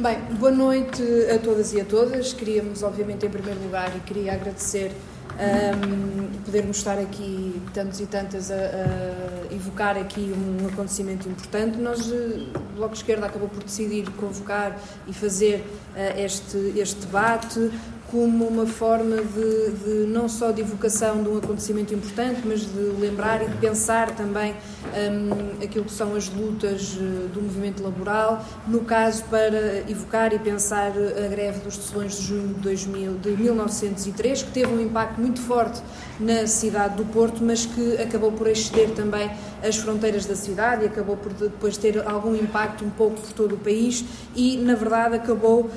Bem, 0.00 0.16
boa 0.38 0.52
noite 0.52 1.02
a 1.34 1.40
todas 1.40 1.72
e 1.72 1.80
a 1.80 1.84
todas. 1.84 2.32
Queríamos, 2.32 2.84
obviamente, 2.84 3.26
em 3.26 3.28
primeiro 3.28 3.60
lugar, 3.64 3.90
e 3.96 3.98
queria 3.98 4.32
agradecer 4.32 4.92
um, 5.34 6.42
podermos 6.44 6.76
estar 6.76 6.96
aqui, 7.00 7.60
tantos 7.74 7.98
e 7.98 8.06
tantas, 8.06 8.48
a, 8.52 8.54
a, 8.54 9.52
evocar 9.52 9.96
aqui 9.96 10.32
um 10.32 10.68
acontecimento 10.68 11.28
importante. 11.28 11.78
Nós, 11.78 12.06
o 12.12 12.14
eh, 12.14 12.46
Bloco 12.76 12.92
de 12.92 13.00
Esquerda 13.00 13.26
acabou 13.26 13.48
por 13.48 13.64
decidir 13.64 14.08
convocar 14.12 14.78
e 15.08 15.12
fazer 15.12 15.64
uh, 15.96 16.20
este, 16.20 16.74
este 16.76 17.00
debate 17.04 17.68
como 18.10 18.46
uma 18.46 18.66
forma 18.66 19.16
de, 19.16 19.70
de, 19.70 20.06
não 20.06 20.28
só 20.28 20.50
de 20.50 20.62
evocação 20.62 21.22
de 21.22 21.28
um 21.28 21.36
acontecimento 21.36 21.92
importante, 21.94 22.40
mas 22.44 22.60
de 22.60 22.80
lembrar 22.98 23.42
e 23.42 23.48
de 23.48 23.56
pensar 23.58 24.14
também 24.16 24.54
um, 24.94 25.62
aquilo 25.62 25.84
que 25.84 25.92
são 25.92 26.16
as 26.16 26.28
lutas 26.28 26.94
uh, 26.94 27.28
do 27.28 27.42
movimento 27.42 27.82
laboral, 27.82 28.44
no 28.66 28.80
caso 28.80 29.24
para 29.24 29.88
evocar 29.88 30.32
e 30.32 30.38
pensar 30.38 30.92
a 30.92 31.28
greve 31.28 31.60
dos 31.60 31.76
tecelões 31.76 32.16
de 32.16 32.26
junho 32.26 32.54
de, 32.54 32.60
2000, 32.60 33.14
de 33.18 33.30
1903, 33.30 34.42
que 34.42 34.50
teve 34.52 34.72
um 34.72 34.80
impacto 34.80 35.20
muito 35.20 35.40
forte 35.40 35.82
na 36.18 36.46
cidade 36.46 36.96
do 36.96 37.04
Porto, 37.04 37.42
mas 37.42 37.66
que 37.66 37.96
acabou 37.96 38.32
por 38.32 38.48
exceder 38.48 38.90
também 38.90 39.30
as 39.62 39.76
fronteiras 39.76 40.26
da 40.26 40.34
cidade 40.34 40.84
e 40.84 40.86
acabou 40.86 41.16
por 41.16 41.32
depois 41.32 41.76
ter 41.76 42.06
algum 42.06 42.34
impacto 42.34 42.84
um 42.84 42.90
pouco 42.90 43.20
por 43.20 43.32
todo 43.32 43.54
o 43.54 43.58
país 43.58 44.04
e, 44.34 44.56
na 44.56 44.74
verdade, 44.74 45.16
acabou 45.16 45.62
uh, 45.62 45.70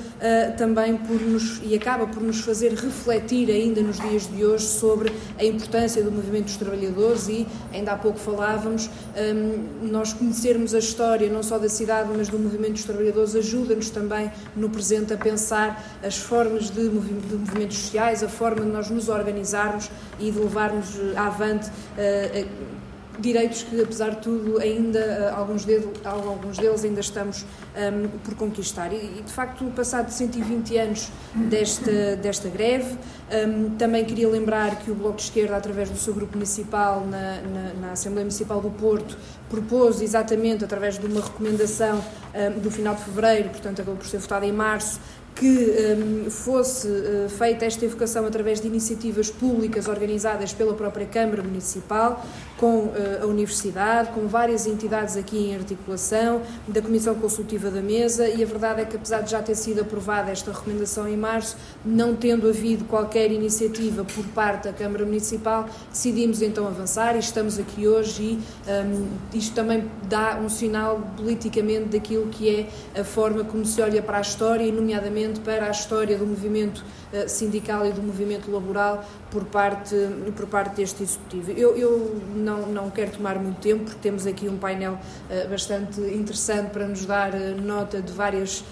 também 0.56 0.96
por 0.96 1.20
nos, 1.20 1.60
e 1.62 1.74
acaba 1.74 2.06
por 2.06 2.22
nos 2.22 2.40
fazer 2.40 2.72
refletir 2.74 3.50
ainda 3.50 3.80
nos 3.82 3.98
dias 3.98 4.28
de 4.28 4.44
hoje 4.44 4.66
sobre 4.66 5.12
a 5.38 5.44
importância 5.44 6.02
do 6.02 6.10
movimento 6.10 6.44
dos 6.44 6.56
trabalhadores 6.56 7.28
e, 7.28 7.46
ainda 7.72 7.92
há 7.92 7.96
pouco 7.96 8.18
falávamos, 8.18 8.88
um, 9.16 9.88
nós 9.88 10.12
conhecermos 10.12 10.74
a 10.74 10.78
história 10.78 11.28
não 11.28 11.42
só 11.42 11.58
da 11.58 11.68
cidade, 11.68 12.10
mas 12.16 12.28
do 12.28 12.38
movimento 12.38 12.72
dos 12.72 12.84
trabalhadores 12.84 13.34
ajuda-nos 13.34 13.90
também 13.90 14.30
no 14.56 14.70
presente 14.70 15.12
a 15.12 15.16
pensar 15.16 15.98
as 16.02 16.16
formas 16.16 16.70
de, 16.70 16.88
de 16.88 17.34
movimentos 17.36 17.78
sociais, 17.78 18.22
a 18.22 18.28
forma 18.28 18.64
de 18.64 18.70
nós 18.70 18.90
nos 18.90 19.08
organizarmos 19.08 19.90
e 20.18 20.31
de 20.32 20.38
levarmos 20.38 20.96
eh, 20.96 21.16
avante 21.16 21.68
uh, 21.68 22.72
direitos 23.18 23.62
que, 23.62 23.80
apesar 23.80 24.10
de 24.10 24.16
tudo, 24.22 24.58
ainda 24.58 24.98
eh, 24.98 25.32
alguns 25.34 25.64
deles, 25.64 25.86
alguns 26.04 26.58
deles 26.58 26.84
ainda 26.84 27.00
estamos 27.00 27.42
um, 27.42 27.46
ehm, 27.76 28.08
por 28.24 28.34
conquistar. 28.34 28.92
E, 28.92 28.96
e, 28.96 29.22
de 29.24 29.32
facto, 29.32 29.64
passado 29.76 30.10
120 30.10 30.76
anos 30.78 31.10
desta, 31.34 32.16
desta 32.16 32.48
greve, 32.48 32.92
um, 32.92 32.96
ehm, 33.30 33.70
também 33.78 34.04
queria 34.04 34.28
lembrar 34.28 34.76
que 34.76 34.90
o 34.90 34.94
Bloco 34.94 35.16
de 35.16 35.22
Esquerda, 35.22 35.56
através 35.56 35.90
do 35.90 35.98
seu 35.98 36.14
grupo 36.14 36.34
municipal 36.34 37.06
na, 37.06 37.40
na, 37.42 37.74
na 37.80 37.92
Assembleia 37.92 38.24
Municipal 38.24 38.60
do 38.60 38.70
Porto, 38.70 39.16
propôs 39.48 40.00
exatamente, 40.00 40.64
através 40.64 40.98
de 40.98 41.06
uma 41.06 41.20
recomendação 41.20 41.98
um, 41.98 42.38
ehm, 42.38 42.58
do 42.60 42.70
final 42.70 42.94
de 42.94 43.02
fevereiro, 43.02 43.50
portanto, 43.50 43.82
acabou 43.82 43.96
por 43.96 44.06
ser 44.06 44.18
votada 44.18 44.46
em 44.46 44.52
março, 44.52 44.98
que 45.34 45.46
um, 46.26 46.30
fosse 46.30 46.86
uh, 46.88 47.28
feita 47.28 47.64
esta 47.64 47.84
evocação 47.84 48.26
através 48.26 48.60
de 48.60 48.66
iniciativas 48.66 49.30
públicas 49.30 49.88
organizadas 49.88 50.52
pela 50.52 50.74
própria 50.74 51.06
Câmara 51.06 51.42
Municipal, 51.42 52.24
com 52.62 52.84
uh, 52.84 52.94
a 53.24 53.26
Universidade, 53.26 54.10
com 54.10 54.28
várias 54.28 54.68
entidades 54.68 55.16
aqui 55.16 55.50
em 55.50 55.56
articulação, 55.56 56.42
da 56.68 56.80
Comissão 56.80 57.12
Consultiva 57.16 57.72
da 57.72 57.82
Mesa, 57.82 58.28
e 58.28 58.40
a 58.40 58.46
verdade 58.46 58.82
é 58.82 58.84
que, 58.84 58.94
apesar 58.94 59.20
de 59.22 59.32
já 59.32 59.42
ter 59.42 59.56
sido 59.56 59.80
aprovada 59.80 60.30
esta 60.30 60.52
recomendação 60.52 61.08
em 61.08 61.16
março, 61.16 61.56
não 61.84 62.14
tendo 62.14 62.48
havido 62.48 62.84
qualquer 62.84 63.32
iniciativa 63.32 64.04
por 64.04 64.24
parte 64.26 64.68
da 64.68 64.72
Câmara 64.72 65.04
Municipal, 65.04 65.68
decidimos 65.90 66.40
então 66.40 66.64
avançar 66.64 67.16
e 67.16 67.18
estamos 67.18 67.58
aqui 67.58 67.88
hoje 67.88 68.22
e 68.22 68.38
um, 68.70 69.08
isto 69.34 69.56
também 69.56 69.90
dá 70.08 70.38
um 70.38 70.48
sinal 70.48 71.00
politicamente 71.16 71.86
daquilo 71.86 72.28
que 72.28 72.48
é 72.94 73.00
a 73.00 73.02
forma 73.02 73.42
como 73.42 73.66
se 73.66 73.82
olha 73.82 74.00
para 74.00 74.18
a 74.18 74.20
história, 74.20 74.62
e 74.62 74.70
nomeadamente 74.70 75.40
para 75.40 75.66
a 75.66 75.70
história 75.72 76.16
do 76.16 76.24
movimento 76.24 76.84
eh, 76.84 77.01
sindical 77.28 77.86
e 77.86 77.92
do 77.92 78.02
movimento 78.02 78.50
laboral 78.50 79.04
por 79.30 79.44
parte, 79.44 79.94
por 80.36 80.46
parte 80.46 80.76
deste 80.76 81.02
Executivo. 81.02 81.50
Eu, 81.52 81.76
eu 81.76 82.20
não, 82.34 82.66
não 82.66 82.90
quero 82.90 83.12
tomar 83.12 83.38
muito 83.38 83.60
tempo, 83.60 83.84
porque 83.84 83.98
temos 84.00 84.26
aqui 84.26 84.48
um 84.48 84.56
painel 84.56 84.94
uh, 84.94 85.48
bastante 85.48 86.00
interessante 86.00 86.70
para 86.70 86.86
nos 86.86 87.04
dar 87.04 87.34
uh, 87.34 87.60
nota 87.60 88.00
de 88.00 88.12
várias, 88.12 88.64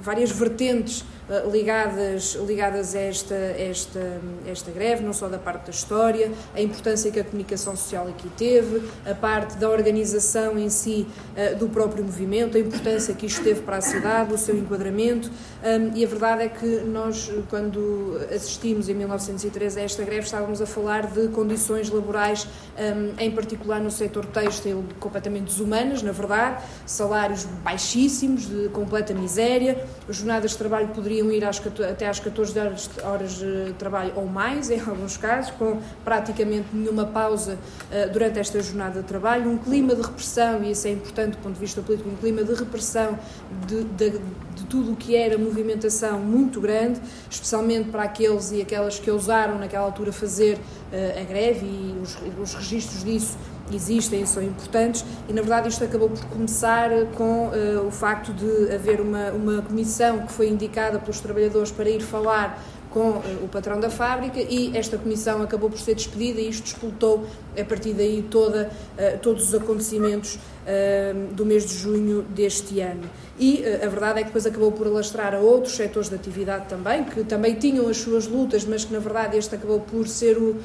várias 0.00 0.30
vertentes 0.30 1.04
eh, 1.30 1.42
ligadas, 1.50 2.38
ligadas 2.46 2.94
a 2.94 3.00
esta, 3.00 3.34
esta, 3.34 4.20
esta 4.46 4.70
greve, 4.70 5.04
não 5.04 5.12
só 5.12 5.28
da 5.28 5.38
parte 5.38 5.66
da 5.66 5.70
história, 5.70 6.32
a 6.54 6.60
importância 6.60 7.10
que 7.10 7.20
a 7.20 7.24
comunicação 7.24 7.76
social 7.76 8.08
aqui 8.08 8.30
teve, 8.30 8.82
a 9.04 9.14
parte 9.14 9.56
da 9.58 9.68
organização 9.68 10.58
em 10.58 10.70
si 10.70 11.06
eh, 11.36 11.54
do 11.54 11.68
próprio 11.68 12.02
movimento, 12.02 12.56
a 12.56 12.60
importância 12.60 13.12
que 13.12 13.26
isto 13.26 13.42
teve 13.42 13.60
para 13.60 13.76
a 13.76 13.80
cidade, 13.80 14.32
o 14.32 14.38
seu 14.38 14.56
enquadramento, 14.56 15.30
e 15.94 16.04
a 16.04 16.08
verdade 16.08 16.44
é 16.44 16.48
que 16.48 16.66
nós, 16.84 17.32
quando 17.50 18.16
assistimos 18.32 18.88
em 18.88 18.94
1913 18.94 19.80
a 19.80 19.82
esta 19.82 20.04
greve, 20.04 20.24
estávamos 20.24 20.62
a 20.62 20.66
falar 20.66 21.06
de 21.06 21.28
condições 21.28 21.90
laborais, 21.90 22.46
em 23.18 23.30
particular 23.32 23.80
no 23.80 23.90
setor 23.90 24.24
têxtil, 24.26 24.84
completamente 25.00 25.46
desumanas, 25.46 26.00
na 26.00 26.12
verdade, 26.12 26.62
salários 26.86 27.44
baixíssimos, 27.64 28.46
de 28.46 28.68
completa 28.68 29.12
miséria, 29.12 29.84
jornadas 30.08 30.52
de 30.52 30.58
trabalho 30.58 30.88
poderiam 30.88 31.08
poderiam 31.08 31.32
ir 31.32 31.44
às, 31.44 31.60
até 31.90 32.08
às 32.08 32.20
14 32.20 32.58
horas, 32.58 32.90
horas 33.02 33.32
de 33.38 33.72
trabalho 33.78 34.12
ou 34.14 34.26
mais, 34.26 34.70
em 34.70 34.80
alguns 34.80 35.16
casos, 35.16 35.50
com 35.52 35.78
praticamente 36.04 36.68
nenhuma 36.72 37.06
pausa 37.06 37.54
uh, 37.54 38.12
durante 38.12 38.38
esta 38.38 38.60
jornada 38.60 39.00
de 39.00 39.06
trabalho, 39.06 39.50
um 39.50 39.58
clima 39.58 39.94
de 39.94 40.02
repressão, 40.02 40.62
e 40.62 40.72
isso 40.72 40.86
é 40.86 40.90
importante 40.90 41.32
do 41.32 41.38
ponto 41.38 41.54
de 41.54 41.60
vista 41.60 41.80
político, 41.82 42.10
um 42.10 42.16
clima 42.16 42.44
de 42.44 42.54
repressão 42.54 43.18
de, 43.66 43.84
de, 43.84 44.10
de 44.10 44.64
tudo 44.68 44.92
o 44.92 44.96
que 44.96 45.16
era 45.16 45.38
movimentação 45.38 46.18
muito 46.18 46.60
grande, 46.60 47.00
especialmente 47.30 47.90
para 47.90 48.02
aqueles 48.02 48.52
e 48.52 48.60
aquelas 48.60 48.98
que 48.98 49.10
ousaram 49.10 49.58
naquela 49.58 49.84
altura 49.84 50.12
fazer 50.12 50.56
uh, 50.56 51.20
a 51.20 51.24
greve 51.24 51.66
e 51.66 51.98
os, 52.02 52.16
os 52.40 52.54
registros 52.54 53.04
disso 53.04 53.36
existem 53.76 54.22
e 54.22 54.26
são 54.26 54.42
importantes, 54.42 55.04
e 55.28 55.32
na 55.32 55.40
verdade 55.40 55.68
isto 55.68 55.84
acabou 55.84 56.08
por 56.08 56.24
começar 56.26 56.90
com 57.14 57.48
uh, 57.48 57.86
o 57.86 57.90
facto 57.90 58.32
de 58.32 58.74
haver 58.74 59.00
uma, 59.00 59.30
uma 59.30 59.62
comissão 59.62 60.20
que 60.26 60.32
foi 60.32 60.48
indicada 60.48 60.98
pelos 60.98 61.20
trabalhadores 61.20 61.70
para 61.70 61.88
ir 61.88 62.00
falar 62.00 62.62
com 62.90 63.10
uh, 63.10 63.44
o 63.44 63.48
patrão 63.48 63.78
da 63.78 63.90
fábrica 63.90 64.40
e 64.40 64.76
esta 64.76 64.96
comissão 64.96 65.42
acabou 65.42 65.70
por 65.70 65.78
ser 65.78 65.94
despedida 65.94 66.40
e 66.40 66.48
isto 66.48 66.66
explotou 66.66 67.26
a 67.58 67.64
partir 67.64 67.92
daí 67.92 68.24
toda, 68.30 68.70
uh, 68.94 69.18
todos 69.18 69.48
os 69.48 69.54
acontecimentos 69.54 70.38
do 71.32 71.46
mês 71.46 71.66
de 71.66 71.74
junho 71.74 72.22
deste 72.22 72.80
ano. 72.80 73.08
E 73.38 73.62
uh, 73.62 73.86
a 73.86 73.88
verdade 73.88 74.18
é 74.18 74.22
que 74.22 74.28
depois 74.28 74.46
acabou 74.46 74.72
por 74.72 74.86
alastrar 74.86 75.34
a 75.34 75.38
outros 75.38 75.76
setores 75.76 76.08
de 76.08 76.16
atividade 76.16 76.66
também, 76.68 77.04
que 77.04 77.22
também 77.24 77.54
tinham 77.54 77.88
as 77.88 77.98
suas 77.98 78.26
lutas, 78.26 78.64
mas 78.64 78.84
que 78.84 78.92
na 78.92 78.98
verdade 78.98 79.36
este 79.36 79.54
acabou 79.54 79.80
por 79.80 80.08
ser 80.08 80.36
o, 80.36 80.56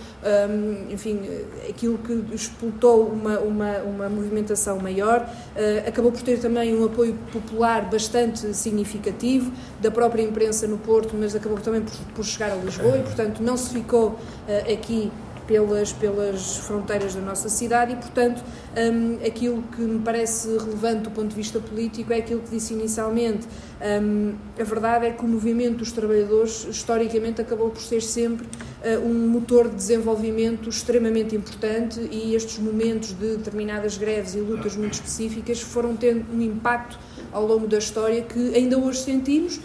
enfim, 0.89 1.21
aquilo 1.69 1.97
que 1.99 2.35
explotou 2.35 3.07
uma, 3.07 3.39
uma, 3.39 3.77
uma 3.79 4.09
movimentação 4.09 4.79
maior. 4.79 5.21
Uh, 5.55 5.87
acabou 5.87 6.11
por 6.11 6.21
ter 6.21 6.39
também 6.39 6.75
um 6.75 6.85
apoio 6.85 7.15
popular 7.31 7.89
bastante 7.89 8.53
significativo 8.53 9.51
da 9.79 9.91
própria 9.91 10.23
imprensa 10.23 10.67
no 10.67 10.77
Porto, 10.77 11.15
mas 11.17 11.35
acabou 11.35 11.59
também 11.59 11.81
por, 11.81 11.93
por 12.15 12.25
chegar 12.25 12.51
a 12.51 12.55
Lisboa 12.55 12.97
e, 12.97 13.03
portanto, 13.03 13.41
não 13.41 13.55
se 13.55 13.69
ficou 13.69 14.17
aqui 14.71 15.11
pelas, 15.47 15.91
pelas 15.93 16.57
fronteiras 16.57 17.15
da 17.15 17.21
nossa 17.21 17.49
cidade 17.49 17.93
e, 17.93 17.95
portanto, 17.95 18.43
um, 18.77 19.25
aquilo 19.25 19.63
que 19.75 19.81
me 19.81 19.99
parece 19.99 20.47
relevante 20.57 21.03
do 21.03 21.11
ponto 21.11 21.29
de 21.29 21.35
vista 21.35 21.59
político 21.59 22.13
é 22.13 22.17
aquilo 22.17 22.41
que 22.41 22.51
disse 22.51 22.73
inicialmente. 22.73 23.47
Um, 23.81 24.35
a 24.59 24.63
verdade 24.63 25.07
é 25.07 25.11
que 25.11 25.23
o 25.23 25.27
movimento 25.27 25.77
dos 25.77 25.91
trabalhadores, 25.91 26.65
historicamente, 26.69 27.41
acabou 27.41 27.69
por 27.69 27.81
ser 27.81 28.01
sempre 28.01 28.45
uh, 28.45 29.05
um 29.05 29.27
motor 29.27 29.69
de 29.69 29.75
desenvolvimento 29.75 30.69
extremamente 30.69 31.35
importante 31.35 31.99
e 32.11 32.35
estes 32.35 32.59
momentos 32.59 33.09
de 33.09 33.37
determinadas 33.37 33.97
greves 33.97 34.35
e 34.35 34.39
lutas 34.39 34.75
muito 34.75 34.93
específicas 34.93 35.61
foram 35.61 35.95
tendo 35.95 36.25
um 36.33 36.41
impacto 36.41 36.97
ao 37.31 37.45
longo 37.45 37.67
da 37.67 37.77
história 37.77 38.21
que 38.21 38.55
ainda 38.55 38.77
hoje 38.77 38.99
sentimos, 38.99 39.59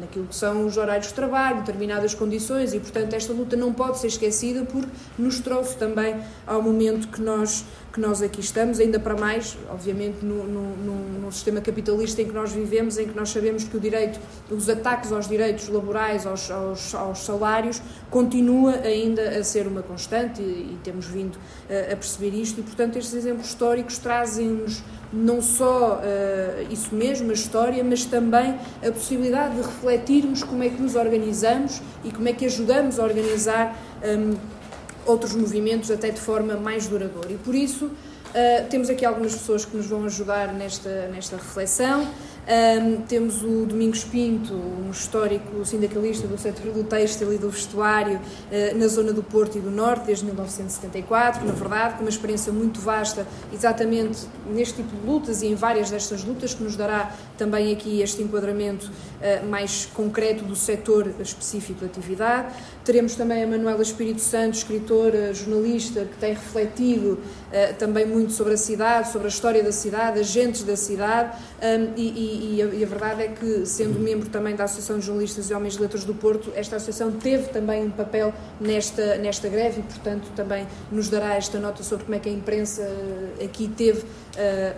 naquilo 0.00 0.26
que 0.26 0.34
são 0.34 0.66
os 0.66 0.76
horários 0.76 1.08
de 1.08 1.14
trabalho, 1.14 1.58
determinadas 1.58 2.14
condições, 2.14 2.72
e 2.74 2.80
portanto 2.80 3.14
esta 3.14 3.32
luta 3.32 3.56
não 3.56 3.72
pode 3.72 3.98
ser 3.98 4.08
esquecida 4.08 4.64
porque 4.64 4.90
nos 5.18 5.40
trouxe 5.40 5.76
também 5.76 6.16
ao 6.46 6.62
momento 6.62 7.08
que 7.08 7.20
nós, 7.20 7.64
que 7.92 8.00
nós 8.00 8.22
aqui 8.22 8.40
estamos, 8.40 8.80
ainda 8.80 8.98
para 8.98 9.14
mais, 9.14 9.56
obviamente, 9.70 10.24
no, 10.24 10.44
no, 10.44 10.96
no 11.20 11.32
sistema 11.32 11.60
capitalista 11.60 12.22
em 12.22 12.26
que 12.26 12.32
nós 12.32 12.50
vivemos, 12.50 12.96
em 12.96 13.06
que 13.06 13.14
nós 13.14 13.28
sabemos 13.28 13.64
que 13.64 13.76
o 13.76 13.80
direito, 13.80 14.18
os 14.50 14.68
ataques 14.68 15.12
aos 15.12 15.28
direitos 15.28 15.68
laborais, 15.68 16.26
aos, 16.26 16.50
aos, 16.50 16.94
aos 16.94 17.18
salários, 17.18 17.82
continua 18.10 18.72
ainda 18.82 19.38
a 19.38 19.44
ser 19.44 19.66
uma 19.66 19.82
constante 19.82 20.40
e, 20.40 20.44
e 20.44 20.78
temos 20.82 21.06
vindo 21.06 21.38
a, 21.68 21.92
a 21.92 21.96
perceber 21.96 22.34
isto, 22.34 22.60
e 22.60 22.62
portanto 22.62 22.96
estes 22.96 23.14
exemplos 23.14 23.48
históricos 23.48 23.98
trazem-nos 23.98 24.82
não 25.12 25.42
só 25.42 26.00
uh, 26.00 26.72
isso 26.72 26.94
mesmo, 26.94 27.30
a 27.30 27.34
história, 27.34 27.84
mas 27.84 28.06
também 28.06 28.58
a 28.86 28.90
possibilidade 28.90 29.56
de 29.56 29.60
refletirmos 29.60 30.42
como 30.42 30.62
é 30.62 30.70
que 30.70 30.80
nos 30.80 30.94
organizamos 30.94 31.82
e 32.02 32.10
como 32.10 32.26
é 32.28 32.32
que 32.32 32.46
ajudamos 32.46 32.98
a 32.98 33.04
organizar 33.04 33.76
um, 34.02 34.61
outros 35.06 35.34
movimentos 35.34 35.90
até 35.90 36.10
de 36.10 36.20
forma 36.20 36.56
mais 36.56 36.86
duradoura. 36.86 37.32
E 37.32 37.36
por 37.36 37.54
isso 37.54 37.90
Uh, 38.32 38.66
temos 38.70 38.88
aqui 38.88 39.04
algumas 39.04 39.34
pessoas 39.34 39.66
que 39.66 39.76
nos 39.76 39.84
vão 39.84 40.06
ajudar 40.06 40.54
nesta, 40.54 41.06
nesta 41.08 41.36
reflexão. 41.36 42.08
Um, 42.44 43.02
temos 43.02 43.42
o 43.44 43.66
Domingos 43.66 44.02
Pinto, 44.04 44.54
um 44.54 44.90
histórico 44.90 45.64
sindicalista 45.64 46.26
do 46.26 46.36
setor 46.36 46.72
do 46.72 46.82
têxtil 46.82 47.32
e 47.32 47.38
do 47.38 47.48
vestuário 47.50 48.18
uh, 48.18 48.76
na 48.76 48.88
zona 48.88 49.12
do 49.12 49.22
Porto 49.22 49.58
e 49.58 49.60
do 49.60 49.70
Norte 49.70 50.06
desde 50.06 50.24
1974, 50.24 51.46
na 51.46 51.52
verdade, 51.52 51.94
com 51.94 52.00
uma 52.00 52.08
experiência 52.08 52.52
muito 52.52 52.80
vasta, 52.80 53.26
exatamente 53.52 54.26
neste 54.46 54.82
tipo 54.82 54.96
de 54.96 55.06
lutas 55.06 55.42
e 55.42 55.48
em 55.48 55.54
várias 55.54 55.90
destas 55.90 56.24
lutas, 56.24 56.54
que 56.54 56.64
nos 56.64 56.74
dará 56.74 57.14
também 57.36 57.70
aqui 57.70 58.00
este 58.00 58.22
enquadramento 58.22 58.86
uh, 58.90 59.46
mais 59.46 59.86
concreto 59.92 60.42
do 60.42 60.56
setor 60.56 61.12
específico 61.20 61.80
de 61.80 61.84
atividade. 61.84 62.54
Teremos 62.84 63.14
também 63.14 63.44
a 63.44 63.46
Manuela 63.46 63.80
Espírito 63.80 64.20
Santo, 64.20 64.54
escritora, 64.54 65.32
jornalista, 65.32 66.04
que 66.04 66.16
tem 66.16 66.32
refletido 66.32 67.12
uh, 67.12 67.74
também 67.78 68.04
muito 68.04 68.32
sobre 68.32 68.54
a 68.54 68.56
cidade, 68.56 69.12
sobre 69.12 69.28
a 69.28 69.30
história 69.30 69.62
da 69.62 69.70
cidade, 69.70 70.18
agentes 70.18 70.64
da 70.64 70.76
cidade 70.76 71.36
um, 71.62 71.92
e, 71.96 72.56
e, 72.56 72.62
a, 72.62 72.66
e, 72.66 72.82
a, 72.82 72.86
verdade 72.86 73.22
é 73.22 73.28
que, 73.28 73.64
sendo 73.66 74.00
membro 74.00 74.28
também 74.28 74.56
da 74.56 74.64
Associação 74.64 74.98
de 74.98 75.06
Jornalistas 75.06 75.48
e 75.48 75.54
Homens 75.54 75.74
de 75.74 75.80
Letras 75.80 76.02
do 76.02 76.12
Porto, 76.12 76.52
esta 76.56 76.74
associação 76.74 77.12
teve 77.12 77.50
também 77.50 77.84
um 77.84 77.90
papel 77.90 78.34
nesta, 78.60 79.16
nesta 79.16 79.48
greve 79.48 79.80
e, 79.80 79.82
portanto, 79.84 80.30
também 80.34 80.66
nos 80.90 81.08
dará 81.08 81.36
esta 81.36 81.60
nota 81.60 81.84
sobre 81.84 82.04
como 82.04 82.16
é 82.16 82.18
que 82.18 82.28
a 82.28 82.32
imprensa 82.32 82.82
eh, 82.82 83.44
aqui 83.44 83.68
teve 83.68 84.04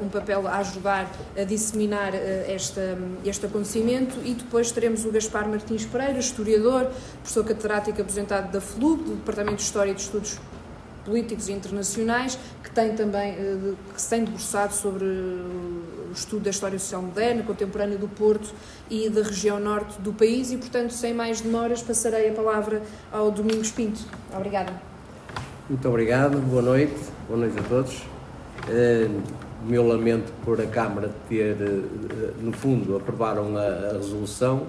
um 0.03 0.09
papel 0.09 0.47
a 0.47 0.59
ajudar 0.59 1.11
a 1.37 1.45
disseminar 1.45 2.13
uh, 2.13 2.17
esta, 2.47 2.99
este 3.25 3.47
acontecimento. 3.47 4.17
E 4.25 4.35
depois 4.35 4.71
teremos 4.71 5.05
o 5.05 5.11
Gaspar 5.11 5.49
Martins 5.49 5.85
Pereira, 5.85 6.19
historiador, 6.19 6.91
professor 7.21 7.45
catedrático 7.45 8.01
aposentado 8.01 8.53
da 8.53 8.61
FLUB, 8.61 9.05
do 9.05 9.17
Departamento 9.17 9.57
de 9.57 9.63
História 9.63 9.91
e 9.93 9.95
de 9.95 10.01
Estudos 10.01 10.39
políticos 11.05 11.49
internacionais, 11.51 12.39
que 12.63 12.71
tem 12.71 12.95
também, 12.95 13.33
uh, 13.33 13.77
que 13.95 14.01
se 14.01 14.09
tem 14.09 14.25
debruçado 14.25 14.75
sobre 14.75 15.05
o 15.05 16.13
estudo 16.15 16.45
da 16.45 16.51
história 16.51 16.79
social 16.79 17.03
moderna, 17.03 17.43
contemporânea 17.43 17.99
do 17.99 18.09
Porto 18.09 18.55
e 18.89 19.09
da 19.11 19.23
região 19.23 19.61
norte 19.61 20.01
do 20.01 20.13
país 20.13 20.51
e, 20.51 20.57
portanto, 20.57 20.93
sem 20.93 21.13
mais 21.13 21.41
demoras, 21.41 21.83
passarei 21.83 22.31
a 22.31 22.33
palavra 22.33 22.83
ao 23.13 23.31
Domingos 23.31 23.71
Pinto. 23.71 24.01
Obrigada. 24.35 24.73
Muito 25.69 25.89
obrigado, 25.89 26.39
boa 26.39 26.63
noite, 26.63 26.95
boa 27.27 27.41
noite 27.41 27.59
a 27.59 27.63
todos. 27.63 28.03
Uh, 29.65 29.71
meu 29.71 29.87
lamento 29.87 30.33
por 30.45 30.61
a 30.61 30.67
Câmara 30.67 31.11
ter, 31.29 31.57
uh, 31.57 32.35
no 32.41 32.53
fundo, 32.53 32.97
aprovaram 32.97 33.57
a, 33.57 33.61
a 33.61 33.93
resolução, 33.95 34.67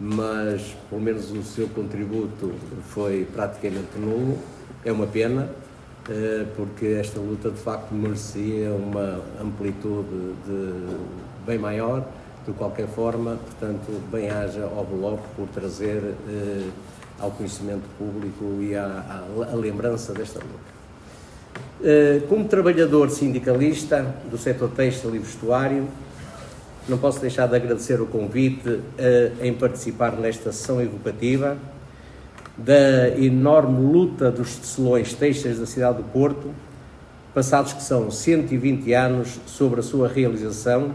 mas 0.00 0.76
pelo 0.88 1.00
menos 1.00 1.30
o 1.30 1.42
seu 1.42 1.68
contributo 1.68 2.52
foi 2.88 3.26
praticamente 3.32 3.98
nulo. 3.98 4.38
É 4.84 4.92
uma 4.92 5.06
pena, 5.06 5.48
eh, 6.08 6.44
porque 6.56 6.86
esta 6.86 7.18
luta 7.18 7.50
de 7.50 7.56
facto 7.56 7.92
merecia 7.92 8.70
uma 8.72 9.22
amplitude 9.40 10.34
de 10.46 10.96
bem 11.46 11.58
maior. 11.58 12.04
De 12.46 12.52
qualquer 12.52 12.86
forma, 12.88 13.36
portanto, 13.36 14.02
bem 14.12 14.28
haja 14.28 14.64
ao 14.64 14.84
Bloco 14.84 15.26
por 15.34 15.48
trazer 15.48 16.14
eh, 16.28 16.68
ao 17.18 17.30
conhecimento 17.30 17.88
público 17.96 18.60
e 18.60 18.76
à, 18.76 18.84
à, 18.84 19.52
à 19.52 19.54
lembrança 19.54 20.12
desta 20.12 20.40
luta. 20.40 20.73
Eh, 21.82 22.22
como 22.28 22.46
trabalhador 22.46 23.10
sindicalista 23.10 24.14
do 24.30 24.38
setor 24.38 24.70
têxtil 24.70 25.14
e 25.14 25.18
vestuário, 25.18 25.88
não 26.88 26.98
posso 26.98 27.20
deixar 27.20 27.46
de 27.46 27.56
agradecer 27.56 28.00
o 28.00 28.06
convite 28.06 28.80
em 29.40 29.54
participar 29.54 30.12
nesta 30.12 30.52
sessão 30.52 30.82
educativa 30.82 31.56
da 32.56 33.08
enorme 33.18 33.80
luta 33.92 34.30
dos 34.30 34.56
tecelões 34.56 35.12
têxteis 35.12 35.58
da 35.58 35.66
cidade 35.66 35.98
do 35.98 36.04
Porto, 36.04 36.50
passados 37.34 37.72
que 37.72 37.82
são 37.82 38.10
120 38.10 38.92
anos 38.92 39.40
sobre 39.46 39.80
a 39.80 39.82
sua 39.82 40.06
realização. 40.06 40.94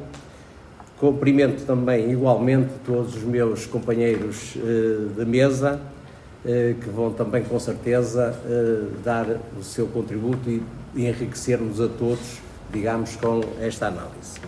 Cumprimento 0.97 1.65
também 1.65 2.11
igualmente 2.11 2.69
todos 2.85 3.15
os 3.15 3.23
meus 3.23 3.65
companheiros 3.65 4.57
eh, 4.57 5.17
de 5.17 5.25
mesa, 5.25 5.79
eh, 5.79 5.98
que 6.43 6.89
vão 6.89 7.11
também 7.11 7.43
com 7.43 7.59
certeza 7.59 8.33
eh, 8.45 8.83
dar 9.03 9.25
o 9.59 9.63
seu 9.63 9.87
contributo 9.87 10.49
e, 10.49 10.63
enriquecer-nos 10.95 11.79
a 11.79 11.87
todos, 11.87 12.39
digamos, 12.71 13.15
com 13.15 13.41
esta 13.61 13.87
análise. 13.87 14.39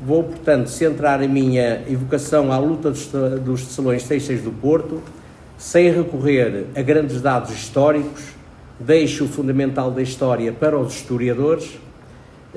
Vou, 0.00 0.24
portanto, 0.24 0.68
centrar 0.68 1.22
a 1.22 1.28
minha 1.28 1.84
evocação 1.88 2.50
à 2.50 2.58
luta 2.58 2.90
dos 2.90 3.66
tecelões 3.66 4.02
têxteis 4.02 4.42
do 4.42 4.50
Porto, 4.50 5.00
sem 5.56 5.92
recorrer 5.92 6.66
a 6.74 6.82
grandes 6.82 7.20
dados 7.20 7.52
históricos, 7.52 8.24
deixo 8.80 9.26
o 9.26 9.28
fundamental 9.28 9.92
da 9.92 10.02
história 10.02 10.52
para 10.52 10.76
os 10.76 10.94
historiadores 10.94 11.78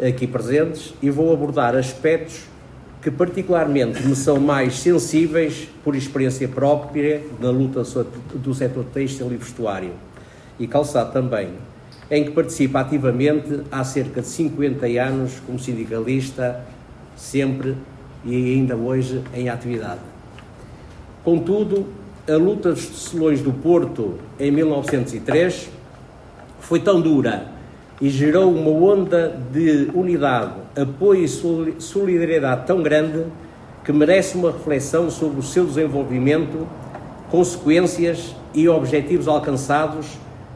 aqui 0.01 0.25
presentes 0.25 0.93
e 1.01 1.09
vou 1.09 1.31
abordar 1.31 1.75
aspectos 1.75 2.45
que 3.05 3.11
particularmente 3.11 4.01
me 4.01 4.15
são 4.15 4.39
mais 4.39 4.79
sensíveis 4.79 5.69
por 5.83 5.95
experiência 5.95 6.47
própria 6.47 7.21
na 7.39 7.51
luta 7.51 7.83
do 8.33 8.51
setor 8.51 8.83
têxtil 8.85 9.31
e 9.31 9.37
vestuário 9.37 9.91
e 10.59 10.65
calçado 10.65 11.13
também, 11.13 11.49
em 12.09 12.23
que 12.23 12.31
participo 12.31 12.79
ativamente 12.79 13.61
há 13.71 13.83
cerca 13.83 14.21
de 14.21 14.27
50 14.27 14.87
anos 14.87 15.33
como 15.45 15.59
sindicalista, 15.59 16.65
sempre 17.15 17.75
e 18.25 18.33
ainda 18.33 18.75
hoje 18.75 19.21
em 19.35 19.49
atividade. 19.49 20.01
Contudo, 21.23 21.85
a 22.27 22.35
luta 22.35 22.73
dos 22.73 22.87
tecelões 22.87 23.39
do 23.39 23.53
Porto 23.53 24.15
em 24.39 24.49
1903 24.49 25.69
foi 26.59 26.79
tão 26.79 26.99
dura 26.99 27.54
e 28.01 28.09
gerou 28.09 28.53
uma 28.53 28.69
onda 28.69 29.39
de 29.51 29.89
unidade, 29.93 30.53
apoio 30.75 31.23
e 31.23 31.81
solidariedade 31.81 32.67
tão 32.67 32.83
grande 32.83 33.23
que 33.83 33.93
merece 33.93 34.35
uma 34.35 34.51
reflexão 34.51 35.09
sobre 35.09 35.39
o 35.39 35.43
seu 35.43 35.65
desenvolvimento, 35.65 36.67
consequências 37.29 38.35
e 38.53 38.67
objetivos 38.67 39.27
alcançados, 39.27 40.07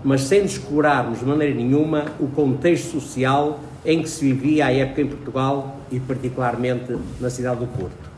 mas 0.04 0.22
sem 0.22 0.42
descurarmos 0.42 1.20
de 1.20 1.26
maneira 1.26 1.54
nenhuma 1.54 2.06
o 2.20 2.28
contexto 2.28 3.00
social 3.00 3.60
em 3.86 4.02
que 4.02 4.10
se 4.10 4.26
vivia 4.34 4.66
à 4.66 4.74
época 4.74 5.02
em 5.02 5.08
Portugal 5.08 5.78
e 5.92 6.00
particularmente 6.00 6.98
na 7.20 7.30
cidade 7.30 7.60
do 7.60 7.68
Porto. 7.68 8.10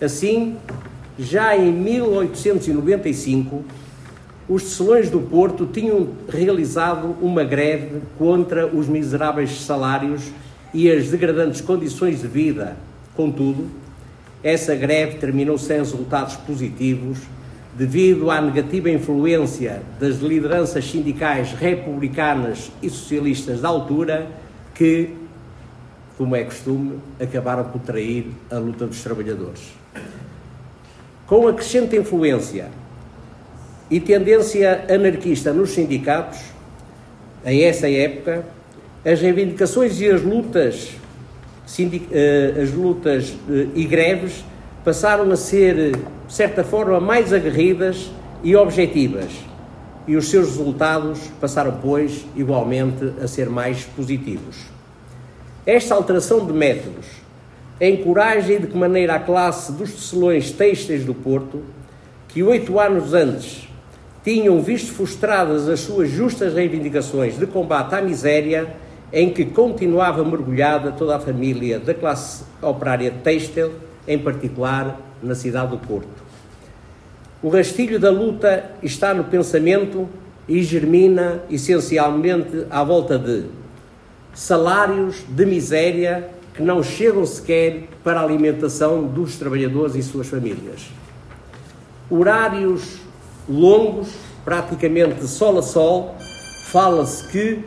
Assim, 0.00 0.56
já 1.18 1.56
em 1.56 1.70
1895, 1.70 3.64
os 4.52 4.64
tecelões 4.64 5.08
do 5.08 5.18
Porto 5.18 5.64
tinham 5.64 6.08
realizado 6.28 7.16
uma 7.22 7.42
greve 7.42 8.02
contra 8.18 8.66
os 8.66 8.86
miseráveis 8.86 9.62
salários 9.62 10.30
e 10.74 10.90
as 10.90 11.08
degradantes 11.08 11.62
condições 11.62 12.20
de 12.20 12.28
vida. 12.28 12.76
Contudo, 13.16 13.66
essa 14.42 14.74
greve 14.74 15.16
terminou 15.16 15.56
sem 15.56 15.78
resultados 15.78 16.36
positivos 16.36 17.18
devido 17.74 18.30
à 18.30 18.42
negativa 18.42 18.90
influência 18.90 19.80
das 19.98 20.18
lideranças 20.18 20.84
sindicais 20.84 21.52
republicanas 21.52 22.70
e 22.82 22.90
socialistas 22.90 23.62
da 23.62 23.68
altura 23.70 24.26
que, 24.74 25.14
como 26.18 26.36
é 26.36 26.44
costume, 26.44 26.98
acabaram 27.18 27.64
por 27.64 27.80
trair 27.80 28.26
a 28.50 28.58
luta 28.58 28.86
dos 28.86 29.02
trabalhadores. 29.02 29.72
Com 31.26 31.48
a 31.48 31.54
crescente 31.54 31.96
influência 31.96 32.81
e 33.92 34.00
tendência 34.00 34.86
anarquista 34.88 35.52
nos 35.52 35.72
sindicatos, 35.72 36.40
em 37.44 37.62
essa 37.64 37.90
época, 37.90 38.42
as 39.04 39.20
reivindicações 39.20 40.00
e 40.00 40.08
as 40.08 40.22
lutas, 40.22 40.92
eh, 42.10 42.54
as 42.62 42.72
lutas 42.72 43.34
eh, 43.50 43.66
e 43.74 43.84
greves 43.84 44.46
passaram 44.82 45.30
a 45.30 45.36
ser, 45.36 45.94
de 46.26 46.32
certa 46.32 46.64
forma, 46.64 46.98
mais 47.00 47.34
aguerridas 47.34 48.10
e 48.42 48.56
objetivas, 48.56 49.30
e 50.08 50.16
os 50.16 50.30
seus 50.30 50.46
resultados 50.46 51.18
passaram, 51.38 51.78
pois, 51.82 52.24
igualmente 52.34 53.12
a 53.22 53.28
ser 53.28 53.50
mais 53.50 53.84
positivos. 53.84 54.56
Esta 55.66 55.94
alteração 55.94 56.46
de 56.46 56.52
métodos 56.54 57.04
encoraja 57.78 58.58
de 58.58 58.68
que 58.68 58.76
maneira 58.76 59.16
a 59.16 59.20
classe 59.20 59.70
dos 59.70 59.92
tecelões 59.92 60.50
têxteis 60.50 61.04
do 61.04 61.12
Porto, 61.12 61.62
que 62.28 62.42
oito 62.42 62.80
anos 62.80 63.12
antes 63.12 63.70
tinham 64.24 64.62
visto 64.62 64.92
frustradas 64.92 65.68
as 65.68 65.80
suas 65.80 66.08
justas 66.10 66.54
reivindicações 66.54 67.38
de 67.38 67.46
combate 67.46 67.94
à 67.94 68.02
miséria, 68.02 68.74
em 69.12 69.30
que 69.30 69.44
continuava 69.44 70.24
mergulhada 70.24 70.92
toda 70.92 71.16
a 71.16 71.20
família 71.20 71.78
da 71.78 71.92
classe 71.92 72.44
operária 72.62 73.12
têxtil, 73.22 73.72
em 74.06 74.18
particular 74.18 75.00
na 75.22 75.34
cidade 75.34 75.70
do 75.70 75.78
Porto. 75.78 76.22
O 77.42 77.48
rastilho 77.48 77.98
da 77.98 78.10
luta 78.10 78.70
está 78.82 79.12
no 79.12 79.24
pensamento 79.24 80.08
e 80.48 80.62
germina 80.62 81.42
essencialmente 81.50 82.66
à 82.70 82.82
volta 82.84 83.18
de 83.18 83.44
salários 84.32 85.24
de 85.28 85.44
miséria 85.44 86.28
que 86.54 86.62
não 86.62 86.82
chegam 86.82 87.24
sequer 87.26 87.88
para 88.04 88.20
a 88.20 88.24
alimentação 88.24 89.04
dos 89.04 89.36
trabalhadores 89.36 89.94
e 89.94 90.02
suas 90.02 90.28
famílias. 90.28 90.88
Horários 92.10 92.98
longos, 93.48 94.08
praticamente 94.44 95.26
sol 95.26 95.58
a 95.58 95.62
sol, 95.62 96.16
fala-se 96.66 97.26
que 97.28 97.64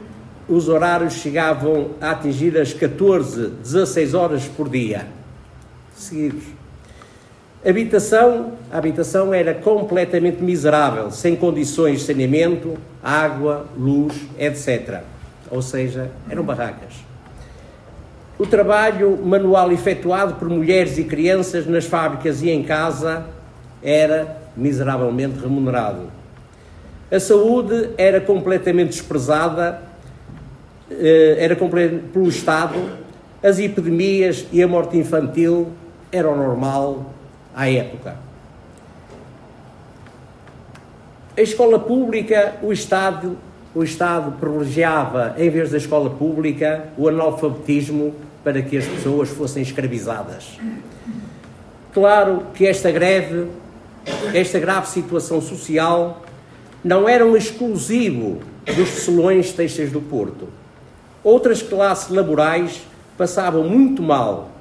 os 0.47 0.69
horários 0.69 1.13
chegavam 1.13 1.91
a 1.99 2.11
atingir 2.11 2.57
as 2.57 2.73
14, 2.73 3.47
16 3.63 4.13
horas 4.13 4.45
por 4.45 4.69
dia 4.69 5.07
seguidos. 5.95 6.43
Habitação, 7.65 8.53
a 8.71 8.77
habitação 8.77 9.33
era 9.33 9.53
completamente 9.53 10.43
miserável, 10.43 11.09
sem 11.09 11.35
condições 11.35 11.99
de 11.99 12.05
saneamento, 12.05 12.77
água, 13.03 13.65
luz, 13.75 14.13
etc. 14.37 15.01
Ou 15.49 15.61
seja, 15.61 16.11
eram 16.29 16.43
barracas. 16.43 16.93
O 18.37 18.45
trabalho 18.45 19.17
manual 19.17 19.71
efetuado 19.71 20.35
por 20.35 20.47
mulheres 20.49 20.97
e 20.97 21.05
crianças 21.05 21.65
nas 21.65 21.85
fábricas 21.85 22.43
e 22.43 22.49
em 22.49 22.61
casa 22.61 23.25
era 23.81 24.44
miseravelmente 24.55 25.39
remunerado. 25.39 26.09
A 27.11 27.19
saúde 27.19 27.91
era 27.97 28.19
completamente 28.19 28.89
desprezada, 28.89 29.81
eh, 30.89 31.37
era 31.39 31.55
pelo 31.55 32.27
Estado, 32.27 32.79
as 33.43 33.59
epidemias 33.59 34.47
e 34.51 34.61
a 34.63 34.67
morte 34.67 34.97
infantil 34.97 35.67
eram 36.11 36.35
normal 36.35 37.13
à 37.53 37.69
época. 37.69 38.15
A 41.37 41.41
escola 41.41 41.77
pública, 41.77 42.55
o 42.63 42.71
Estado, 42.71 43.37
o 43.73 43.83
Estado 43.83 44.31
privilegiava, 44.39 45.35
em 45.37 45.49
vez 45.49 45.69
da 45.69 45.77
escola 45.77 46.09
pública, 46.09 46.85
o 46.97 47.09
analfabetismo 47.09 48.15
para 48.43 48.61
que 48.61 48.77
as 48.77 48.85
pessoas 48.85 49.29
fossem 49.29 49.61
escravizadas. 49.61 50.57
Claro 51.93 52.43
que 52.53 52.65
esta 52.65 52.89
greve, 52.89 53.47
esta 54.33 54.59
grave 54.59 54.87
situação 54.87 55.41
social, 55.41 56.23
não 56.83 57.09
era 57.09 57.25
um 57.25 57.35
exclusivo 57.35 58.39
dos 58.65 58.89
tecelões 58.91 59.51
têxteis 59.51 59.91
do 59.91 60.01
Porto. 60.01 60.47
Outras 61.23 61.61
classes 61.61 62.09
laborais 62.09 62.81
passavam 63.17 63.63
muito 63.63 64.03
mal, 64.03 64.51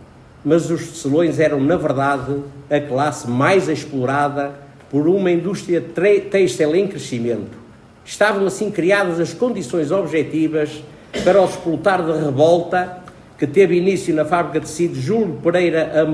mas 0.44 0.70
os 0.70 0.88
tecelões 0.88 1.38
eram, 1.38 1.60
na 1.60 1.76
verdade, 1.76 2.40
a 2.70 2.80
classe 2.80 3.28
mais 3.28 3.68
explorada 3.68 4.52
por 4.90 5.08
uma 5.08 5.30
indústria 5.30 5.80
têxtil 6.30 6.74
em 6.74 6.86
crescimento. 6.86 7.64
Estavam 8.04 8.46
assim 8.46 8.70
criadas 8.70 9.18
as 9.18 9.32
condições 9.32 9.90
objetivas 9.90 10.82
para 11.24 11.40
o 11.40 11.44
explotar 11.44 12.02
de 12.04 12.12
revolta 12.12 12.98
que 13.38 13.46
teve 13.46 13.76
início 13.76 14.14
na 14.14 14.24
fábrica 14.24 14.60
de 14.60 14.66
tecidos 14.66 14.98
Júlio 14.98 15.38
Pereira 15.42 16.06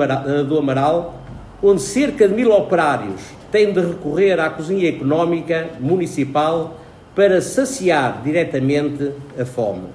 do 0.49 0.59
Amaral, 0.59 1.20
onde 1.63 1.83
cerca 1.83 2.27
de 2.27 2.35
mil 2.35 2.53
operários 2.53 3.21
têm 3.51 3.73
de 3.73 3.81
recorrer 3.81 4.39
à 4.41 4.49
cozinha 4.51 4.89
económica 4.89 5.71
municipal 5.79 6.79
para 7.15 7.41
saciar 7.43 8.23
diretamente 8.23 9.13
a 9.39 9.45
fome. 9.45 9.89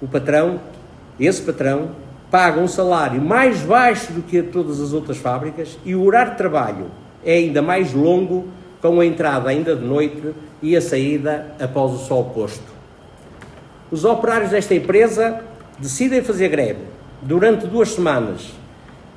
O 0.00 0.08
patrão, 0.08 0.60
esse 1.18 1.42
patrão, 1.42 1.90
paga 2.30 2.60
um 2.60 2.68
salário 2.68 3.20
mais 3.20 3.60
baixo 3.60 4.12
do 4.12 4.22
que 4.22 4.38
a 4.38 4.42
todas 4.42 4.80
as 4.80 4.92
outras 4.92 5.18
fábricas 5.18 5.78
e 5.84 5.94
o 5.94 6.04
horário 6.04 6.32
de 6.32 6.38
trabalho 6.38 6.86
é 7.24 7.34
ainda 7.34 7.62
mais 7.62 7.92
longo, 7.92 8.48
com 8.80 9.00
a 9.00 9.06
entrada 9.06 9.48
ainda 9.48 9.74
de 9.74 9.84
noite 9.84 10.34
e 10.62 10.76
a 10.76 10.80
saída 10.80 11.54
após 11.60 11.92
o 11.92 11.98
sol 11.98 12.26
posto. 12.26 12.76
Os 13.90 14.04
operários 14.04 14.50
desta 14.50 14.74
empresa 14.74 15.40
decidem 15.78 16.22
fazer 16.22 16.48
greve 16.48 16.80
durante 17.22 17.66
duas 17.66 17.90
semanas 17.90 18.52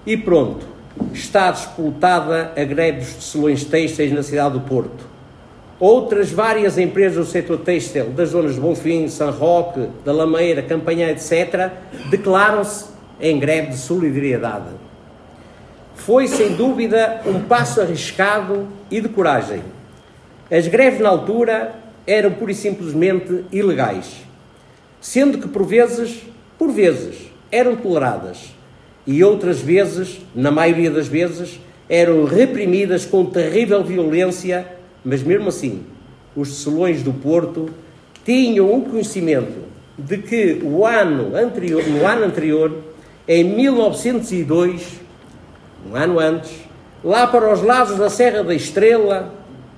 e 0.06 0.16
pronto, 0.16 0.66
está 1.14 1.52
disputada 1.52 2.54
a 2.56 2.64
greve 2.64 3.00
dos 3.00 3.14
tecelões 3.14 3.64
têxteis 3.64 4.12
na 4.12 4.24
cidade 4.24 4.54
do 4.54 4.62
Porto. 4.62 5.08
Outras 5.80 6.30
várias 6.32 6.78
empresas 6.78 7.26
do 7.26 7.32
setor 7.32 7.60
têxtil 7.60 8.10
das 8.10 8.30
zonas 8.30 8.56
de 8.56 8.62
Bonfim, 8.62 9.08
São 9.08 9.32
Roque, 9.32 9.88
da 10.04 10.12
Lameira, 10.12 10.62
Campanhã, 10.62 11.10
etc., 11.10 11.72
declaram-se 12.10 12.86
em 13.22 13.40
greve 13.40 13.70
de 13.70 13.78
solidariedade. 13.78 14.70
Foi, 15.96 16.28
sem 16.28 16.56
dúvida, 16.56 17.22
um 17.26 17.42
passo 17.42 17.82
arriscado 17.82 18.68
e 18.92 19.00
de 19.00 19.08
coragem. 19.10 19.62
As 20.52 20.68
greves 20.68 21.00
na 21.00 21.10
altura 21.10 21.76
eram 22.06 22.32
pura 22.32 22.52
e 22.52 22.56
simplesmente 22.56 23.46
ilegais, 23.52 24.18
sendo 25.00 25.38
que 25.38 25.48
por 25.48 25.66
vezes 25.66 26.24
por 26.58 26.72
vezes 26.72 27.32
eram 27.50 27.78
toleradas 27.78 28.54
e 29.12 29.24
outras 29.24 29.60
vezes, 29.60 30.22
na 30.36 30.52
maioria 30.52 30.92
das 30.92 31.08
vezes, 31.08 31.60
eram 31.90 32.26
reprimidas 32.26 33.08
com 33.08 33.26
terrível 33.26 33.84
violência, 33.84 34.68
mas 35.04 35.24
mesmo 35.24 35.50
assim, 35.50 35.82
os 36.36 36.50
tecelões 36.50 37.02
do 37.02 37.12
Porto 37.12 37.72
tinham 38.24 38.72
o 38.72 38.84
conhecimento 38.84 39.64
de 39.98 40.20
que 40.20 40.60
o 40.64 40.86
ano 40.86 41.36
anterior, 41.36 41.84
no 41.88 42.06
ano 42.06 42.26
anterior, 42.26 42.72
em 43.28 43.44
1902, 43.44 45.00
um 45.90 45.96
ano 45.96 46.20
antes, 46.20 46.52
lá 47.04 47.26
para 47.26 47.52
os 47.52 47.64
lados 47.64 47.98
da 47.98 48.12
Serra 48.12 48.44
da 48.44 48.54
Estrela, 48.54 49.34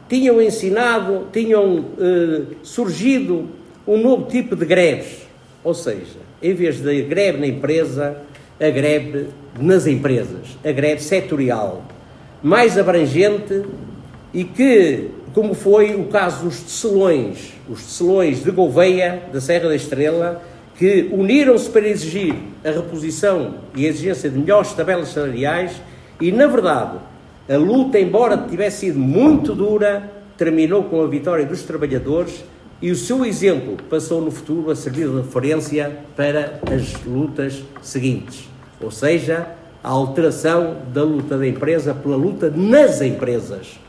tinham 0.10 0.42
ensinado, 0.42 1.28
tinham 1.32 1.86
eh, 1.98 2.42
surgido 2.64 3.48
um 3.88 3.96
novo 3.96 4.26
tipo 4.26 4.58
de 4.58 4.66
greves, 4.66 5.20
ou 5.64 5.74
seja, 5.74 6.20
em 6.44 6.54
vez 6.54 6.82
da 6.82 6.92
greve 6.92 7.38
na 7.38 7.48
empresa, 7.48 8.30
a 8.62 8.70
greve 8.70 9.28
nas 9.60 9.88
empresas, 9.88 10.58
a 10.64 10.72
greve 10.72 11.02
setorial, 11.02 11.84
mais 12.44 12.78
abrangente 12.78 13.64
e 14.34 14.44
que, 14.44 15.10
como 15.34 15.54
foi 15.54 15.96
o 15.96 16.06
caso 16.06 16.46
dos 16.46 16.62
tecelões, 16.62 17.54
os 17.68 17.84
tecelões 17.84 18.44
de 18.44 18.52
Gouveia, 18.52 19.24
da 19.34 19.42
Serra 19.42 19.70
da 19.70 19.76
Estrela, 19.76 20.44
que 20.78 21.10
uniram-se 21.12 21.70
para 21.70 21.88
exigir 21.88 22.36
a 22.64 22.72
reposição 22.72 23.56
e 23.76 23.86
a 23.86 23.90
exigência 23.90 24.30
de 24.30 24.38
melhores 24.38 24.74
tabelas 24.74 25.10
salariais 25.10 25.82
e, 26.20 26.32
na 26.32 26.48
verdade, 26.48 26.98
a 27.50 27.58
luta, 27.58 28.00
embora 28.00 28.38
tivesse 28.38 28.82
sido 28.82 29.00
muito 29.00 29.54
dura, 29.54 30.10
terminou 30.38 30.84
com 30.84 31.02
a 31.02 31.08
vitória 31.08 31.46
dos 31.46 31.64
trabalhadores 31.64 32.44
e 32.82 32.90
o 32.90 32.96
seu 32.96 33.24
exemplo 33.24 33.78
passou 33.90 34.22
no 34.22 34.32
futuro 34.32 34.72
a 34.72 34.76
servir 34.76 35.08
de 35.08 35.18
referência 35.18 36.00
para 36.16 36.60
as 36.74 37.04
lutas 37.06 37.64
seguintes, 37.82 38.50
ou 38.86 38.92
seja, 38.92 39.48
a 39.84 39.90
alteração 39.90 40.78
da 40.94 41.04
luta 41.04 41.38
da 41.38 41.48
empresa 41.48 41.94
pela 41.94 42.16
luta 42.16 42.50
nas 42.50 43.02
empresas. 43.02 43.80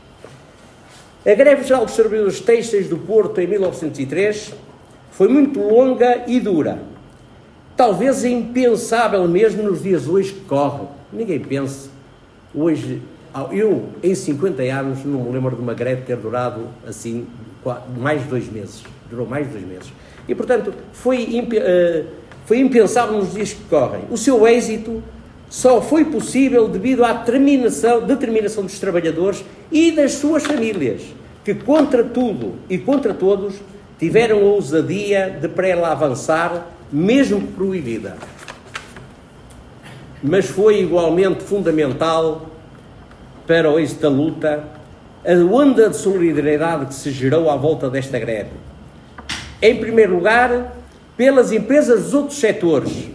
A 1.25 1.33
greve 1.33 1.63
geral 1.63 1.85
dos 1.85 1.95
servidores 1.95 2.39
têxteis 2.39 2.89
do 2.89 2.97
Porto 2.97 3.39
em 3.39 3.47
1903 3.47 4.53
foi 5.11 5.27
muito 5.27 5.59
longa 5.59 6.23
e 6.27 6.39
dura. 6.39 6.79
Talvez 7.77 8.23
impensável 8.23 9.27
mesmo 9.27 9.63
nos 9.63 9.81
dias 9.81 10.07
hoje 10.07 10.33
que 10.33 10.41
correm. 10.41 10.87
Ninguém 11.11 11.39
pensa. 11.39 11.89
Hoje, 12.53 13.01
eu, 13.51 13.89
em 14.03 14.13
50 14.13 14.61
anos, 14.63 15.05
não 15.05 15.23
me 15.23 15.31
lembro 15.31 15.55
de 15.55 15.61
uma 15.61 15.73
greve 15.73 16.01
ter 16.01 16.17
durado 16.17 16.67
assim 16.87 17.25
mais 17.97 18.21
de 18.21 18.27
dois 18.27 18.51
meses. 18.51 18.83
Durou 19.09 19.25
mais 19.25 19.47
de 19.47 19.53
dois 19.53 19.65
meses. 19.65 19.93
E, 20.27 20.35
portanto, 20.35 20.73
foi, 20.91 21.23
uh, 21.23 22.05
foi 22.45 22.59
impensável 22.59 23.17
nos 23.17 23.33
dias 23.33 23.53
que 23.53 23.63
correm. 23.63 24.01
O 24.09 24.17
seu 24.17 24.47
êxito 24.47 25.01
só 25.49 25.81
foi 25.81 26.05
possível 26.05 26.67
devido 26.67 27.03
à 27.03 27.13
determinação, 27.13 28.01
determinação 28.01 28.63
dos 28.63 28.79
trabalhadores 28.79 29.43
e 29.71 29.91
das 29.91 30.13
suas 30.13 30.43
famílias, 30.43 31.01
que 31.45 31.53
contra 31.53 32.03
tudo 32.03 32.55
e 32.69 32.77
contra 32.77 33.13
todos 33.13 33.55
tiveram 33.99 34.39
a 34.39 34.41
ousadia 34.41 35.37
de 35.39 35.47
para 35.47 35.67
ela 35.67 35.91
avançar, 35.91 36.67
mesmo 36.91 37.41
proibida. 37.49 38.17
Mas 40.21 40.45
foi 40.45 40.81
igualmente 40.81 41.43
fundamental 41.43 42.49
para 43.45 43.69
o 43.69 43.79
êxito 43.79 44.01
da 44.01 44.09
luta 44.09 44.63
a 45.25 45.33
onda 45.53 45.89
de 45.89 45.95
solidariedade 45.95 46.87
que 46.87 46.93
se 46.93 47.11
gerou 47.11 47.49
à 47.49 47.55
volta 47.55 47.89
desta 47.89 48.19
greve. 48.19 48.49
Em 49.61 49.77
primeiro 49.77 50.15
lugar, 50.15 50.73
pelas 51.15 51.51
empresas 51.51 52.03
dos 52.03 52.13
outros 52.13 52.39
setores 52.39 53.09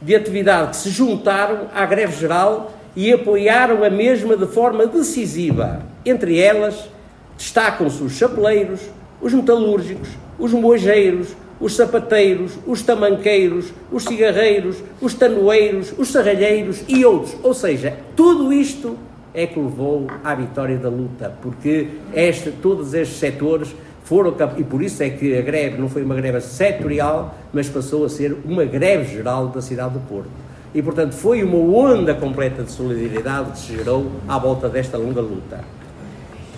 de 0.00 0.14
atividade 0.14 0.70
que 0.70 0.76
se 0.76 0.90
juntaram 0.90 1.68
à 1.74 1.84
greve 1.86 2.18
geral 2.18 2.72
e 2.96 3.12
apoiaram 3.12 3.82
a 3.82 3.90
mesma 3.90 4.36
de 4.36 4.46
forma 4.46 4.86
decisiva. 4.86 5.82
Entre 6.04 6.38
elas, 6.38 6.88
destacam-se 7.36 8.02
os 8.02 8.12
chapeleiros, 8.12 8.80
os 9.20 9.32
metalúrgicos, 9.32 10.08
os 10.38 10.52
moageiros, 10.52 11.34
os 11.60 11.74
sapateiros, 11.76 12.52
os 12.66 12.82
tamanqueiros, 12.82 13.72
os 13.90 14.04
cigarreiros, 14.04 14.76
os 15.00 15.14
tanoeiros, 15.14 15.94
os 15.96 16.08
serralheiros 16.08 16.84
e 16.88 17.04
outros. 17.04 17.36
Ou 17.42 17.54
seja, 17.54 17.96
tudo 18.14 18.52
isto 18.52 18.98
é 19.32 19.46
que 19.46 19.58
levou 19.58 20.06
à 20.22 20.34
vitória 20.34 20.76
da 20.76 20.88
luta, 20.88 21.34
porque 21.42 21.88
este, 22.14 22.50
todos 22.50 22.94
estes 22.94 23.18
setores 23.18 23.74
foram 24.04 24.36
e 24.58 24.64
por 24.64 24.82
isso 24.82 25.02
é 25.02 25.08
que 25.08 25.36
a 25.36 25.40
greve 25.40 25.78
não 25.78 25.88
foi 25.88 26.02
uma 26.02 26.14
greve 26.14 26.40
setorial, 26.42 27.34
mas 27.52 27.68
passou 27.68 28.04
a 28.04 28.08
ser 28.08 28.36
uma 28.44 28.64
greve 28.64 29.10
geral 29.14 29.48
da 29.48 29.62
cidade 29.62 29.94
do 29.94 30.00
Porto. 30.00 30.28
E 30.74 30.82
portanto 30.82 31.14
foi 31.14 31.42
uma 31.42 31.56
onda 31.56 32.14
completa 32.14 32.62
de 32.62 32.70
solidariedade 32.70 33.52
que 33.52 33.58
se 33.58 33.76
gerou 33.76 34.12
à 34.28 34.38
volta 34.38 34.68
desta 34.68 34.98
longa 34.98 35.22
luta. 35.22 35.64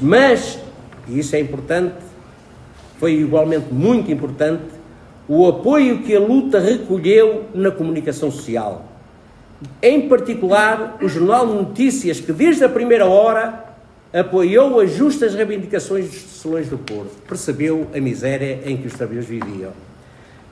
Mas, 0.00 0.58
e 1.08 1.20
isso 1.20 1.36
é 1.36 1.40
importante, 1.40 1.94
foi 2.98 3.12
igualmente 3.12 3.72
muito 3.72 4.10
importante, 4.10 4.64
o 5.28 5.46
apoio 5.46 6.02
que 6.02 6.16
a 6.16 6.20
luta 6.20 6.58
recolheu 6.58 7.44
na 7.54 7.70
comunicação 7.70 8.30
social. 8.30 8.84
Em 9.80 10.08
particular, 10.08 10.98
o 11.00 11.08
Jornal 11.08 11.46
de 11.46 11.54
Notícias, 11.54 12.18
que 12.20 12.32
desde 12.32 12.64
a 12.64 12.68
primeira 12.68 13.06
hora 13.06 13.65
apoiou 14.18 14.80
as 14.80 14.92
justas 14.92 15.34
reivindicações 15.34 16.06
dos 16.06 16.22
tecelões 16.22 16.68
do 16.68 16.78
Porto, 16.78 17.10
percebeu 17.28 17.86
a 17.94 18.00
miséria 18.00 18.60
em 18.64 18.78
que 18.78 18.86
os 18.86 18.94
trabalhadores 18.94 19.28
viviam. 19.28 19.72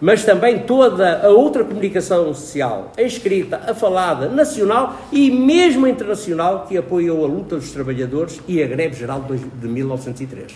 Mas 0.00 0.22
também 0.22 0.58
toda 0.60 1.24
a 1.24 1.28
outra 1.30 1.64
comunicação 1.64 2.34
social, 2.34 2.92
a 2.94 3.00
escrita, 3.00 3.62
a 3.66 3.74
falada, 3.74 4.28
nacional 4.28 4.98
e 5.10 5.30
mesmo 5.30 5.86
internacional, 5.86 6.66
que 6.68 6.76
apoiou 6.76 7.24
a 7.24 7.28
luta 7.28 7.56
dos 7.56 7.70
trabalhadores 7.70 8.38
e 8.46 8.62
a 8.62 8.66
greve 8.66 8.96
geral 8.96 9.24
de 9.24 9.66
1903. 9.66 10.52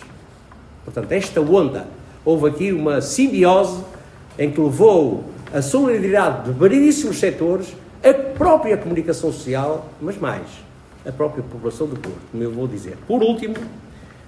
Portanto, 0.85 1.11
esta 1.11 1.41
onda, 1.41 1.87
houve 2.23 2.49
aqui 2.49 2.71
uma 2.71 3.01
simbiose 3.01 3.81
em 4.37 4.51
que 4.51 4.61
levou 4.61 5.23
a 5.51 5.63
solidariedade 5.63 6.51
de 6.51 6.59
variedíssimos 6.59 7.17
setores, 7.17 7.73
a 8.03 8.13
própria 8.13 8.77
comunicação 8.77 9.31
social, 9.31 9.89
mas 9.99 10.17
mais, 10.19 10.68
a 11.09 11.11
própria 11.11 11.43
população 11.43 11.87
do 11.87 11.95
Porto, 11.95 12.19
como 12.31 12.43
eu 12.43 12.51
vou 12.51 12.67
dizer. 12.67 12.97
Por 13.07 13.21
último, 13.21 13.55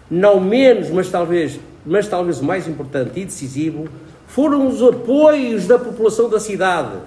não 0.09 0.39
menos, 0.39 0.89
mas 0.89 1.09
talvez, 1.09 1.59
mas 1.85 2.07
talvez 2.07 2.41
o 2.41 2.43
mais 2.43 2.67
importante 2.67 3.19
e 3.19 3.25
decisivo, 3.25 3.87
foram 4.27 4.67
os 4.67 4.81
apoios 4.81 5.67
da 5.67 5.77
população 5.77 6.29
da 6.29 6.39
cidade, 6.39 6.97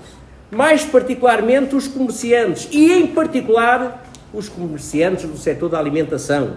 mais 0.50 0.84
particularmente 0.84 1.74
os 1.74 1.88
comerciantes 1.88 2.68
e, 2.70 2.92
em 2.92 3.06
particular, 3.08 4.06
os 4.32 4.48
comerciantes 4.48 5.28
do 5.28 5.36
setor 5.36 5.68
da 5.68 5.78
alimentação. 5.78 6.56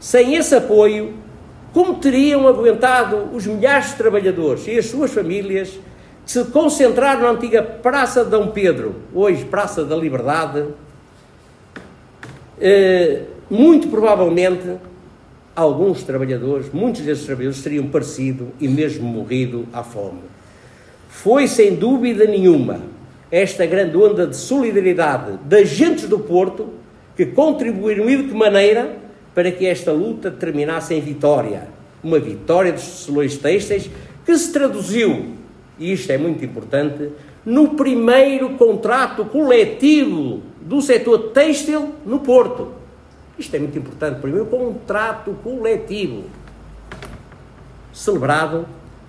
Sem 0.00 0.34
esse 0.34 0.54
apoio, 0.54 1.14
como 1.72 1.94
teriam 1.94 2.46
aguentado 2.48 3.28
os 3.32 3.46
milhares 3.46 3.90
de 3.90 3.96
trabalhadores 3.96 4.66
e 4.66 4.78
as 4.78 4.86
suas 4.86 5.12
famílias 5.12 5.70
que 6.24 6.32
se 6.32 6.44
concentraram 6.46 7.22
na 7.22 7.30
antiga 7.30 7.62
Praça 7.62 8.24
de 8.24 8.30
Dom 8.30 8.48
Pedro, 8.48 8.94
hoje 9.14 9.44
Praça 9.44 9.84
da 9.84 9.94
Liberdade, 9.94 10.66
muito 13.50 13.88
provavelmente 13.88 14.76
alguns 15.54 16.02
trabalhadores, 16.02 16.70
muitos 16.72 17.02
desses 17.02 17.24
trabalhadores 17.24 17.62
teriam 17.62 17.86
parecido 17.88 18.48
e 18.60 18.68
mesmo 18.68 19.06
morrido 19.08 19.66
à 19.72 19.82
fome. 19.82 20.20
Foi 21.08 21.48
sem 21.48 21.74
dúvida 21.74 22.26
nenhuma 22.26 22.80
esta 23.30 23.66
grande 23.66 23.96
onda 23.96 24.26
de 24.26 24.36
solidariedade 24.36 25.38
das 25.44 25.68
gentes 25.68 26.06
do 26.08 26.18
Porto 26.18 26.68
que 27.16 27.26
contribuíram 27.26 28.08
e 28.08 28.16
de 28.18 28.24
que 28.24 28.34
maneira 28.34 28.96
para 29.34 29.50
que 29.50 29.66
esta 29.66 29.92
luta 29.92 30.30
terminasse 30.30 30.94
em 30.94 31.00
vitória. 31.00 31.68
Uma 32.04 32.18
vitória 32.18 32.72
dos 32.72 32.84
tecelões 32.84 33.36
têxteis 33.36 33.90
que 34.24 34.36
se 34.36 34.52
traduziu, 34.52 35.32
e 35.78 35.92
isto 35.92 36.10
é 36.12 36.18
muito 36.18 36.44
importante, 36.44 37.10
no 37.44 37.70
primeiro 37.70 38.50
contrato 38.50 39.24
coletivo 39.24 40.42
do 40.66 40.82
setor 40.82 41.30
têxtil 41.30 41.94
no 42.04 42.18
Porto. 42.18 42.72
Isto 43.38 43.54
é 43.54 43.58
muito 43.60 43.78
importante. 43.78 44.20
Primeiro, 44.20 44.46
contrato 44.46 45.30
coletivo 45.42 46.24
celebrado 47.92 48.66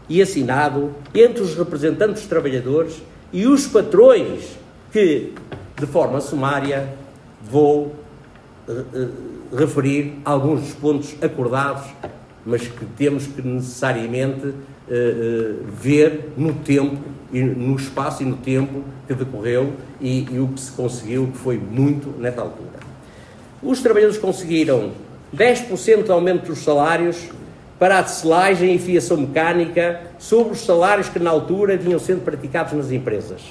e 0.08 0.22
assinado 0.22 0.94
entre 1.14 1.42
os 1.42 1.56
representantes 1.56 2.22
dos 2.22 2.30
trabalhadores 2.30 3.02
e 3.34 3.46
os 3.48 3.68
patrões, 3.68 4.56
que, 4.92 5.34
de 5.76 5.86
forma 5.88 6.22
sumária, 6.22 6.94
vou 7.44 7.96
uh, 8.68 8.72
uh, 8.72 9.56
referir 9.56 10.20
alguns 10.24 10.62
dos 10.62 10.74
pontos 10.74 11.16
acordados, 11.22 11.84
mas 12.46 12.68
que 12.68 12.86
temos 12.98 13.28
que 13.28 13.42
necessariamente 13.42 14.48
uh, 14.48 14.56
ver 15.74 16.30
no 16.38 16.54
tempo, 16.54 16.98
no 17.32 17.76
espaço 17.76 18.24
e 18.24 18.26
no 18.26 18.38
tempo 18.38 18.84
que 19.08 19.14
decorreu 19.14 19.74
e, 20.00 20.28
e 20.32 20.40
o 20.40 20.48
que 20.50 20.62
se 20.62 20.72
conseguiu, 20.72 21.28
que 21.28 21.38
foi 21.38 21.58
muito 21.58 22.10
nessa 22.20 22.42
altura. 22.42 22.80
Os 23.62 23.82
trabalhadores 23.82 24.20
conseguiram 24.20 24.92
10% 25.36 26.04
de 26.04 26.12
aumento 26.12 26.48
dos 26.48 26.60
salários 26.60 27.30
para 27.78 28.00
a 28.00 28.04
tecelagem 28.04 28.76
e 28.76 28.80
fiação 28.80 29.18
mecânica 29.18 30.02
sobre 30.18 30.54
os 30.54 30.62
salários 30.62 31.10
que 31.10 31.20
na 31.20 31.30
altura 31.30 31.78
vinham 31.78 32.00
sendo 32.00 32.24
praticados 32.24 32.74
nas 32.74 32.92
empresas. 32.92 33.42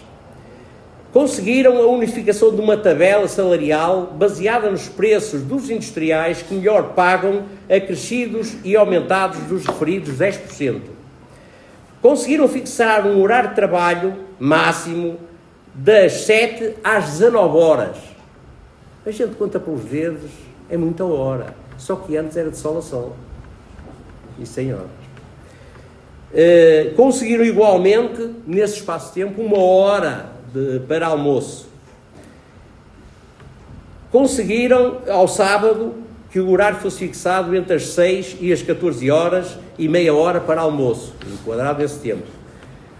Conseguiram 1.13 1.79
a 1.79 1.87
unificação 1.87 2.55
de 2.55 2.61
uma 2.61 2.77
tabela 2.77 3.27
salarial 3.29 4.15
baseada 4.19 4.71
nos 4.71 4.89
preços 4.89 5.43
dos 5.43 5.71
industriais 5.71 6.43
que 6.43 6.55
melhor 6.55 6.93
pagam, 6.95 7.45
acrescidos 7.71 8.55
e 8.65 8.77
aumentados 8.77 9.39
dos 9.45 9.65
referidos 9.65 10.19
10%. 10.19 10.96
Conseguiram 12.07 12.47
fixar 12.49 13.07
um 13.07 13.21
horário 13.21 13.51
de 13.51 13.55
trabalho 13.57 14.17
máximo 14.39 15.19
das 15.75 16.13
7 16.25 16.77
às 16.85 17.19
19 17.19 17.59
horas 17.59 18.17
a 19.07 19.11
gente 19.13 19.37
conta 19.37 19.61
pelos 19.61 19.85
dedos, 19.85 20.33
é 20.69 20.77
muita 20.77 21.05
hora. 21.05 21.55
Só 21.79 21.95
que 21.95 22.17
antes 22.17 22.37
era 22.37 22.51
de 22.51 22.57
sol 22.57 22.79
a 22.79 22.83
sol. 22.83 23.17
E 24.37 24.45
sem 24.45 24.75
horas. 24.75 24.89
Uh, 26.33 26.93
conseguiram 26.97 27.45
igualmente, 27.45 28.35
nesse 28.45 28.79
espaço 28.79 29.15
de 29.15 29.23
tempo, 29.23 29.41
uma 29.41 29.59
hora 29.59 30.27
de, 30.53 30.81
para 30.81 31.07
almoço. 31.07 31.69
Conseguiram, 34.11 35.03
ao 35.09 35.29
sábado, 35.29 35.95
que 36.31 36.41
o 36.41 36.51
horário 36.51 36.79
fosse 36.79 36.99
fixado 36.99 37.55
entre 37.55 37.75
as 37.75 37.89
6 37.89 38.39
e 38.41 38.53
as 38.53 38.63
14 38.63 39.11
horas 39.11 39.57
e 39.79 39.89
meia 39.89 40.15
hora 40.15 40.41
para 40.41 40.61
almoço, 40.61 41.15
enquadrado 41.33 41.83
esse 41.83 41.99
tempo. 41.99 42.25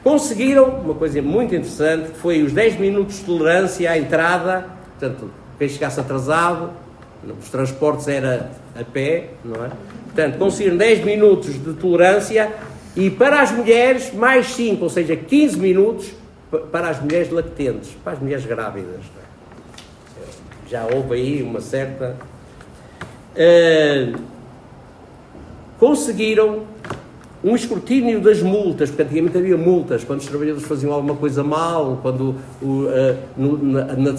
Conseguiram, 0.03 0.67
uma 0.67 0.95
coisa 0.95 1.21
muito 1.21 1.55
interessante, 1.55 2.13
que 2.13 2.19
foi 2.19 2.43
os 2.43 2.53
10 2.53 2.79
minutos 2.79 3.19
de 3.19 3.25
tolerância 3.25 3.91
à 3.91 3.99
entrada, 3.99 4.67
portanto, 4.99 5.31
quem 5.59 5.69
chegasse 5.69 5.99
atrasado, 5.99 6.71
os 7.41 7.49
transportes 7.49 8.07
era 8.07 8.51
a 8.79 8.85
pé, 8.85 9.31
não 9.45 9.65
é? 9.65 9.71
Portanto, 10.05 10.39
conseguiram 10.39 10.77
10 10.77 11.05
minutos 11.05 11.55
de 11.55 11.73
tolerância 11.75 12.53
e 12.95 13.11
para 13.11 13.43
as 13.43 13.51
mulheres, 13.51 14.13
mais 14.15 14.47
5, 14.55 14.83
ou 14.83 14.89
seja, 14.89 15.17
15 15.17 15.59
minutos 15.59 16.13
para 16.71 16.89
as 16.89 17.01
mulheres 17.03 17.31
lactentes, 17.31 17.91
para 18.03 18.15
as 18.15 18.21
mulheres 18.21 18.47
grávidas. 18.47 19.01
É? 20.17 20.71
Já 20.71 20.87
houve 20.87 21.15
aí 21.15 21.43
uma 21.43 21.61
certa. 21.61 22.17
Uh, 23.37 24.19
conseguiram 25.79 26.63
um 27.45 27.55
escrutínio 27.55 28.21
das 28.21 28.43
multas, 28.43 28.89
porque 28.91 29.03
antigamente 29.03 29.39
havia 29.39 29.57
multas 29.57 30.03
quando 30.03 30.21
os 30.21 30.27
trabalhadores 30.27 30.67
faziam 30.67 30.93
alguma 30.93 31.15
coisa 31.15 31.45
mal, 31.45 32.01
quando 32.03 32.35
o, 32.61 32.67
uh, 32.67 33.17
no, 33.37 33.59
na, 33.59 33.85
na 33.95 34.11
uh, 34.11 34.15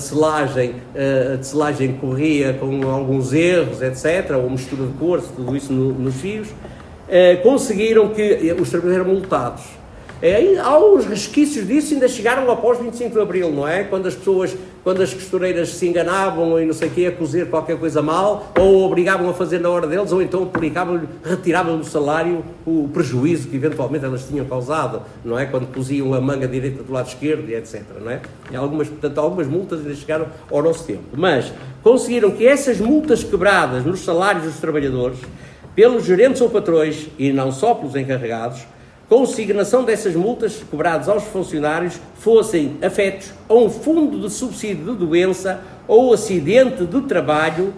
a 1.34 1.38
tecelagem 1.38 1.94
corria 1.94 2.54
com 2.54 2.90
alguns 2.90 3.34
erros, 3.34 3.82
etc., 3.82 4.38
ou 4.42 4.50
mistura 4.50 4.86
de 4.86 4.94
cores, 4.94 5.26
tudo 5.36 5.58
isso 5.58 5.74
no, 5.74 5.92
nos 5.94 6.16
fios, 6.16 6.48
uh, 6.48 7.42
conseguiram 7.44 8.10
que 8.10 8.56
os 8.60 8.70
trabalhadores 8.70 9.08
eram 9.08 9.14
multados. 9.14 9.77
É, 10.20 10.58
há 10.58 10.80
uns 10.80 11.06
resquícios 11.06 11.68
disso 11.68 11.94
ainda 11.94 12.08
chegaram 12.08 12.50
após 12.50 12.80
25 12.80 13.14
de 13.14 13.20
Abril, 13.20 13.52
não 13.52 13.68
é? 13.68 13.84
Quando 13.84 14.08
as 14.08 14.16
pessoas, 14.16 14.56
quando 14.84 15.04
as 15.04 15.14
costureiras 15.14 15.70
se 15.70 15.88
enganavam 15.88 16.60
e 16.60 16.66
não 16.66 16.74
sei 16.74 16.88
o 16.88 16.92
quê, 16.92 17.06
a 17.06 17.12
cozer 17.12 17.50
qualquer 17.50 17.78
coisa 17.78 18.02
mal, 18.02 18.52
ou 18.58 18.84
obrigavam 18.84 19.30
a 19.30 19.34
fazer 19.34 19.60
na 19.60 19.70
hora 19.70 19.86
deles, 19.86 20.12
ou 20.12 20.20
então 20.20 20.50
retiravam 21.24 21.78
do 21.78 21.86
salário 21.86 22.44
o 22.66 22.90
prejuízo 22.92 23.48
que 23.48 23.56
eventualmente 23.56 24.06
elas 24.06 24.28
tinham 24.28 24.46
causado, 24.46 25.04
não 25.24 25.38
é? 25.38 25.46
Quando 25.46 25.72
coziam 25.72 26.12
a 26.16 26.20
manga 26.20 26.48
direita 26.48 26.82
do 26.82 26.92
lado 26.92 27.08
esquerdo 27.08 27.48
e 27.48 27.54
etc, 27.54 27.84
não 28.02 28.10
é? 28.10 28.20
E 28.50 28.56
algumas, 28.56 28.88
portanto, 28.88 29.20
algumas 29.20 29.46
multas 29.46 29.82
ainda 29.82 29.94
chegaram 29.94 30.26
ao 30.50 30.64
nosso 30.64 30.84
tempo. 30.84 31.04
Mas 31.16 31.54
conseguiram 31.84 32.32
que 32.32 32.48
essas 32.48 32.80
multas 32.80 33.24
quebradas 33.24 33.86
nos 33.86 34.00
salários 34.00 34.46
dos 34.46 34.58
trabalhadores, 34.58 35.20
pelos 35.76 36.06
gerentes 36.06 36.42
ou 36.42 36.50
patrões, 36.50 37.08
e 37.20 37.32
não 37.32 37.52
só 37.52 37.76
pelos 37.76 37.96
encarregados, 37.96 38.66
consignação 39.10 39.84
dessas 39.84 40.16
multas 40.16 40.62
cobradas 40.70 41.08
aos 41.08 41.24
funcionários 41.24 42.00
fossem 42.16 42.78
afetos 42.82 43.34
a 43.48 43.54
um 43.54 43.70
fundo 43.70 44.20
de 44.20 44.34
subsídio 44.34 44.94
de 44.94 45.06
doença 45.06 45.62
ou 45.88 46.14
acidente 46.14 46.86
de 46.86 47.02
trabalho 47.02 47.74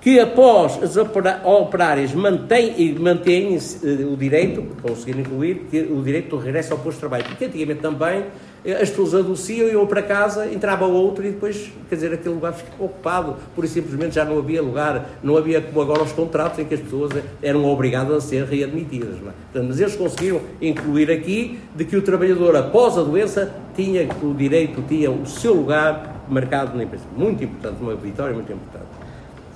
que 0.00 0.18
após 0.18 0.82
as 0.82 0.96
operárias 0.96 2.12
mantêm, 2.12 2.92
mantêm 2.98 3.56
eh, 3.56 4.04
o 4.04 4.16
direito, 4.16 4.66
conseguiram 4.82 5.20
incluir, 5.20 5.64
o 5.90 6.02
direito 6.02 6.30
do 6.30 6.38
regresso 6.38 6.72
ao 6.72 6.78
posto 6.80 6.94
de 6.94 7.00
trabalho. 7.00 7.24
Porque 7.24 7.44
antigamente 7.44 7.80
também 7.80 8.24
as 8.64 8.90
pessoas 8.90 9.14
adoeciam, 9.14 9.68
iam 9.68 9.84
para 9.86 10.02
casa, 10.02 10.46
entrava 10.46 10.86
outro 10.86 11.26
e 11.26 11.30
depois, 11.30 11.72
quer 11.88 11.96
dizer, 11.96 12.12
aquele 12.12 12.34
lugar 12.34 12.52
ficava 12.52 12.84
ocupado, 12.84 13.36
por 13.56 13.66
simplesmente 13.66 14.14
já 14.14 14.24
não 14.24 14.38
havia 14.38 14.62
lugar, 14.62 15.10
não 15.22 15.36
havia 15.36 15.60
como 15.60 15.80
agora 15.80 16.02
os 16.02 16.12
contratos 16.12 16.60
em 16.60 16.64
que 16.64 16.74
as 16.74 16.80
pessoas 16.80 17.10
eram 17.42 17.64
obrigadas 17.64 18.16
a 18.16 18.20
ser 18.20 18.44
readmitidas. 18.44 19.16
É? 19.54 19.60
Mas 19.60 19.80
eles 19.80 19.96
conseguiram 19.96 20.40
incluir 20.60 21.10
aqui 21.10 21.58
de 21.74 21.84
que 21.84 21.96
o 21.96 22.02
trabalhador, 22.02 22.54
após 22.54 22.96
a 22.96 23.02
doença, 23.02 23.52
tinha 23.74 24.08
o 24.22 24.32
direito, 24.32 24.80
tinha 24.86 25.10
o 25.10 25.26
seu 25.26 25.54
lugar 25.54 26.24
marcado 26.28 26.76
na 26.76 26.84
empresa. 26.84 27.04
Muito 27.16 27.42
importante, 27.42 27.82
uma 27.82 27.96
vitória 27.96 28.32
muito 28.32 28.52
importante. 28.52 28.86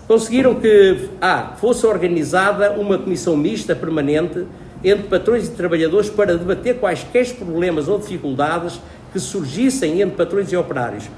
Conseguiram 0.09 0.55
que 0.57 1.11
ah, 1.21 1.55
fosse 1.61 1.87
organizada 1.87 2.73
uma 2.73 2.99
comissão 2.99 3.37
mista 3.37 3.75
permanente 3.75 4.47
entre 4.85 5.09
patrões 5.09 5.49
e 5.49 5.51
trabalhadores 5.51 6.11
para 6.11 6.37
debater 6.37 6.79
quaisquer 6.79 7.27
problemas 7.35 7.89
ou 7.89 7.99
dificuldades 7.99 8.81
que 9.17 9.21
surgissem 9.21 10.03
entre 10.03 10.15
patrões 10.15 10.53
e 10.53 10.57
operários. 10.59 11.09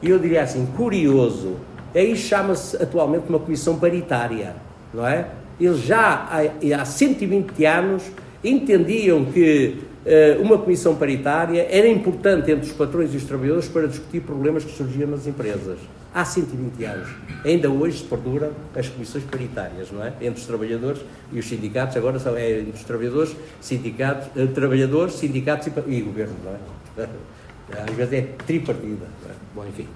E 0.00 0.08
eu 0.08 0.18
diria 0.18 0.42
assim, 0.42 0.64
curioso, 0.74 1.56
aí 1.94 2.16
chama-se 2.16 2.82
atualmente 2.82 3.28
uma 3.28 3.38
comissão 3.38 3.78
paritária, 3.78 4.56
não 4.94 5.06
é? 5.06 5.28
Eles 5.60 5.80
já 5.80 6.30
há, 6.30 6.80
há 6.80 6.84
120 6.86 7.64
anos 7.66 8.04
entendiam 8.42 9.26
que 9.26 9.76
uh, 10.06 10.42
uma 10.42 10.56
comissão 10.56 10.96
paritária 10.96 11.68
era 11.70 11.86
importante 11.86 12.50
entre 12.50 12.66
os 12.70 12.72
patrões 12.72 13.12
e 13.12 13.18
os 13.18 13.24
trabalhadores 13.24 13.68
para 13.68 13.86
discutir 13.86 14.20
problemas 14.22 14.64
que 14.64 14.74
surgiam 14.74 15.10
nas 15.10 15.26
empresas. 15.26 15.78
Há 16.14 16.24
120 16.24 16.84
anos. 16.84 17.08
Ainda 17.44 17.68
hoje 17.68 17.98
se 17.98 18.04
perduram 18.04 18.50
as 18.74 18.88
comissões 18.88 19.24
paritárias, 19.24 19.90
não 19.92 20.02
é? 20.02 20.14
Entre 20.22 20.40
os 20.40 20.46
trabalhadores 20.46 21.02
e 21.30 21.38
os 21.38 21.46
sindicatos, 21.46 21.98
agora 21.98 22.18
são 22.18 22.34
é, 22.34 22.60
entre 22.60 22.72
os 22.72 22.84
trabalhadores, 22.84 23.36
sindicatos, 23.60 24.28
uh, 24.42 24.48
trabalhadores, 24.48 25.16
sindicatos 25.16 25.66
e, 25.66 25.90
e 25.90 26.00
governo, 26.00 26.34
não 26.42 27.04
é? 27.04 27.08
Às 27.78 27.94
vezes 27.94 28.12
é 28.12 28.22
tripartida. 28.46 29.06
É? 29.28 29.32
Bom, 29.54 29.64
enfim. 29.66 29.88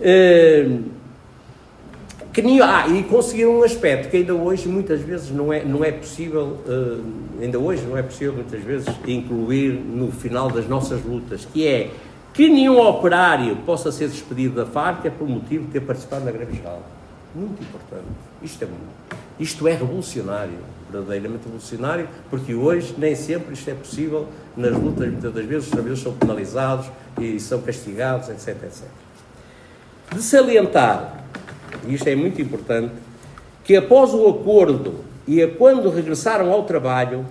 Uh, 0.00 0.98
que, 2.32 2.62
ah, 2.62 2.86
e 2.88 3.02
conseguiram 3.04 3.58
um 3.58 3.62
aspecto 3.64 4.10
que 4.10 4.18
ainda 4.18 4.34
hoje 4.34 4.68
muitas 4.68 5.00
vezes 5.00 5.30
não 5.30 5.52
é, 5.52 5.64
não 5.64 5.84
é 5.84 5.90
possível, 5.90 6.58
uh, 6.66 7.04
ainda 7.40 7.58
hoje 7.58 7.82
não 7.82 7.96
é 7.96 8.02
possível 8.02 8.34
muitas 8.34 8.62
vezes 8.62 8.88
incluir 9.06 9.72
no 9.72 10.12
final 10.12 10.48
das 10.48 10.68
nossas 10.68 11.04
lutas, 11.04 11.46
que 11.52 11.66
é 11.66 11.90
que 12.32 12.48
nenhum 12.48 12.78
operário 12.80 13.56
possa 13.66 13.90
ser 13.90 14.08
despedido 14.08 14.54
da 14.54 14.66
fábrica 14.66 15.10
por 15.10 15.28
motivo 15.28 15.64
de 15.64 15.72
ter 15.72 15.80
participado 15.80 16.24
na 16.24 16.30
greve 16.30 16.56
geral. 16.56 16.82
Muito 17.34 17.60
importante. 17.60 18.06
Isto 18.42 18.64
é, 18.64 18.68
isto 19.40 19.66
é 19.66 19.72
revolucionário, 19.72 20.58
verdadeiramente 20.90 21.44
revolucionário, 21.44 22.08
porque 22.30 22.54
hoje 22.54 22.94
nem 22.98 23.14
sempre 23.14 23.54
isto 23.54 23.70
é 23.70 23.74
possível 23.74 24.28
nas 24.56 24.72
lutas, 24.72 25.10
muitas 25.10 25.32
das 25.32 25.44
vezes 25.44 25.64
os 25.64 25.70
trabalhadores 25.70 26.02
são 26.02 26.12
penalizados 26.14 26.86
e 27.20 27.38
são 27.38 27.60
castigados, 27.60 28.28
etc, 28.28 28.48
etc. 28.64 28.84
De 30.12 30.22
salientar 30.22 31.18
e 31.86 31.94
isto 31.94 32.08
é 32.08 32.16
muito 32.16 32.40
importante, 32.40 32.92
que 33.64 33.76
após 33.76 34.12
o 34.14 34.28
acordo 34.28 35.04
e 35.26 35.42
a 35.42 35.48
quando 35.48 35.90
regressaram 35.90 36.50
ao 36.50 36.64
trabalho, 36.64 37.26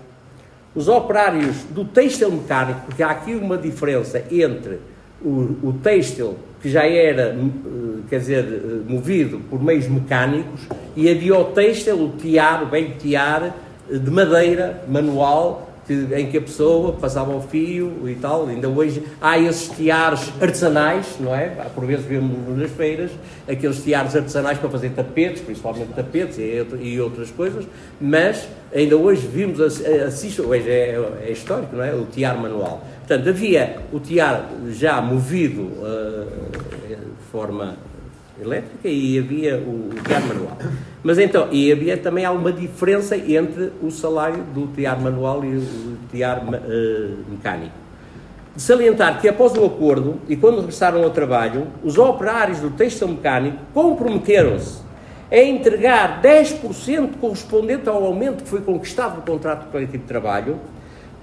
os 0.75 0.87
operários 0.87 1.63
do 1.71 1.83
têxtil 1.83 2.31
mecânico, 2.31 2.81
porque 2.85 3.01
há 3.01 3.09
aqui 3.09 3.33
uma 3.33 3.57
diferença 3.57 4.23
entre 4.29 4.79
o, 5.21 5.57
o 5.63 5.79
têxtil 5.81 6.37
que 6.61 6.69
já 6.69 6.85
era, 6.85 7.35
eh, 7.35 7.99
quer 8.09 8.19
dizer, 8.19 8.43
eh, 8.43 8.91
movido 8.91 9.39
por 9.49 9.61
meios 9.61 9.87
mecânicos, 9.87 10.61
e 10.95 11.09
havia 11.09 11.37
o 11.37 11.45
têxtil, 11.45 12.03
o 12.03 12.09
tiar, 12.17 12.63
o 12.63 12.67
velho 12.67 12.95
tiar, 12.97 13.55
eh, 13.89 13.97
de 13.97 14.09
madeira, 14.09 14.83
manual, 14.87 15.67
que, 15.87 15.93
em 16.13 16.29
que 16.29 16.37
a 16.37 16.41
pessoa 16.41 16.91
passava 16.93 17.33
o 17.33 17.41
fio 17.41 18.07
e 18.07 18.15
tal. 18.15 18.45
Ainda 18.47 18.67
hoje 18.67 19.01
há 19.21 19.39
esses 19.39 19.69
tiares 19.69 20.31
artesanais, 20.39 21.15
não 21.19 21.33
é? 21.33 21.47
Por 21.73 21.85
vezes 21.85 22.05
vemos 22.05 22.57
nas 22.57 22.69
feiras 22.71 23.09
aqueles 23.47 23.81
tiares 23.81 24.13
artesanais 24.15 24.57
para 24.57 24.69
fazer 24.69 24.89
tapetes, 24.89 25.41
principalmente 25.41 25.93
tapetes 25.93 26.37
e, 26.37 26.99
outras 26.99 27.31
coisas, 27.31 27.65
mas 28.01 28.47
ainda 28.75 28.97
hoje 28.97 29.25
vimos, 29.25 29.61
assiste, 29.61 30.41
hoje 30.41 30.69
é, 30.69 30.99
é, 31.25 31.31
histórico, 31.31 31.77
não 31.77 31.83
é? 31.83 31.95
O 31.95 32.05
tiar 32.05 32.37
manual. 32.37 32.85
Portanto, 33.07 33.29
havia 33.29 33.77
o 33.93 34.01
tiar 34.01 34.49
já 34.67 35.01
movido 35.01 35.61
uh, 35.61 36.27
de 36.89 37.23
forma 37.31 37.77
elétrica 38.37 38.89
e 38.89 39.17
havia 39.17 39.57
o, 39.59 39.91
o 39.91 40.03
tiar 40.03 40.21
manual. 40.25 40.57
Mas 41.01 41.17
então, 41.17 41.47
e 41.49 41.71
havia 41.71 41.95
também 41.95 42.25
alguma 42.25 42.51
diferença 42.51 43.15
entre 43.15 43.71
o 43.81 43.89
salário 43.89 44.43
do 44.53 44.67
tiar 44.75 44.99
manual 44.99 45.45
e 45.45 45.55
o 45.55 45.97
tiar 46.11 46.39
uh, 46.39 47.17
mecânico. 47.29 47.71
De 48.53 48.61
salientar 48.61 49.21
que 49.21 49.29
após 49.29 49.53
o 49.53 49.63
acordo 49.63 50.19
e 50.27 50.35
quando 50.35 50.57
regressaram 50.57 51.01
ao 51.01 51.09
trabalho, 51.09 51.67
os 51.85 51.97
operários 51.97 52.59
do 52.59 52.71
têxtil 52.71 53.07
mecânico 53.07 53.57
comprometeram-se 53.73 54.81
a 55.31 55.37
entregar 55.37 56.21
10% 56.21 57.11
correspondente 57.21 57.87
ao 57.87 58.03
aumento 58.03 58.43
que 58.43 58.49
foi 58.49 58.59
conquistado 58.59 59.15
no 59.15 59.21
contrato 59.21 59.71
coletivo 59.71 59.99
de 59.99 60.09
trabalho 60.09 60.59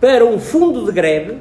para 0.01 0.25
um 0.25 0.39
fundo 0.39 0.87
de 0.87 0.93
greve, 0.93 1.39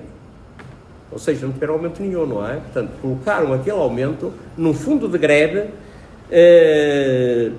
ou 1.13 1.19
seja, 1.19 1.45
não 1.45 1.53
tiveram 1.53 1.75
aumento 1.75 2.01
nenhum, 2.01 2.25
não 2.25 2.45
é? 2.45 2.55
Portanto, 2.55 2.91
colocaram 3.01 3.53
aquele 3.53 3.77
aumento 3.77 4.33
num 4.57 4.73
fundo 4.73 5.07
de 5.07 5.17
greve 5.17 5.69
eh, 6.29 7.51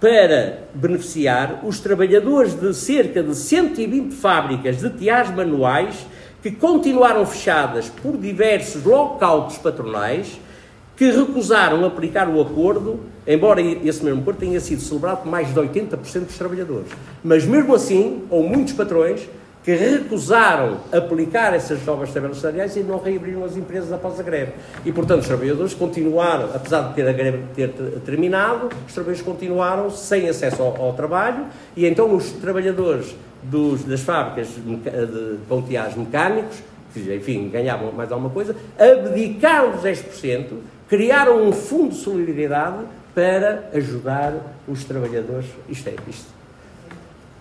para 0.00 0.64
beneficiar 0.74 1.60
os 1.64 1.78
trabalhadores 1.78 2.54
de 2.54 2.74
cerca 2.74 3.22
de 3.22 3.36
120 3.36 4.12
fábricas 4.14 4.78
de 4.78 4.90
tiares 4.90 5.30
manuais 5.30 6.06
que 6.42 6.50
continuaram 6.50 7.24
fechadas 7.24 7.88
por 7.88 8.16
diversos 8.16 8.82
lockouts 8.82 9.58
patronais 9.58 10.40
que 10.96 11.10
recusaram 11.10 11.84
aplicar 11.84 12.28
o 12.28 12.40
acordo, 12.40 13.00
embora 13.26 13.60
esse 13.60 14.04
mesmo 14.04 14.22
acordo 14.22 14.38
tenha 14.38 14.60
sido 14.60 14.80
celebrado 14.80 15.22
por 15.22 15.30
mais 15.30 15.52
de 15.52 15.60
80% 15.60 16.26
dos 16.26 16.36
trabalhadores. 16.36 16.88
Mas 17.22 17.44
mesmo 17.44 17.74
assim, 17.74 18.22
ou 18.28 18.42
muitos 18.42 18.72
patrões 18.72 19.28
que 19.64 19.74
recusaram 19.74 20.78
aplicar 20.90 21.54
essas 21.54 21.84
novas 21.84 22.12
tabelas 22.12 22.38
salariais 22.38 22.76
e 22.76 22.80
não 22.80 22.98
reabriram 22.98 23.44
as 23.44 23.56
empresas 23.56 23.92
após 23.92 24.18
a 24.18 24.22
greve. 24.22 24.52
E, 24.84 24.90
portanto, 24.90 25.20
os 25.20 25.28
trabalhadores 25.28 25.72
continuaram, 25.72 26.50
apesar 26.52 26.88
de 26.88 26.94
ter 26.94 27.08
a 27.08 27.12
greve 27.12 27.38
ter 27.54 27.68
terminado, 28.04 28.68
os 28.86 28.92
trabalhadores 28.92 29.22
continuaram 29.22 29.90
sem 29.90 30.28
acesso 30.28 30.62
ao, 30.62 30.82
ao 30.82 30.92
trabalho 30.94 31.46
e 31.76 31.86
então 31.86 32.14
os 32.14 32.32
trabalhadores 32.32 33.14
dos, 33.42 33.84
das 33.84 34.00
fábricas 34.00 34.48
de 34.48 35.38
ponteares 35.48 35.96
mecânicos, 35.96 36.58
que, 36.92 37.14
enfim, 37.14 37.48
ganhavam 37.48 37.92
mais 37.92 38.10
alguma 38.10 38.30
coisa, 38.30 38.54
abdicaram 38.78 39.72
dos 39.72 39.82
10%, 39.82 40.46
criaram 40.88 41.46
um 41.46 41.52
fundo 41.52 41.90
de 41.90 41.96
solidariedade 41.96 42.84
para 43.14 43.70
ajudar 43.74 44.34
os 44.66 44.84
trabalhadores. 44.84 45.46
Isto 45.68 45.88
é, 45.88 45.94
isto 46.08 46.41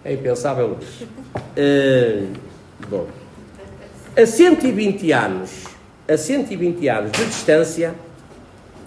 é 0.04 0.14
impensável 0.14 0.78
hoje. 0.78 1.08
Uh, 1.58 2.28
bom, 2.90 3.08
a 4.18 4.26
120 4.26 5.12
anos, 5.12 5.66
a 6.08 6.18
120 6.18 6.88
anos 6.88 7.12
de 7.12 7.26
distância, 7.26 7.96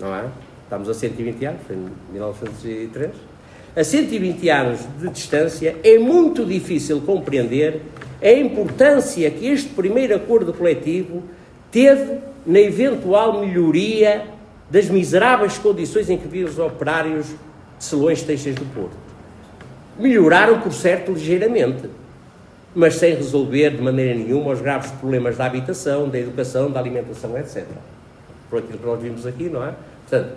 não 0.00 0.14
é? 0.14 0.27
Estamos 0.64 0.88
a 0.88 0.94
120 0.94 1.44
anos, 1.44 1.61
foi 1.66 1.77
em 1.77 1.88
1903. 2.12 3.12
A 3.77 3.85
120 3.85 4.48
anos 4.48 4.81
de 5.00 5.09
distância 5.09 5.77
é 5.83 5.98
muito 5.98 6.44
difícil 6.44 7.00
compreender 7.00 7.81
a 8.22 8.33
importância 8.33 9.31
que 9.31 9.46
este 9.46 9.68
primeiro 9.70 10.14
acordo 10.14 10.53
coletivo 10.53 11.22
teve 11.70 12.18
na 12.46 12.61
eventual 12.61 13.40
melhoria 13.44 14.27
das 14.70 14.88
miseráveis 14.88 15.59
condições 15.59 16.09
em 16.09 16.16
que 16.16 16.27
viviam 16.27 16.48
os 16.48 16.59
operários 16.59 17.27
de 17.27 17.85
selões 17.85 18.22
teixas 18.22 18.55
do 18.55 18.64
Porto. 18.74 19.04
Melhoraram, 19.98 20.61
por 20.61 20.72
certo, 20.72 21.12
ligeiramente, 21.12 21.88
mas 22.74 22.96
sem 22.96 23.14
resolver 23.14 23.70
de 23.70 23.83
maneira 23.83 24.14
nenhuma 24.14 24.52
os 24.52 24.61
graves 24.61 24.90
problemas 24.92 25.37
da 25.37 25.46
habitação, 25.46 26.09
da 26.09 26.18
educação, 26.18 26.70
da 26.70 26.80
alimentação, 26.80 27.38
etc. 27.38 27.64
Por 28.50 28.59
aquilo 28.59 28.78
que 28.78 28.87
nós 28.87 29.00
vimos 29.00 29.26
aqui, 29.26 29.44
não 29.44 29.64
é? 29.64 29.74
Portanto, 30.09 30.33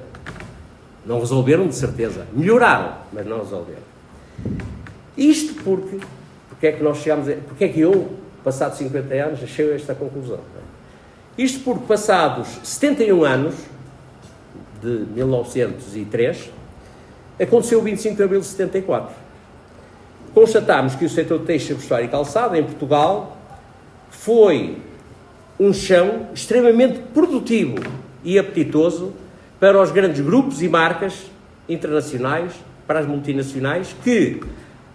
não 1.06 1.20
resolveram 1.20 1.67
de 1.67 1.76
certeza. 1.76 2.28
Melhoraram, 2.32 2.93
mas 3.12 3.26
não 3.26 3.39
resolveram. 3.39 3.82
Isto 5.17 5.56
porque, 5.63 6.00
porque 6.50 6.67
é 6.67 6.72
que 6.74 6.84
nós 6.84 6.98
chegamos 6.98 7.28
a, 7.28 7.34
porque 7.34 7.63
é 7.63 7.70
que 7.70 7.80
eu, 7.80 8.12
passados 8.43 8.78
50 8.78 9.13
anos, 9.15 9.43
achei 9.43 9.74
esta 9.74 9.96
conclusão. 9.96 10.38
É? 10.38 11.41
Isto 11.41 11.62
porque 11.62 11.86
passados 11.88 12.48
71 12.63 13.24
anos, 13.24 13.56
de 14.82 15.06
1903, 15.15 16.52
aconteceu 17.41 17.80
o 17.80 17.82
25 17.82 18.15
de 18.15 18.24
abril 18.24 18.39
de 18.41 18.46
74 18.46 19.27
constatámos 20.38 20.93
que 20.93 21.04
o 21.04 21.10
setor 21.10 21.39
têxtil, 21.39 21.78
vestuário 21.78 22.06
e 22.06 22.10
calçado 22.10 22.56
em 22.56 22.62
Portugal 22.62 23.38
foi 24.12 24.78
um 25.60 25.73
chão 25.73 26.28
extremamente 26.32 27.00
produtivo 27.12 27.78
e 28.23 28.38
apetitoso 28.38 29.13
para 29.60 29.82
os 29.82 29.89
grandes 29.89 30.21
grupos 30.21 30.62
e 30.62 30.69
marcas 30.69 31.26
internacionais, 31.67 32.54
para 32.86 33.00
as 33.00 33.08
multinacionais, 33.08 33.95
que, 34.04 34.39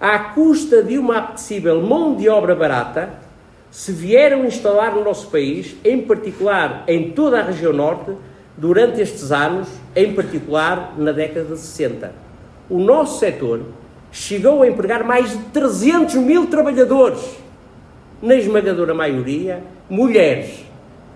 à 0.01 0.17
custa 0.17 0.81
de 0.81 0.97
uma 0.97 1.19
apetecível 1.19 1.83
mão 1.83 2.15
de 2.15 2.29
obra 2.29 2.55
barata, 2.55 3.11
se 3.69 3.91
vieram 3.91 4.45
instalar 4.45 4.95
no 4.95 5.03
nosso 5.03 5.27
país, 5.27 5.75
em 5.85 6.03
particular 6.03 6.85
em 6.87 7.11
toda 7.11 7.41
a 7.41 7.43
região 7.43 7.73
norte, 7.73 8.13
durante 8.57 9.01
estes 9.01 9.33
anos, 9.33 9.67
em 9.97 10.15
particular 10.15 10.95
na 10.97 11.11
década 11.11 11.53
de 11.53 11.59
60. 11.59 12.13
O 12.71 12.79
nosso 12.79 13.19
setor 13.19 13.82
chegou 14.13 14.63
a 14.63 14.69
empregar 14.69 15.03
mais 15.03 15.31
de 15.31 15.39
300 15.45 16.15
mil 16.17 16.47
trabalhadores, 16.47 17.21
na 18.21 18.37
esmagadora 18.37 18.95
maioria, 18.95 19.65
mulheres, 19.89 20.65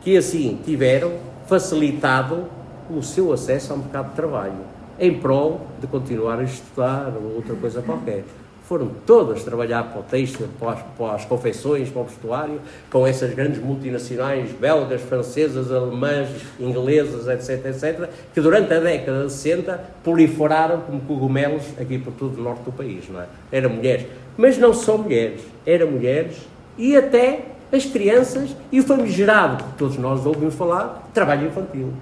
que 0.00 0.16
assim 0.16 0.58
tiveram 0.64 1.12
facilitado 1.46 2.46
o 2.90 3.02
seu 3.02 3.32
acesso 3.32 3.72
ao 3.72 3.78
mercado 3.78 4.08
de 4.08 4.16
trabalho, 4.16 4.58
em 4.98 5.12
prol 5.18 5.66
de 5.80 5.86
continuar 5.86 6.40
a 6.40 6.44
estudar 6.44 7.12
ou 7.14 7.36
outra 7.36 7.54
coisa 7.54 7.82
qualquer. 7.82 8.24
Foram 8.68 8.90
todas 9.06 9.44
trabalhar 9.44 9.84
para 9.84 10.00
o 10.00 10.02
têxtil, 10.02 10.48
para 10.58 10.72
as, 10.72 10.82
para 10.98 11.14
as 11.14 11.24
para 11.24 12.00
o 12.00 12.04
vestuário, 12.04 12.60
com 12.90 13.06
essas 13.06 13.32
grandes 13.32 13.62
multinacionais 13.62 14.50
belgas, 14.50 15.00
francesas, 15.02 15.70
alemãs, 15.70 16.28
inglesas, 16.58 17.28
etc, 17.28 17.66
etc, 17.66 18.08
que 18.34 18.40
durante 18.40 18.74
a 18.74 18.80
década 18.80 19.26
de 19.26 19.32
60 19.32 19.80
proliferaram 20.02 20.80
como 20.80 21.00
cogumelos 21.00 21.62
aqui 21.80 21.96
por 21.96 22.12
todo 22.14 22.38
o 22.38 22.42
norte 22.42 22.62
do 22.62 22.72
país, 22.72 23.08
não 23.08 23.20
é? 23.20 23.26
Eram 23.52 23.70
mulheres, 23.70 24.06
mas 24.36 24.58
não 24.58 24.74
só 24.74 24.98
mulheres, 24.98 25.42
eram 25.64 25.92
mulheres 25.92 26.36
e 26.76 26.96
até 26.96 27.42
as 27.72 27.84
crianças 27.84 28.50
e 28.72 28.80
o 28.80 28.82
famigerado, 28.82 29.62
que 29.62 29.78
todos 29.78 29.96
nós 29.96 30.26
ouvimos 30.26 30.54
falar, 30.54 31.08
trabalho 31.14 31.46
infantil. 31.46 31.92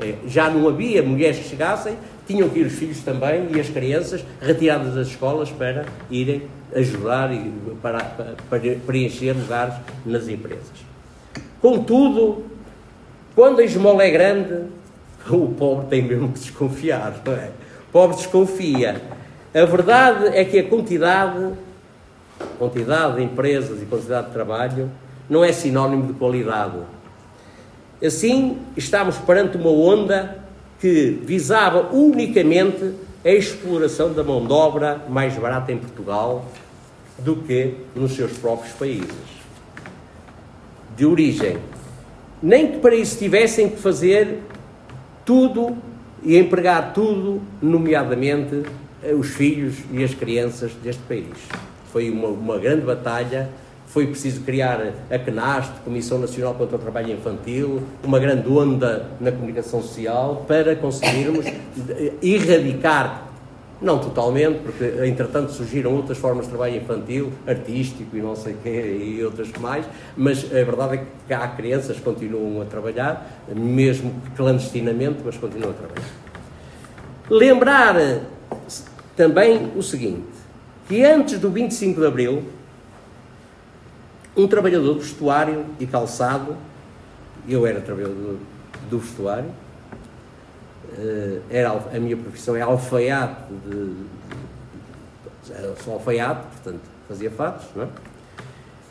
É, 0.00 0.14
já 0.26 0.48
não 0.48 0.68
havia 0.68 1.02
mulheres 1.02 1.38
que 1.38 1.44
chegassem 1.44 1.96
tinham 2.28 2.48
que 2.50 2.60
ir 2.60 2.66
os 2.66 2.74
filhos 2.74 3.00
também 3.00 3.48
e 3.54 3.58
as 3.58 3.70
crianças 3.70 4.22
retiradas 4.38 4.94
das 4.94 5.08
escolas 5.08 5.50
para 5.50 5.86
irem 6.10 6.42
ajudar 6.76 7.32
e 7.32 7.50
para, 7.80 8.04
para 8.50 8.60
preencher 8.86 9.32
lugares 9.32 9.74
nas 10.04 10.28
empresas. 10.28 10.86
Contudo, 11.60 12.44
quando 13.34 13.60
a 13.60 13.64
esmola 13.64 14.04
é 14.04 14.10
grande, 14.10 14.64
o 15.30 15.48
pobre 15.48 15.86
tem 15.86 16.02
mesmo 16.02 16.28
que 16.28 16.38
desconfiar, 16.38 17.22
não 17.24 17.32
é? 17.32 17.50
O 17.88 17.92
pobre 17.92 18.16
desconfia. 18.18 19.00
A 19.54 19.64
verdade 19.64 20.26
é 20.26 20.44
que 20.44 20.58
a 20.58 20.64
quantidade, 20.68 21.52
quantidade 22.58 23.16
de 23.16 23.22
empresas 23.22 23.82
e 23.82 23.86
quantidade 23.86 24.26
de 24.26 24.32
trabalho 24.34 24.90
não 25.30 25.42
é 25.42 25.50
sinónimo 25.50 26.06
de 26.06 26.12
qualidade. 26.12 26.76
Assim, 28.04 28.58
estamos 28.76 29.16
perante 29.16 29.56
uma 29.56 29.70
onda 29.70 30.47
que 30.80 31.18
visava 31.24 31.92
unicamente 31.92 32.94
a 33.24 33.30
exploração 33.30 34.12
da 34.12 34.22
mão 34.22 34.46
de 34.46 34.52
obra 34.52 35.02
mais 35.08 35.34
barata 35.36 35.72
em 35.72 35.78
Portugal 35.78 36.46
do 37.18 37.36
que 37.36 37.74
nos 37.94 38.12
seus 38.12 38.32
próprios 38.38 38.72
países 38.74 39.38
de 40.96 41.04
origem. 41.04 41.58
Nem 42.42 42.72
que 42.72 42.78
para 42.78 42.94
isso 42.94 43.18
tivessem 43.18 43.68
que 43.68 43.76
fazer 43.76 44.38
tudo 45.24 45.76
e 46.22 46.36
empregar 46.36 46.92
tudo, 46.92 47.40
nomeadamente 47.60 48.62
os 49.18 49.28
filhos 49.28 49.76
e 49.92 50.02
as 50.02 50.14
crianças 50.14 50.72
deste 50.82 51.02
país. 51.02 51.36
Foi 51.92 52.10
uma, 52.10 52.28
uma 52.28 52.58
grande 52.58 52.82
batalha 52.82 53.48
foi 53.88 54.06
preciso 54.06 54.42
criar 54.42 54.80
a 55.10 55.18
CNAST, 55.18 55.80
Comissão 55.84 56.18
Nacional 56.18 56.54
contra 56.54 56.76
o 56.76 56.78
Trabalho 56.78 57.12
Infantil, 57.12 57.82
uma 58.04 58.18
grande 58.18 58.48
onda 58.48 59.06
na 59.18 59.32
comunicação 59.32 59.82
social 59.82 60.44
para 60.46 60.76
conseguirmos 60.76 61.46
erradicar, 62.22 63.28
não 63.80 63.98
totalmente, 63.98 64.58
porque 64.58 65.06
entretanto 65.06 65.52
surgiram 65.52 65.94
outras 65.94 66.18
formas 66.18 66.44
de 66.44 66.50
trabalho 66.50 66.76
infantil, 66.76 67.32
artístico 67.46 68.14
e 68.16 68.20
não 68.20 68.36
sei 68.36 68.52
o 68.52 68.56
quê, 68.58 69.16
e 69.18 69.24
outras 69.24 69.50
mais, 69.58 69.86
mas 70.16 70.44
a 70.44 70.64
verdade 70.64 70.96
é 70.96 71.04
que 71.26 71.32
há 71.32 71.48
crianças 71.48 71.96
que 71.96 72.02
continuam 72.02 72.60
a 72.60 72.66
trabalhar, 72.66 73.44
mesmo 73.54 74.12
clandestinamente, 74.36 75.20
mas 75.24 75.36
continuam 75.38 75.70
a 75.70 75.74
trabalhar. 75.74 76.08
Lembrar 77.30 78.20
também 79.16 79.72
o 79.74 79.82
seguinte, 79.82 80.26
que 80.88 81.04
antes 81.04 81.38
do 81.38 81.50
25 81.50 82.00
de 82.00 82.06
Abril, 82.06 82.57
um 84.38 84.46
trabalhador 84.46 84.94
do 84.94 85.00
vestuário 85.00 85.66
e 85.80 85.86
calçado, 85.86 86.56
eu 87.48 87.66
era 87.66 87.80
trabalhador 87.80 88.36
do 88.88 88.98
vestuário, 88.98 89.50
eh, 90.96 91.40
era, 91.50 91.72
a 91.72 91.98
minha 91.98 92.16
profissão 92.16 92.54
é 92.54 92.60
alfaiate, 92.60 93.52
de, 93.66 93.92
sou 95.84 95.94
alfaiate, 95.94 96.42
portanto 96.52 96.80
fazia 97.08 97.30
fatos, 97.30 97.66
não 97.74 97.84
é? 97.84 97.88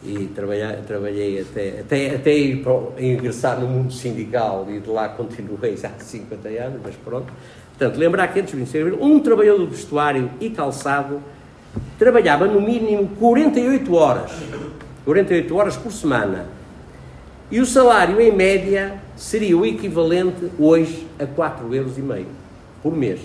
E 0.04 0.28
trabalhei, 0.28 0.82
trabalhei 0.86 1.42
até, 1.42 1.80
até, 1.80 2.16
até 2.16 2.34
ir 2.34 2.64
para, 2.64 3.04
ingressar 3.04 3.60
no 3.60 3.68
mundo 3.68 3.92
sindical 3.92 4.66
e 4.70 4.80
de 4.80 4.90
lá 4.90 5.10
continuei 5.10 5.74
há 5.84 6.04
50 6.04 6.48
anos, 6.50 6.82
mas 6.84 6.96
pronto. 6.96 7.34
Portanto, 7.70 7.98
lembrar 7.98 8.28
que 8.28 8.40
antes 8.40 8.52
de 8.52 8.58
26 8.58 8.96
de 8.96 9.04
um 9.04 9.20
trabalhador 9.20 9.60
do 9.60 9.68
vestuário 9.68 10.30
e 10.40 10.50
calçado 10.50 11.22
trabalhava 11.98 12.48
no 12.48 12.62
mínimo 12.62 13.10
48 13.20 13.96
horas 13.96 14.32
48 15.08 15.56
horas 15.56 15.78
por 15.78 15.94
semana. 15.94 16.48
E 17.50 17.62
o 17.62 17.66
salário, 17.66 18.20
em 18.20 18.30
média, 18.30 19.02
seria 19.16 19.58
o 19.58 19.66
equivalente 19.66 20.52
hoje 20.60 21.08
a 21.18 21.26
4,5 21.26 21.74
euros 21.74 21.94
por 22.84 22.94
mês. 22.94 23.22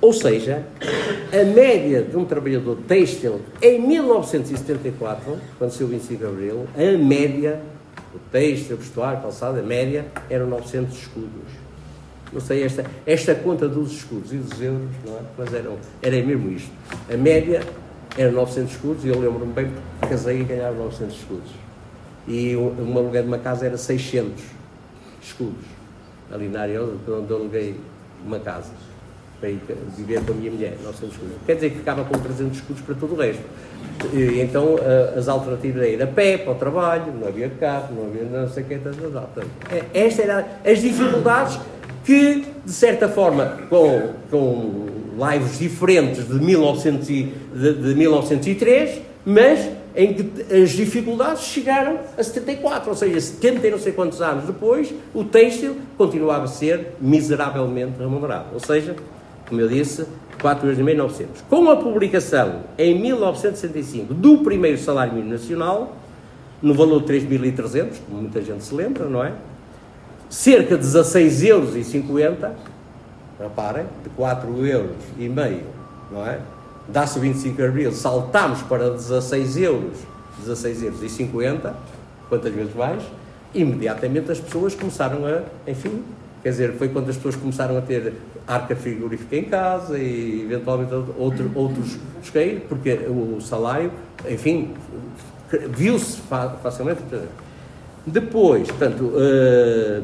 Ou 0.00 0.12
seja, 0.12 0.64
a 1.32 1.44
média 1.44 2.00
de 2.00 2.16
um 2.16 2.24
trabalhador 2.24 2.78
têxtil 2.86 3.40
em 3.60 3.80
1974, 3.80 5.36
quando 5.58 5.72
saiu 5.72 5.88
o 5.88 5.90
25 5.90 6.16
de 6.16 6.26
Abril, 6.26 6.66
a 6.76 6.96
média, 6.96 7.60
o 8.14 8.20
têxtil, 8.30 8.76
o 8.76 8.78
vestuário, 8.78 9.20
calçado, 9.20 9.58
a 9.58 9.62
média, 9.64 10.06
eram 10.30 10.46
900 10.46 10.96
escudos. 10.96 11.50
Não 12.32 12.40
sei, 12.40 12.62
esta, 12.62 12.86
esta 13.04 13.34
conta 13.34 13.66
dos 13.66 13.90
escudos 13.90 14.32
e 14.32 14.36
dos 14.36 14.62
euros, 14.62 14.88
não 15.04 15.16
é? 15.16 15.20
Mas 15.36 15.52
eram, 15.52 15.76
era 16.00 16.24
mesmo 16.24 16.52
isto. 16.52 16.70
A 17.12 17.16
média 17.16 17.62
era 18.16 18.30
900 18.30 18.72
escudos 18.72 19.04
e 19.04 19.08
eu 19.08 19.18
lembro-me 19.18 19.52
bem 19.52 19.66
porque 19.66 20.06
casei 20.08 20.40
e 20.40 20.44
ganhava 20.44 20.76
900 20.76 21.16
escudos. 21.16 21.50
E 22.26 22.56
um 22.56 22.96
aluguel 22.96 23.22
de 23.22 23.28
uma 23.28 23.38
casa 23.38 23.66
era 23.66 23.76
600 23.76 24.42
escudos, 25.22 25.64
ali 26.32 26.48
na 26.48 26.60
área 26.60 26.82
onde 26.82 27.30
eu 27.30 27.36
aluguei 27.36 27.76
uma 28.24 28.38
casa 28.38 28.70
para 29.40 29.48
ir 29.48 29.60
viver 29.96 30.22
com 30.24 30.32
a 30.32 30.34
minha 30.34 30.50
mulher, 30.50 30.76
900 30.84 31.14
escudos. 31.14 31.36
Quer 31.46 31.54
dizer 31.54 31.70
que 31.70 31.78
ficava 31.78 32.04
com 32.04 32.18
300 32.18 32.58
escudos 32.58 32.82
para 32.82 32.94
todo 32.94 33.14
o 33.14 33.16
resto. 33.16 33.42
E, 34.12 34.40
então 34.40 34.76
as 35.16 35.28
alternativas 35.28 35.82
eram 35.82 35.92
ir 35.92 36.02
a 36.02 36.06
pé 36.06 36.38
para 36.38 36.52
o 36.52 36.54
trabalho, 36.54 37.12
não 37.18 37.28
havia 37.28 37.48
carro, 37.48 37.94
não 37.94 38.06
havia 38.06 38.24
não 38.24 38.48
sei 38.48 38.62
o 38.62 38.66
que. 38.66 38.74
É, 38.74 39.84
estas 39.94 40.28
eram 40.28 40.44
as 40.64 40.80
dificuldades 40.80 41.58
que, 42.04 42.46
de 42.64 42.72
certa 42.72 43.08
forma, 43.08 43.58
com, 43.68 44.12
com 44.30 44.99
lives 45.16 45.58
diferentes 45.58 46.26
de, 46.26 46.34
1900 46.34 47.10
e, 47.10 47.32
de, 47.54 47.74
de 47.74 47.94
1903, 47.94 49.02
mas 49.24 49.70
em 49.94 50.14
que 50.14 50.54
as 50.54 50.70
dificuldades 50.70 51.42
chegaram 51.42 51.98
a 52.16 52.22
74, 52.22 52.90
ou 52.90 52.96
seja, 52.96 53.20
70 53.20 53.66
e 53.66 53.70
não 53.70 53.78
sei 53.78 53.92
quantos 53.92 54.22
anos 54.22 54.44
depois, 54.44 54.92
o 55.12 55.24
têxtil 55.24 55.76
continuava 55.96 56.44
a 56.44 56.48
ser 56.48 56.92
miseravelmente 57.00 57.98
remunerado. 57.98 58.46
Ou 58.54 58.60
seja, 58.60 58.94
como 59.48 59.60
eu 59.60 59.68
disse, 59.68 60.06
4,900. 60.40 61.42
Com 61.48 61.70
a 61.70 61.76
publicação, 61.76 62.60
em 62.78 62.98
1965, 63.00 64.14
do 64.14 64.38
primeiro 64.38 64.78
salário 64.78 65.12
mínimo 65.12 65.32
nacional, 65.32 65.96
no 66.62 66.74
valor 66.74 67.02
de 67.02 67.12
3.300, 67.12 67.88
como 68.08 68.22
muita 68.22 68.42
gente 68.42 68.62
se 68.62 68.74
lembra, 68.74 69.06
não 69.06 69.24
é? 69.24 69.32
Cerca 70.28 70.76
de 70.76 70.86
16,50 70.86 71.44
euros 71.44 71.74
reparem, 73.40 73.84
de 74.02 74.10
4 74.10 74.66
euros 74.66 74.96
e 75.18 75.28
meio, 75.28 75.64
não 76.10 76.26
é? 76.26 76.40
Dá-se 76.88 77.18
25 77.18 77.56
de 77.56 77.64
abril, 77.64 77.92
saltamos 77.92 78.62
para 78.62 78.90
16 78.90 79.56
euros, 79.58 79.98
16 80.38 80.82
euros 80.82 81.02
e 81.02 81.08
50, 81.08 81.74
quantas 82.28 82.52
vezes 82.52 82.74
mais, 82.74 83.02
imediatamente 83.54 84.30
as 84.30 84.40
pessoas 84.40 84.74
começaram 84.74 85.24
a, 85.26 85.42
enfim, 85.70 86.02
quer 86.42 86.50
dizer, 86.50 86.72
foi 86.74 86.88
quando 86.88 87.10
as 87.10 87.16
pessoas 87.16 87.36
começaram 87.36 87.76
a 87.76 87.80
ter 87.80 88.14
arca 88.46 88.74
frigorífica 88.74 89.36
em 89.36 89.44
casa 89.44 89.98
e 89.98 90.42
eventualmente 90.42 90.92
outro, 91.16 91.50
outros 91.54 91.98
isqueiros, 92.22 92.62
porque 92.68 92.92
o 93.08 93.40
salário, 93.40 93.92
enfim, 94.28 94.74
viu-se 95.68 96.20
facilmente. 96.62 97.02
Depois, 98.06 98.68
portanto, 98.68 99.04
uh, 99.04 100.02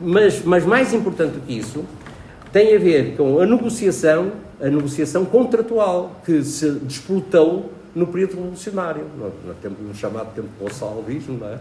mas, 0.00 0.42
mas 0.44 0.64
mais 0.64 0.92
importante 0.92 1.34
do 1.34 1.40
que 1.40 1.56
isso, 1.56 1.84
tem 2.54 2.76
a 2.76 2.78
ver 2.78 3.16
com 3.16 3.40
a 3.40 3.46
negociação, 3.46 4.30
a 4.60 4.68
negociação 4.68 5.24
contratual 5.24 6.20
que 6.24 6.40
se 6.44 6.70
disputou 6.84 7.72
no 7.92 8.06
período 8.06 8.36
revolucionário, 8.36 9.02
no, 9.18 9.24
no, 9.26 9.88
no 9.88 9.94
chamado 9.94 10.32
tempo 10.36 10.48
gonçalvismo, 10.60 11.36
não 11.36 11.48
é? 11.48 11.58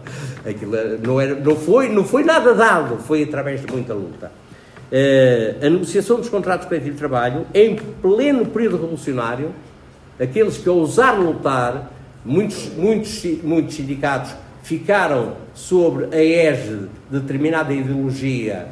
Aquilo 0.52 0.74
não, 1.04 1.20
era, 1.20 1.34
não, 1.34 1.56
foi, 1.56 1.90
não 1.90 2.04
foi 2.04 2.24
nada 2.24 2.54
dado, 2.54 3.00
foi 3.00 3.24
através 3.24 3.62
de 3.62 3.72
muita 3.74 3.96
luta. 3.96 4.32
Uh, 4.92 5.66
a 5.66 5.70
negociação 5.72 6.18
dos 6.18 6.30
contratos 6.30 6.68
coletivos 6.68 6.94
de 6.94 7.00
trabalho, 7.00 7.48
em 7.56 7.76
pleno 7.76 8.46
período 8.46 8.78
revolucionário, 8.78 9.50
aqueles 10.20 10.60
que 10.60 10.70
ousaram 10.70 11.24
lutar, 11.24 11.92
muitos, 12.24 12.70
muitos, 12.78 13.24
muitos 13.42 13.74
sindicatos 13.74 14.36
ficaram 14.62 15.38
sobre 15.56 16.16
a 16.16 16.24
égide 16.24 16.88
de 17.10 17.20
determinada 17.20 17.74
ideologia 17.74 18.68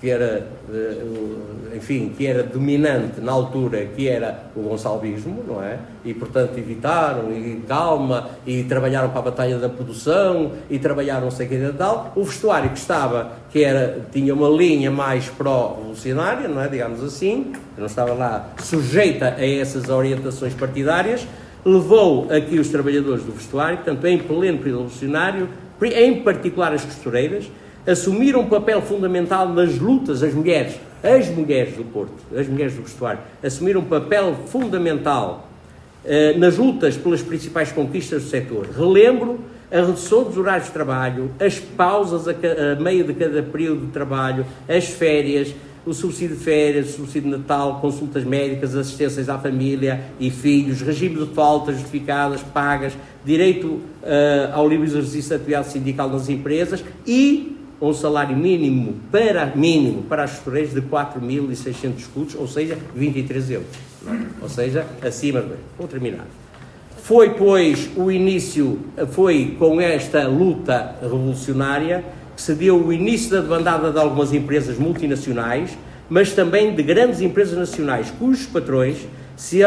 que 0.00 0.08
era, 0.08 0.46
eh, 0.72 1.76
enfim, 1.76 2.12
que 2.16 2.26
era 2.26 2.42
dominante 2.42 3.20
na 3.20 3.32
altura, 3.32 3.84
que 3.94 4.08
era 4.08 4.44
o 4.56 4.62
gonçalvismo, 4.62 5.44
não 5.46 5.62
é? 5.62 5.78
E, 6.02 6.14
portanto, 6.14 6.56
evitaram, 6.56 7.30
e 7.30 7.62
calma, 7.68 8.30
e 8.46 8.64
trabalharam 8.64 9.10
para 9.10 9.18
a 9.18 9.22
batalha 9.22 9.58
da 9.58 9.68
produção, 9.68 10.52
e 10.70 10.78
trabalharam 10.78 11.24
não 11.24 11.30
sei 11.30 11.46
o 11.46 11.48
que 11.50 11.54
e 11.56 11.72
tal. 11.74 12.12
O 12.16 12.24
vestuário 12.24 12.70
que 12.70 12.78
estava, 12.78 13.32
que 13.50 13.62
era, 13.62 14.06
tinha 14.10 14.32
uma 14.32 14.48
linha 14.48 14.90
mais 14.90 15.28
pró-revolucionária, 15.28 16.48
não 16.48 16.62
é? 16.62 16.68
Digamos 16.68 17.04
assim, 17.04 17.52
não 17.76 17.86
estava 17.86 18.14
lá 18.14 18.54
sujeita 18.58 19.34
a 19.36 19.46
essas 19.46 19.90
orientações 19.90 20.54
partidárias, 20.54 21.26
levou 21.62 22.26
aqui 22.32 22.58
os 22.58 22.68
trabalhadores 22.68 23.22
do 23.22 23.32
vestuário, 23.32 23.76
portanto, 23.76 24.06
em 24.06 24.16
pleno 24.16 24.62
revolucionário, 24.62 25.46
em 25.82 26.22
particular 26.22 26.72
as 26.72 26.84
costureiras, 26.84 27.50
assumiram 27.86 28.40
um 28.40 28.48
papel 28.48 28.82
fundamental 28.82 29.48
nas 29.48 29.78
lutas, 29.78 30.22
as 30.22 30.34
mulheres, 30.34 30.74
as 31.02 31.28
mulheres 31.28 31.74
do 31.76 31.84
Porto, 31.84 32.14
as 32.36 32.46
mulheres 32.46 32.74
do 32.74 32.82
vestuário, 32.82 33.20
assumiram 33.42 33.80
um 33.80 33.84
papel 33.84 34.36
fundamental 34.46 35.48
eh, 36.04 36.34
nas 36.36 36.56
lutas 36.56 36.96
pelas 36.96 37.22
principais 37.22 37.72
conquistas 37.72 38.22
do 38.24 38.28
setor. 38.28 38.66
Relembro 38.66 39.40
a 39.70 39.80
redução 39.80 40.24
dos 40.24 40.36
horários 40.36 40.66
de 40.66 40.72
trabalho, 40.72 41.30
as 41.38 41.58
pausas 41.58 42.26
a, 42.26 42.32
a 42.32 42.80
meio 42.80 43.04
de 43.04 43.14
cada 43.14 43.42
período 43.42 43.86
de 43.86 43.92
trabalho, 43.92 44.44
as 44.68 44.86
férias, 44.86 45.54
o 45.86 45.94
subsídio 45.94 46.36
de 46.36 46.42
férias, 46.42 46.90
o 46.90 46.92
subsídio 46.92 47.30
de 47.30 47.38
Natal, 47.38 47.80
consultas 47.80 48.24
médicas, 48.24 48.74
assistências 48.76 49.28
à 49.28 49.38
família 49.38 50.00
e 50.18 50.30
filhos, 50.30 50.82
regime 50.82 51.24
de 51.24 51.32
faltas 51.34 51.76
justificadas, 51.76 52.42
pagas, 52.42 52.92
direito 53.24 53.66
uh, 53.66 53.82
ao 54.52 54.68
livre 54.68 54.86
exercício 54.86 55.30
da 55.30 55.36
atividade 55.36 55.68
sindical 55.68 56.08
nas 56.08 56.28
empresas 56.28 56.84
e 57.06 57.59
um 57.80 57.94
salário 57.94 58.36
mínimo 58.36 58.96
para, 59.10 59.46
mínimo 59.54 60.02
para 60.02 60.24
as 60.24 60.32
costureiras 60.32 60.74
de 60.74 60.82
4.600 60.82 61.96
escudos, 61.96 62.34
ou 62.34 62.46
seja, 62.46 62.76
23 62.94 63.50
euros. 63.50 63.68
Ou 64.42 64.48
seja, 64.48 64.86
acima 65.02 65.40
de... 65.40 65.54
Vou 65.78 65.88
terminar. 65.88 66.26
Foi, 67.02 67.30
pois, 67.30 67.90
o 67.96 68.10
início, 68.10 68.78
foi 69.12 69.56
com 69.58 69.80
esta 69.80 70.28
luta 70.28 70.96
revolucionária 71.00 72.04
que 72.36 72.42
se 72.42 72.54
deu 72.54 72.86
o 72.86 72.92
início 72.92 73.30
da 73.30 73.40
demandada 73.40 73.90
de 73.90 73.98
algumas 73.98 74.32
empresas 74.32 74.78
multinacionais, 74.78 75.76
mas 76.08 76.32
também 76.32 76.74
de 76.74 76.82
grandes 76.82 77.20
empresas 77.20 77.58
nacionais, 77.58 78.12
cujos 78.18 78.46
patrões 78.46 78.98
se 79.36 79.60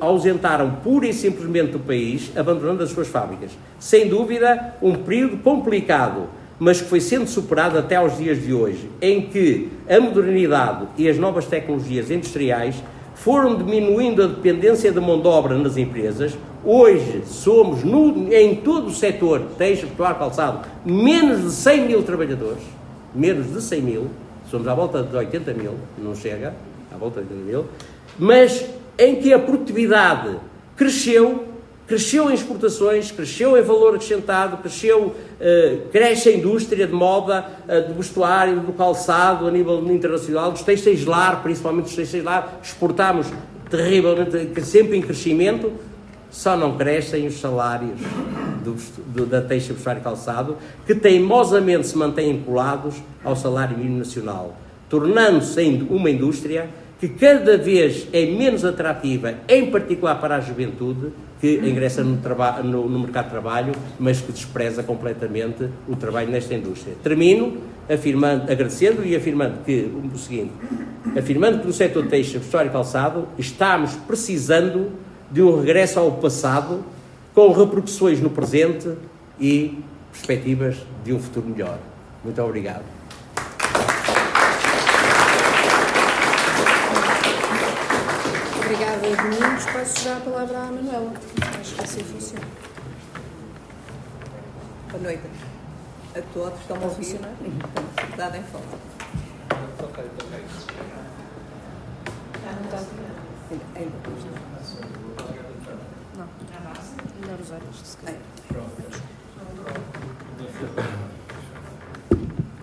ausentaram 0.00 0.72
pura 0.82 1.06
e 1.06 1.12
simplesmente 1.12 1.70
do 1.70 1.78
país, 1.78 2.32
abandonando 2.36 2.82
as 2.82 2.90
suas 2.90 3.06
fábricas. 3.06 3.52
Sem 3.78 4.08
dúvida, 4.08 4.74
um 4.82 4.94
período 4.94 5.36
complicado 5.36 6.28
mas 6.58 6.80
que 6.80 6.88
foi 6.88 7.00
sendo 7.00 7.26
superado 7.26 7.78
até 7.78 7.96
aos 7.96 8.16
dias 8.16 8.42
de 8.42 8.52
hoje, 8.52 8.88
em 9.00 9.22
que 9.22 9.68
a 9.88 9.98
modernidade 10.00 10.86
e 10.96 11.08
as 11.08 11.18
novas 11.18 11.46
tecnologias 11.46 12.10
industriais 12.10 12.76
foram 13.14 13.56
diminuindo 13.56 14.22
a 14.22 14.26
dependência 14.26 14.92
da 14.92 15.00
mão 15.00 15.20
de 15.20 15.26
obra 15.26 15.56
nas 15.56 15.76
empresas. 15.76 16.36
Hoje 16.64 17.22
somos, 17.26 17.84
no, 17.84 18.32
em 18.32 18.56
todo 18.56 18.88
o 18.88 18.92
setor, 18.92 19.42
teixo, 19.58 19.86
pecuário, 19.88 20.18
calçado, 20.18 20.66
menos 20.84 21.42
de 21.42 21.50
100 21.50 21.86
mil 21.86 22.02
trabalhadores, 22.02 22.62
menos 23.14 23.52
de 23.52 23.60
100 23.60 23.82
mil, 23.82 24.06
somos 24.50 24.66
à 24.66 24.74
volta 24.74 25.02
de 25.02 25.14
80 25.16 25.54
mil, 25.54 25.72
não 25.98 26.14
chega, 26.14 26.54
à 26.92 26.96
volta 26.96 27.20
de 27.20 27.32
80 27.32 27.50
mil, 27.50 27.66
mas 28.18 28.64
em 28.98 29.16
que 29.16 29.32
a 29.32 29.38
produtividade 29.38 30.36
cresceu 30.76 31.53
cresceu 31.86 32.30
em 32.30 32.34
exportações, 32.34 33.10
cresceu 33.10 33.58
em 33.58 33.62
valor 33.62 33.94
acrescentado, 33.94 34.56
cresceu, 34.58 35.06
uh, 35.06 35.88
cresce 35.90 36.30
a 36.30 36.32
indústria 36.32 36.86
de 36.86 36.92
moda, 36.92 37.46
uh, 37.68 37.88
do 37.88 37.94
vestuário, 37.94 38.60
do 38.60 38.72
calçado 38.72 39.46
a 39.46 39.50
nível 39.50 39.78
internacional, 39.92 40.52
dos 40.52 40.62
têxteis 40.62 41.04
lar, 41.04 41.42
principalmente 41.42 41.84
dos 41.84 41.94
têxteis 41.94 42.24
lar, 42.24 42.60
exportamos 42.62 43.26
terrivelmente, 43.68 44.60
sempre 44.62 44.96
em 44.96 45.02
crescimento, 45.02 45.72
só 46.30 46.56
não 46.56 46.76
crescem 46.76 47.26
os 47.26 47.38
salários 47.38 48.00
do, 48.64 48.74
do, 49.06 49.26
da 49.26 49.40
têxtil, 49.40 49.74
vestuário 49.74 50.02
calçado, 50.02 50.56
que 50.86 50.94
teimosamente 50.94 51.86
se 51.86 51.96
mantêm 51.96 52.40
colados 52.40 52.96
ao 53.22 53.36
salário 53.36 53.76
mínimo 53.76 53.98
nacional, 53.98 54.56
tornando-se 54.88 55.86
uma 55.88 56.10
indústria 56.10 56.68
que 57.04 57.08
cada 57.10 57.58
vez 57.58 58.08
é 58.14 58.24
menos 58.24 58.64
atrativa, 58.64 59.34
em 59.46 59.70
particular 59.70 60.18
para 60.22 60.36
a 60.36 60.40
juventude, 60.40 61.12
que 61.38 61.56
ingressa 61.56 62.02
no, 62.02 62.16
no, 62.64 62.88
no, 62.88 62.98
mercado 62.98 63.26
de 63.26 63.30
trabalho, 63.30 63.74
mas 63.98 64.22
que 64.22 64.32
despreza 64.32 64.82
completamente 64.82 65.68
o 65.86 65.96
trabalho 65.96 66.30
nesta 66.30 66.54
indústria. 66.54 66.94
Termino 67.02 67.58
afirmando, 67.90 68.50
agradecendo 68.50 69.04
e 69.04 69.14
afirmando 69.14 69.58
que 69.66 69.92
o 70.14 70.16
seguinte, 70.16 70.52
afirmando 71.14 71.58
que 71.58 71.66
no 71.66 71.74
setor 71.74 72.06
têxtil, 72.06 72.40
vestuário 72.40 72.70
e 72.70 72.72
calçado 72.72 73.28
estamos 73.38 73.94
precisando 73.96 74.90
de 75.30 75.42
um 75.42 75.60
regresso 75.60 76.00
ao 76.00 76.12
passado 76.12 76.82
com 77.34 77.52
repercussões 77.52 78.18
no 78.18 78.30
presente 78.30 78.90
e 79.38 79.76
perspectivas 80.10 80.76
de 81.04 81.12
um 81.12 81.18
futuro 81.18 81.50
melhor. 81.50 81.78
Muito 82.24 82.40
obrigado. 82.40 83.03
Já 90.02 90.16
a 90.16 90.20
palavra 90.20 90.58
à 90.58 90.66
Manuela. 90.66 91.12
Acho 91.60 91.74
que 91.74 91.84
assim 91.84 92.04
funciona. 92.04 92.46
Boa 94.90 95.02
noite 95.02 95.22
a 96.16 96.22
todos. 96.32 96.60
Estão 96.60 96.76
a 96.76 96.80
ouvir? 96.80 97.18
Dificuldade 97.96 98.38
em 98.38 98.42
falar. 98.44 98.64
Não. 106.16 106.28
Melhor 107.20 107.40
usar 107.40 107.60
isto, 107.70 107.86
se 107.86 107.96
calhar. 107.98 108.20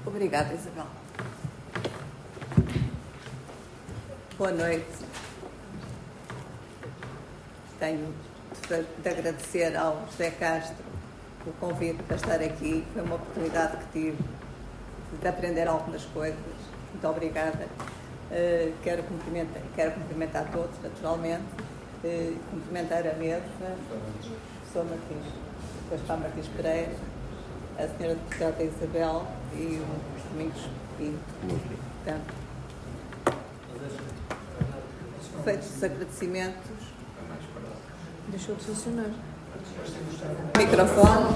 Obrigada, 0.05 0.53
Isabel. 0.53 0.87
Boa 4.37 4.51
noite 4.51 5.20
tenho 7.81 8.13
de 9.01 9.09
agradecer 9.09 9.75
ao 9.75 10.05
José 10.11 10.29
Castro 10.29 10.85
o 11.47 11.51
convite 11.53 12.01
para 12.03 12.15
estar 12.15 12.39
aqui. 12.39 12.85
Foi 12.93 13.01
uma 13.01 13.15
oportunidade 13.15 13.77
que 13.77 13.91
tive 13.91 14.17
de 15.19 15.27
aprender 15.27 15.67
algumas 15.67 16.05
coisas. 16.05 16.37
Muito 16.91 17.07
obrigada. 17.07 17.65
Uh, 18.29 18.71
quero, 18.83 19.01
cumprimentar, 19.03 19.61
quero 19.75 19.91
cumprimentar 19.93 20.45
todos, 20.51 20.79
naturalmente. 20.83 21.43
Uh, 22.03 22.37
cumprimentar 22.51 22.99
a 23.07 23.13
mesa, 23.13 23.41
professor 24.59 24.85
Martins, 24.85 25.33
o 25.87 25.91
Gaspar 25.91 26.19
Martins 26.19 26.47
Pereira, 26.49 26.93
a 27.77 27.87
senhora 27.87 28.15
deputada 28.15 28.63
Isabel 28.63 29.27
e 29.53 29.81
os 30.15 30.23
Domingos 30.31 30.69
Pinto. 30.97 31.19
Portanto, 32.03 32.33
feitos 35.43 35.75
os 35.75 35.83
agradecimentos, 35.83 36.90
Deixou 38.31 38.55
de 38.55 38.63
funcionar. 38.63 39.09
Microfone. 40.57 41.35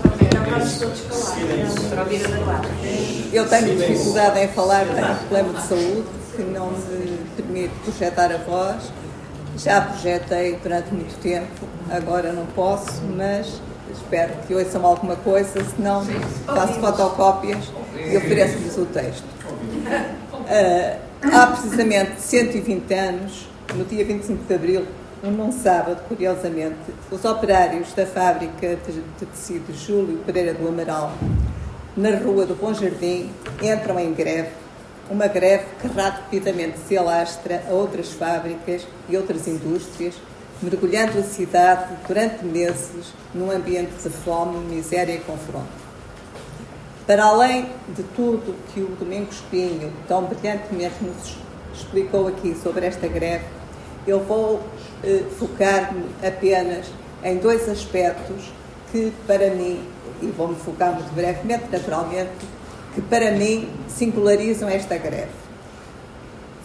Eu 3.34 3.50
tenho 3.50 3.76
dificuldade 3.76 4.40
em 4.40 4.48
falar, 4.48 4.86
tenho 4.86 5.16
problema 5.18 5.60
de 5.60 5.68
saúde 5.68 6.06
que 6.34 6.42
não 6.44 6.72
me 6.72 7.18
permite 7.36 7.74
projetar 7.84 8.32
a 8.32 8.38
voz. 8.38 8.84
Já 9.58 9.82
projetei 9.82 10.56
durante 10.64 10.94
muito 10.94 11.20
tempo, 11.22 11.68
agora 11.92 12.32
não 12.32 12.46
posso, 12.46 13.02
mas 13.18 13.62
espero 13.92 14.34
que 14.48 14.56
ouçam 14.56 14.86
alguma 14.86 15.18
coisa, 15.18 15.62
senão 15.76 16.06
faço 16.46 16.80
fotocópias 16.80 17.72
e 17.96 18.16
ofereço-lhes 18.16 18.78
o 18.78 18.86
texto. 18.86 19.26
Uh, 19.26 21.00
há 21.34 21.48
precisamente 21.48 22.22
120 22.22 22.94
anos, 22.94 23.48
no 23.74 23.84
dia 23.84 24.06
25 24.06 24.46
de 24.46 24.54
abril 24.54 24.88
num 25.32 25.52
sábado, 25.52 26.02
curiosamente, 26.08 26.94
os 27.12 27.24
operários 27.26 27.94
da 27.94 28.06
fábrica 28.06 28.76
de, 28.76 29.26
tecido 29.26 29.74
Júlio 29.74 30.18
Pereira 30.26 30.54
do 30.54 30.68
Amaral, 30.68 31.12
na 31.96 32.12
rua 32.18 32.46
do 32.46 32.56
Bom 32.56 32.74
Jardim, 32.74 33.30
entram 33.62 34.00
em 34.00 34.14
greve, 34.14 34.50
uma 35.10 35.28
greve 35.28 35.66
que 35.82 35.88
rapidamente 35.88 36.80
se 36.88 36.98
alastra 36.98 37.64
a 37.70 37.74
outras 37.74 38.12
fábricas 38.12 38.88
e 39.08 39.16
outras 39.16 39.48
indústrias, 39.48 40.16
mergulhando 40.62 41.20
a 41.20 41.24
cidade 41.24 41.94
durante 42.08 42.44
meses 42.46 43.14
num 43.34 43.52
ambiente 43.52 43.94
de 44.02 44.10
fome, 44.10 44.58
miséria 44.74 45.14
e 45.14 45.20
confronto. 45.20 45.86
Para 47.06 47.26
além 47.26 47.70
de 47.90 48.02
tudo 48.16 48.56
que 48.74 48.80
o 48.80 48.88
Domingos 48.96 49.42
Pinho 49.52 49.94
tão 50.08 50.24
brilhantemente 50.24 50.96
nos 51.04 51.38
explicou 51.74 52.28
aqui 52.28 52.56
sobre 52.56 52.86
esta 52.88 53.08
greve, 53.08 53.46
eu 54.08 54.20
vou 54.24 54.62
eh, 55.04 55.24
focar-me 55.38 56.06
apenas 56.26 56.86
em 57.24 57.38
dois 57.38 57.68
aspectos 57.68 58.52
que, 58.92 59.12
para 59.26 59.50
mim, 59.52 59.84
e 60.22 60.28
vou-me 60.28 60.56
focar 60.56 60.94
muito 60.94 61.14
brevemente, 61.14 61.66
naturalmente, 61.72 62.32
que 62.94 63.02
para 63.02 63.32
mim 63.32 63.70
singularizam 63.88 64.70
esta 64.70 64.98
greve. 64.98 65.32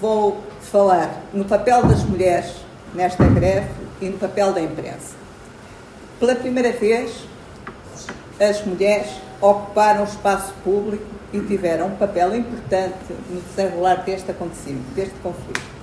vou 0.01 0.41
falar 0.61 1.22
no 1.32 1.45
papel 1.45 1.84
das 1.84 2.05
mulheres 2.05 2.55
nesta 2.95 3.24
greve 3.24 3.68
e 4.01 4.07
no 4.07 4.18
papel 4.18 4.53
da 4.53 4.61
imprensa. 4.61 5.14
Pela 6.18 6.34
primeira 6.34 6.72
vez, 6.72 7.26
as 8.38 8.64
mulheres 8.64 9.11
ocuparam 9.41 10.03
o 10.03 10.05
espaço 10.05 10.53
público 10.62 11.05
e 11.32 11.41
tiveram 11.41 11.88
um 11.88 11.97
papel 11.97 12.36
importante 12.36 12.97
no 13.28 13.41
desenrolar 13.41 14.05
deste 14.05 14.30
acontecimento, 14.30 14.95
deste 14.95 15.14
conflito. 15.22 15.79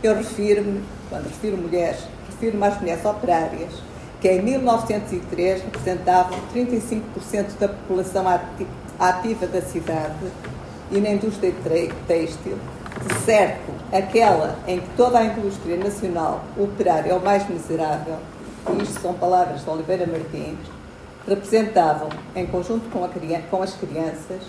Eu 0.00 0.14
refiro-me, 0.14 0.84
quando 1.10 1.24
refiro 1.24 1.56
mulheres, 1.56 1.98
refiro-me 2.26 2.64
às 2.64 2.78
mulheres 2.80 3.04
operárias, 3.04 3.72
que 4.20 4.30
em 4.30 4.40
1903 4.42 5.62
representavam 5.62 6.38
35% 6.54 7.58
da 7.58 7.68
população 7.68 8.24
ativa 8.98 9.46
da 9.48 9.60
cidade 9.60 10.14
e 10.92 11.00
na 11.00 11.10
indústria 11.10 11.52
têxtil, 12.06 12.58
de 13.06 13.14
certo, 13.24 13.72
aquela 13.92 14.56
em 14.68 14.78
que 14.80 14.88
toda 14.96 15.18
a 15.18 15.24
indústria 15.24 15.76
nacional, 15.76 16.44
o 16.56 16.64
operário 16.64 17.10
é 17.10 17.14
o 17.14 17.20
mais 17.20 17.48
miserável, 17.48 18.18
e 18.70 18.82
isto 18.82 19.00
são 19.00 19.14
palavras 19.14 19.64
de 19.64 19.70
Oliveira 19.70 20.06
Martins, 20.06 20.58
representavam, 21.26 22.08
em 22.36 22.46
conjunto 22.46 22.88
com, 22.90 23.00
com 23.50 23.62
as 23.62 23.74
crianças, 23.74 24.42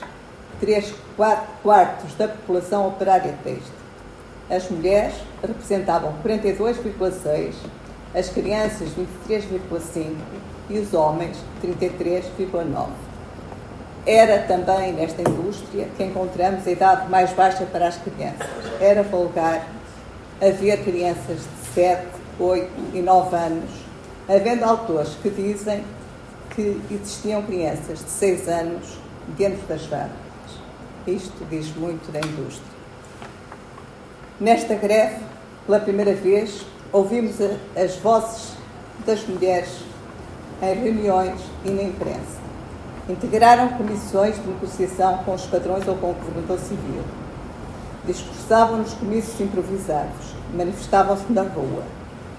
3 0.59 0.93
quartos 1.63 2.13
da 2.17 2.27
população 2.27 2.87
operária 2.87 3.33
têxtil. 3.43 3.78
As 4.49 4.69
mulheres 4.69 5.13
representavam 5.41 6.13
42,6%, 6.23 7.53
as 8.15 8.29
crianças 8.29 8.89
23,5% 9.29 10.15
e 10.69 10.79
os 10.79 10.93
homens 10.93 11.37
33,9%. 11.63 12.87
Era 14.05 14.39
também 14.43 14.93
nesta 14.93 15.21
indústria 15.21 15.87
que 15.95 16.03
encontramos 16.03 16.65
a 16.65 16.71
idade 16.71 17.09
mais 17.09 17.31
baixa 17.33 17.65
para 17.65 17.89
as 17.89 17.97
crianças. 17.97 18.47
Era 18.79 19.03
vulgar 19.03 19.67
haver 20.41 20.83
crianças 20.83 21.37
de 21.37 21.73
7, 21.75 22.07
8 22.39 22.71
e 22.93 23.01
9 23.01 23.35
anos, 23.35 23.69
havendo 24.27 24.63
autores 24.63 25.09
que 25.21 25.29
dizem 25.29 25.83
que 26.55 26.81
existiam 26.89 27.43
crianças 27.43 27.99
de 27.99 28.09
6 28.09 28.47
anos 28.47 28.97
dentro 29.37 29.67
das 29.67 29.85
fábricas. 29.85 30.17
Isto 31.05 31.45
diz 31.49 31.75
muito 31.75 32.11
da 32.11 32.19
indústria. 32.19 32.68
Nesta 34.39 34.73
greve, 34.73 35.17
pela 35.65 35.81
primeira 35.81 36.13
vez, 36.13 36.65
ouvimos 36.93 37.35
as 37.75 37.97
vozes 37.97 38.53
das 39.05 39.27
mulheres 39.27 39.67
em 40.61 40.73
reuniões 40.75 41.41
e 41.65 41.69
na 41.69 41.83
imprensa. 41.83 42.39
Integraram 43.09 43.67
comissões 43.69 44.35
de 44.35 44.47
negociação 44.47 45.17
com 45.25 45.33
os 45.33 45.45
padrões 45.45 45.85
ou 45.89 45.97
com 45.97 46.11
o 46.11 46.13
governador 46.13 46.57
civil. 46.57 47.03
Discursavam 48.05 48.77
nos 48.77 48.93
comícios 48.93 49.41
improvisados, 49.41 50.33
manifestavam-se 50.55 51.29
na 51.33 51.41
rua, 51.41 51.83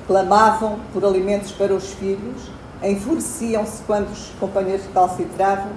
clamavam 0.06 0.80
por 0.94 1.04
alimentos 1.04 1.52
para 1.52 1.74
os 1.74 1.92
filhos, 1.92 2.50
enfureciam-se 2.82 3.82
quando 3.82 4.10
os 4.10 4.30
companheiros 4.40 4.86
recalcitravam, 4.86 5.72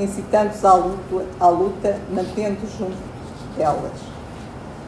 incitando-os 0.00 0.64
à 0.64 0.72
luta, 0.72 1.26
à 1.38 1.48
luta 1.48 2.00
mantendo-os 2.10 2.72
junto 2.78 2.96
delas. 3.58 4.13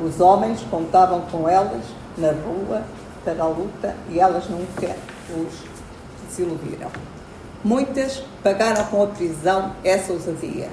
Os 0.01 0.21
homens 0.21 0.61
contavam 0.71 1.23
com 1.23 1.49
elas 1.49 1.83
na 2.19 2.33
rua 2.33 2.83
para 3.25 3.43
a 3.43 3.49
luta 3.49 3.95
e 4.11 4.21
elas 4.21 4.49
nunca 4.49 4.95
os 5.31 5.55
desiludiram. 6.29 6.91
Muitas 7.65 8.23
pagaram 8.43 8.85
com 8.87 9.03
a 9.03 9.07
prisão 9.07 9.73
essa 9.83 10.13
ousadia. 10.13 10.69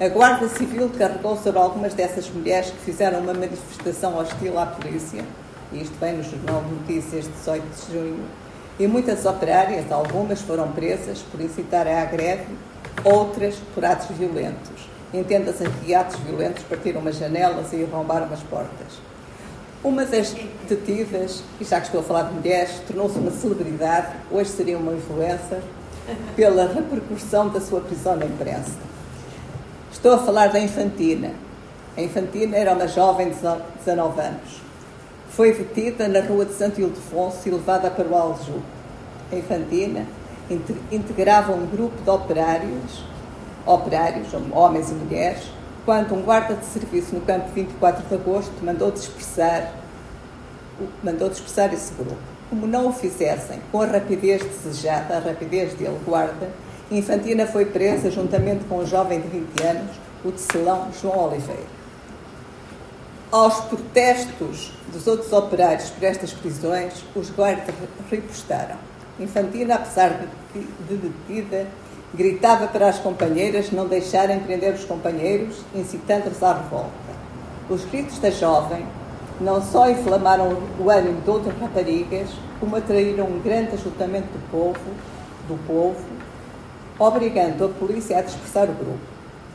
A 0.00 0.08
Guarda 0.08 0.48
Civil 0.48 0.90
carregou 0.96 1.36
sobre 1.36 1.58
algumas 1.58 1.92
dessas 1.92 2.30
mulheres 2.30 2.70
que 2.70 2.78
fizeram 2.78 3.20
uma 3.20 3.34
manifestação 3.34 4.16
hostil 4.16 4.58
à 4.58 4.66
polícia, 4.66 5.24
isto 5.72 5.94
vem 6.00 6.14
no 6.14 6.22
Jornal 6.22 6.62
de 6.62 6.74
Notícias 6.74 7.24
de 7.24 7.30
18 7.32 7.64
de 7.64 7.92
junho, 7.92 8.24
e 8.78 8.86
muitas 8.86 9.26
operárias, 9.26 9.90
algumas 9.90 10.40
foram 10.40 10.70
presas 10.72 11.18
por 11.18 11.40
incitar 11.40 11.86
à 11.86 12.04
greve, 12.04 12.46
outras 13.04 13.56
por 13.74 13.84
atos 13.84 14.16
violentos. 14.16 14.87
Entenda-se 15.12 15.64
que 15.68 15.94
atos 15.94 16.16
violentos 16.20 16.62
partiram 16.64 17.00
umas 17.00 17.16
janelas 17.16 17.72
e 17.72 17.82
arrombaram 17.84 18.32
as 18.32 18.40
portas. 18.40 19.00
Uma 19.82 20.04
das 20.04 20.34
detidas, 20.68 21.42
e 21.60 21.64
já 21.64 21.80
que 21.80 21.86
estou 21.86 22.00
a 22.00 22.04
falar 22.04 22.22
de 22.24 22.34
mulheres, 22.34 22.80
tornou-se 22.86 23.18
uma 23.18 23.30
celebridade, 23.30 24.08
hoje 24.30 24.50
seria 24.50 24.76
uma 24.76 24.92
influencer, 24.92 25.60
pela 26.34 26.66
repercussão 26.66 27.48
da 27.48 27.60
sua 27.60 27.80
prisão 27.80 28.16
na 28.16 28.26
imprensa. 28.26 28.76
Estou 29.92 30.12
a 30.12 30.18
falar 30.18 30.48
da 30.48 30.58
Infantina. 30.58 31.32
A 31.96 32.02
Infantina 32.02 32.56
era 32.56 32.72
uma 32.72 32.88
jovem 32.88 33.30
de 33.30 33.36
19 33.84 34.20
anos. 34.20 34.60
Foi 35.30 35.52
detida 35.52 36.08
na 36.08 36.20
rua 36.20 36.44
de 36.44 36.54
Santo 36.54 36.80
Ildefonso 36.80 37.48
e 37.48 37.50
levada 37.50 37.90
para 37.90 38.08
o 38.08 38.16
Aljube. 38.16 38.62
A 39.30 39.36
Infantina 39.36 40.06
integrava 40.90 41.52
um 41.52 41.66
grupo 41.66 42.02
de 42.02 42.10
operários, 42.10 43.04
operários, 43.66 44.28
homens 44.52 44.90
e 44.90 44.94
mulheres, 44.94 45.42
quando 45.84 46.14
um 46.14 46.22
guarda 46.22 46.54
de 46.54 46.66
serviço 46.66 47.14
no 47.14 47.22
campo 47.22 47.48
24 47.54 48.06
de 48.06 48.14
agosto 48.14 48.52
mandou 48.62 48.90
dispersar, 48.90 49.72
mandou 51.02 51.28
dispersar 51.28 51.72
esse 51.72 51.92
grupo. 51.94 52.18
Como 52.50 52.66
não 52.66 52.88
o 52.88 52.92
fizessem 52.92 53.60
com 53.72 53.82
a 53.82 53.86
rapidez 53.86 54.42
desejada, 54.42 55.16
a 55.16 55.20
rapidez 55.20 55.74
dele, 55.74 55.98
guarda, 56.04 56.48
Infantina 56.90 57.46
foi 57.46 57.66
presa 57.66 58.10
juntamente 58.10 58.64
com 58.64 58.78
um 58.78 58.86
jovem 58.86 59.20
de 59.20 59.28
20 59.28 59.62
anos, 59.62 59.96
o 60.24 60.32
tecelão 60.32 60.88
João 61.00 61.26
Oliveira. 61.26 61.78
Aos 63.30 63.60
protestos 63.60 64.72
dos 64.90 65.06
outros 65.06 65.30
operários 65.32 65.90
por 65.90 66.04
estas 66.04 66.32
prisões, 66.32 67.04
os 67.14 67.28
guardas 67.30 67.74
ripostaram. 68.10 68.76
Infantina, 69.20 69.74
apesar 69.74 70.18
de 70.54 70.96
detida, 70.96 71.66
Gritava 72.14 72.66
para 72.66 72.88
as 72.88 72.98
companheiras 72.98 73.70
não 73.70 73.86
deixarem 73.86 74.40
prender 74.40 74.74
os 74.74 74.84
companheiros, 74.84 75.62
incitando-os 75.74 76.42
à 76.42 76.54
revolta. 76.54 76.90
Os 77.68 77.84
gritos 77.84 78.18
da 78.18 78.30
jovem 78.30 78.86
não 79.40 79.62
só 79.62 79.90
inflamaram 79.90 80.56
o 80.80 80.90
ânimo 80.90 81.20
de 81.20 81.30
outras 81.30 81.54
raparigas, 81.58 82.28
como 82.58 82.76
atraíram 82.76 83.26
um 83.26 83.40
grande 83.40 83.74
ajuntamento 83.74 84.26
do 84.28 84.50
povo, 84.50 84.80
do 85.46 85.66
povo, 85.66 86.04
obrigando 86.98 87.66
a 87.66 87.68
polícia 87.68 88.18
a 88.18 88.22
dispersar 88.22 88.64
o 88.64 88.72
grupo. 88.72 88.98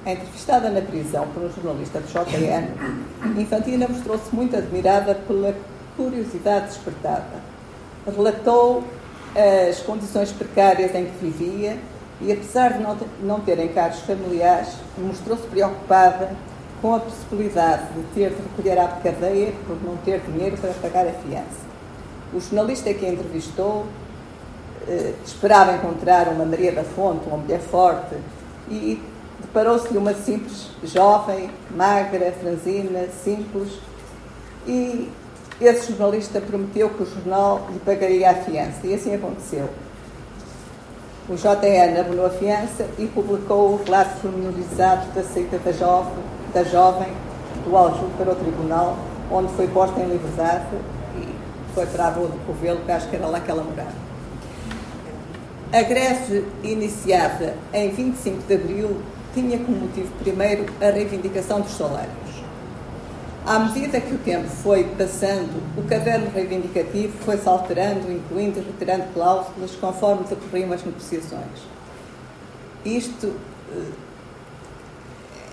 Entrevistada 0.05 0.69
na 0.69 0.81
prisão 0.81 1.27
por 1.33 1.43
um 1.43 1.49
jornalista 1.49 1.99
do 1.99 2.07
JN, 2.07 3.39
Infantina 3.39 3.87
mostrou-se 3.87 4.33
muito 4.33 4.55
admirada 4.55 5.15
pela 5.15 5.55
curiosidade 5.95 6.67
despertada. 6.67 7.41
Relatou 8.05 8.83
as 9.69 9.79
condições 9.79 10.31
precárias 10.31 10.93
em 10.93 11.05
que 11.05 11.25
vivia 11.25 11.77
e, 12.25 12.31
apesar 12.31 12.73
de 12.73 12.83
não, 12.83 12.97
não 13.21 13.39
ter 13.41 13.59
encargos 13.59 13.99
familiares, 13.99 14.69
mostrou-se 14.97 15.45
preocupada 15.47 16.31
com 16.81 16.95
a 16.95 16.99
possibilidade 16.99 17.83
de 17.93 18.03
ter 18.13 18.29
de 18.29 18.41
recolher 18.41 18.79
à 18.79 18.87
cadeia 18.87 19.53
por 19.67 19.81
não 19.83 19.97
ter 19.97 20.19
dinheiro 20.21 20.57
para 20.57 20.73
pagar 20.73 21.07
a 21.07 21.11
fiança. 21.11 21.63
O 22.33 22.39
jornalista 22.39 22.93
que 22.93 23.05
a 23.05 23.09
entrevistou 23.09 23.85
eh, 24.87 25.13
esperava 25.25 25.73
encontrar 25.73 26.27
uma 26.29 26.45
Maria 26.45 26.71
da 26.71 26.83
Fonte, 26.83 27.27
uma 27.27 27.37
mulher 27.37 27.59
forte, 27.59 28.15
e 28.69 29.01
deparou-se-lhe 29.39 29.97
uma 29.97 30.13
simples 30.13 30.69
jovem, 30.83 31.49
magra, 31.71 32.31
franzina, 32.33 33.07
simples, 33.23 33.79
e 34.67 35.09
esse 35.61 35.91
jornalista 35.91 36.41
prometeu 36.41 36.89
que 36.89 37.03
o 37.03 37.05
jornal 37.05 37.67
lhe 37.71 37.79
pagaria 37.79 38.29
a 38.31 38.35
fiança, 38.35 38.85
e 38.85 38.93
assim 38.93 39.13
aconteceu. 39.13 39.69
O 41.29 41.35
JN 41.35 41.97
abonou 41.97 42.25
a 42.25 42.29
fiança 42.29 42.85
e 42.99 43.07
publicou 43.07 43.75
o 43.75 43.83
relato 43.85 44.19
pormenorizado 44.19 45.09
da 45.15 45.23
saída 45.23 45.57
da 45.57 45.71
jovem, 45.71 46.21
da 46.53 46.63
jovem 46.65 47.07
do 47.63 47.77
Aljube 47.77 48.11
para 48.17 48.33
o 48.33 48.35
tribunal, 48.35 48.97
onde 49.31 49.53
foi 49.53 49.69
posta 49.69 50.01
em 50.01 50.09
liberdade 50.09 50.65
e 51.15 51.33
foi 51.73 51.85
para 51.85 52.07
a 52.07 52.09
rua 52.09 52.27
do 52.27 52.45
Covelo, 52.45 52.81
que 52.85 52.91
acho 52.91 53.07
que 53.07 53.15
era 53.15 53.25
lá 53.27 53.39
que 53.39 53.49
ela 53.49 53.63
morava. 53.63 53.93
A 55.71 55.81
greve 55.81 56.45
iniciada 56.61 57.55
em 57.73 57.89
25 57.89 58.43
de 58.45 58.55
abril 58.55 58.97
tinha 59.33 59.57
como 59.59 59.77
motivo 59.77 60.11
primeiro 60.19 60.65
a 60.81 60.91
reivindicação 60.91 61.61
dos 61.61 61.71
salários. 61.71 62.22
À 63.45 63.59
medida 63.59 63.99
que 63.99 64.13
o 64.13 64.17
tempo 64.19 64.47
foi 64.47 64.85
passando, 64.97 65.61
o 65.77 65.83
caderno 65.83 66.31
reivindicativo 66.33 67.11
foi-se 67.25 67.45
alterando, 67.45 68.09
incluindo 68.09 68.59
e 68.59 68.63
retirando 68.63 69.03
cláusulas 69.13 69.71
conforme 69.81 70.23
decorriam 70.23 70.71
as 70.71 70.81
negociações. 70.81 71.59
Isto, 72.85 73.33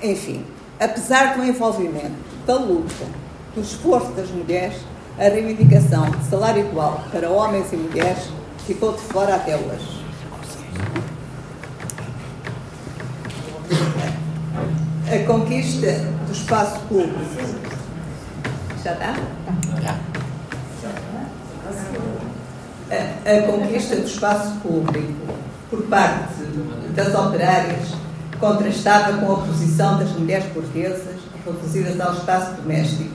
eh, 0.03 0.11
enfim, 0.13 0.45
apesar 0.79 1.37
do 1.37 1.45
envolvimento, 1.45 2.15
da 2.47 2.55
luta, 2.55 3.07
do 3.57 3.61
esforço 3.61 4.13
das 4.13 4.31
mulheres, 4.31 4.79
a 5.19 5.25
reivindicação 5.25 6.09
de 6.11 6.25
salário 6.27 6.61
igual 6.61 7.03
para 7.11 7.29
homens 7.29 7.73
e 7.73 7.77
mulheres 7.77 8.23
ficou 8.67 8.93
de 8.93 9.01
fora 9.01 9.35
até 9.35 9.57
hoje. 9.57 10.01
A 15.13 15.27
conquista 15.27 15.91
do 16.25 16.33
espaço 16.33 16.79
público 16.87 17.70
Já 18.83 18.93
está? 18.93 19.15
Já. 19.83 19.95
A, 22.91 23.31
a 23.31 23.43
conquista 23.43 23.97
do 23.97 24.07
espaço 24.07 24.53
público 24.61 25.35
por 25.69 25.83
parte 25.83 26.43
das 26.95 27.15
operárias 27.15 27.95
contrastava 28.39 29.19
com 29.19 29.27
a 29.27 29.35
oposição 29.35 29.99
das 29.99 30.11
mulheres 30.13 30.47
portuguesas 30.53 31.17
reduzidas 31.45 32.01
ao 32.01 32.15
espaço 32.15 32.55
doméstico. 32.55 33.11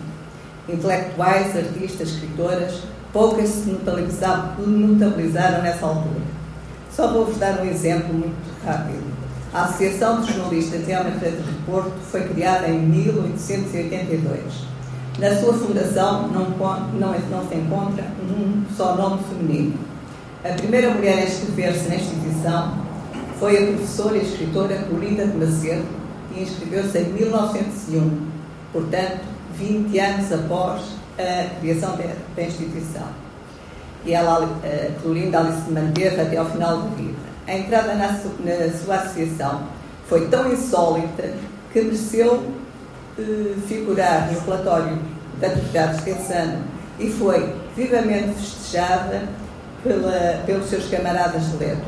Intelectuais, 0.70 1.56
artistas, 1.56 2.10
escritoras, 2.10 2.82
poucas 3.12 3.50
se 3.50 3.70
notabilizaram 3.70 5.64
nessa 5.64 5.86
altura. 5.86 6.22
Só 6.92 7.12
vou-vos 7.12 7.38
dar 7.38 7.60
um 7.60 7.66
exemplo 7.66 8.14
muito 8.14 8.66
rápido. 8.66 9.04
A 9.54 9.64
Associação 9.64 10.22
de 10.22 10.34
Jornalistas 10.34 10.86
de 10.86 10.94
Almafredo 10.94 11.42
de 11.42 11.54
Porto 11.66 11.94
foi 12.12 12.28
criada 12.28 12.68
em 12.68 12.80
1882. 12.80 14.75
Na 15.18 15.34
sua 15.40 15.54
fundação 15.54 16.28
não, 16.28 16.50
não, 16.50 17.14
não 17.32 17.48
se 17.48 17.56
encontra 17.56 18.04
um 18.30 18.66
só 18.76 18.96
nome 18.96 19.24
feminino. 19.24 19.80
A 20.44 20.50
primeira 20.50 20.94
mulher 20.94 21.20
a 21.20 21.24
inscrever-se 21.24 21.88
na 21.88 21.96
instituição 21.96 22.78
foi 23.40 23.58
a 23.58 23.68
professora 23.68 24.18
e 24.18 24.22
escritora 24.22 24.78
Clorinda 24.90 25.26
de 25.26 25.38
Macedo, 25.38 25.86
que 26.34 26.42
inscreveu-se 26.42 26.98
em 27.00 27.14
1901, 27.14 28.28
portanto, 28.74 29.22
20 29.58 30.00
anos 30.00 30.32
após 30.34 30.82
a 31.18 31.60
criação 31.62 31.98
da 32.36 32.44
instituição. 32.44 33.08
E 34.06 34.14
ela, 34.14 34.44
a 34.44 35.02
Clorinda, 35.02 35.40
ali 35.40 35.62
se 35.62 35.72
manteve 35.72 36.20
até 36.20 36.36
ao 36.36 36.46
final 36.46 36.78
da 36.78 36.90
vida. 36.90 37.18
A 37.48 37.58
entrada 37.58 37.96
na, 37.96 38.08
na 38.08 38.78
sua 38.78 38.96
associação 38.96 39.64
foi 40.08 40.28
tão 40.28 40.52
insólita 40.52 41.32
que 41.72 41.82
mereceu 41.82 42.44
eh, 43.18 43.56
figurar 43.68 44.32
no 44.32 44.40
relatório 44.42 45.00
da 45.40 45.48
atividade 45.48 46.02
desse 46.02 46.34
ano 46.34 46.64
e 47.00 47.10
foi 47.10 47.56
vivamente 47.76 48.34
festejada 48.36 49.24
pela, 49.84 50.44
pelos 50.46 50.70
seus 50.70 50.90
camaradas 50.90 51.52
de 51.52 51.58
letras. 51.58 51.86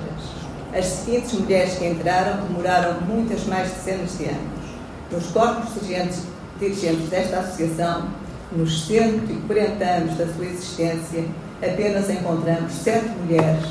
As 0.73 0.85
seguintes 0.85 1.33
mulheres 1.33 1.75
que 1.75 1.85
entraram 1.85 2.45
demoraram 2.45 3.01
muitas 3.01 3.45
mais 3.45 3.69
dezenas 3.71 4.17
de 4.17 4.25
anos. 4.25 4.67
Nos 5.11 5.27
corpos 5.27 5.73
dirigentes, 5.73 6.21
dirigentes 6.59 7.09
desta 7.09 7.39
associação, 7.39 8.07
nos 8.51 8.85
140 8.85 9.83
anos 9.83 10.17
da 10.17 10.27
sua 10.27 10.45
existência, 10.45 11.25
apenas 11.61 12.09
encontramos 12.09 12.71
sete 12.71 13.09
mulheres 13.09 13.65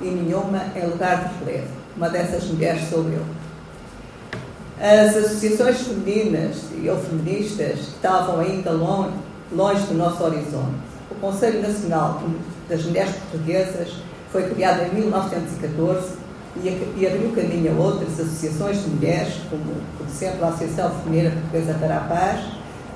e 0.00 0.06
nenhuma 0.06 0.62
em 0.74 0.86
lugar 0.86 1.28
de 1.28 1.44
relevo. 1.44 1.68
Uma 1.96 2.08
dessas 2.08 2.44
mulheres 2.44 2.88
sou 2.88 3.04
eu. 3.08 3.45
As 4.78 5.16
associações 5.16 5.78
femininas 5.78 6.56
e 6.82 6.90
ou 6.90 6.98
feministas 6.98 7.78
estavam 7.78 8.40
ainda 8.40 8.72
longe, 8.72 9.14
longe 9.50 9.80
do 9.86 9.94
nosso 9.94 10.22
horizonte. 10.22 10.76
O 11.10 11.14
Conselho 11.14 11.62
Nacional 11.62 12.22
das 12.68 12.84
Mulheres 12.84 13.14
Portuguesas 13.30 13.94
foi 14.30 14.50
criado 14.50 14.82
em 14.82 14.94
1914 15.00 16.26
e 16.62 17.06
abriu 17.06 17.32
caminho 17.32 17.72
a 17.72 17.82
outras 17.82 18.20
associações 18.20 18.82
de 18.82 18.90
mulheres, 18.90 19.34
como, 19.48 19.64
por 19.96 20.06
exemplo, 20.06 20.44
a 20.44 20.48
Associação 20.48 20.90
Feminina 21.02 21.30
Portuguesa 21.30 21.74
para 21.80 21.96
a 21.96 22.00
Paz, 22.00 22.40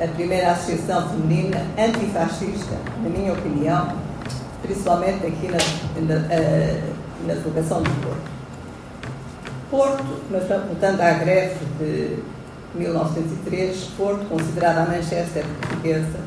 a 0.02 0.08
primeira 0.08 0.52
associação 0.52 1.08
feminina 1.08 1.66
antifascista, 1.78 2.76
na 3.02 3.08
minha 3.08 3.32
opinião, 3.32 3.96
principalmente 4.62 5.26
aqui 5.26 5.48
na, 5.48 6.14
na, 6.14 6.34
eh, 6.34 6.82
na 7.26 7.34
delegação 7.34 7.82
do 7.82 7.90
Porto. 8.02 8.39
Porto, 9.70 10.04
mas 10.30 10.50
à 10.50 11.10
greve 11.12 11.54
de 11.78 12.18
1903, 12.74 13.76
Porto, 13.96 14.24
considerada 14.28 14.82
a 14.82 14.86
Manchester 14.86 15.44
portuguesa, 15.60 16.18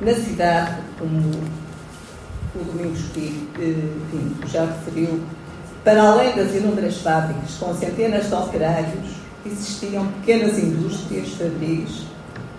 na 0.00 0.14
cidade, 0.14 0.76
como 0.98 1.30
o 2.54 2.64
Domingos 2.64 3.00
Pinto 3.14 4.46
já 4.48 4.66
referiu, 4.66 5.20
para 5.82 6.02
além 6.02 6.36
das 6.36 6.54
inúmeras 6.54 6.98
fábricas 6.98 7.54
com 7.58 7.74
centenas 7.74 8.28
de 8.28 8.34
operários, 8.34 9.16
existiam 9.46 10.06
pequenas 10.20 10.58
indústrias 10.58 11.30
fabris, 11.30 12.06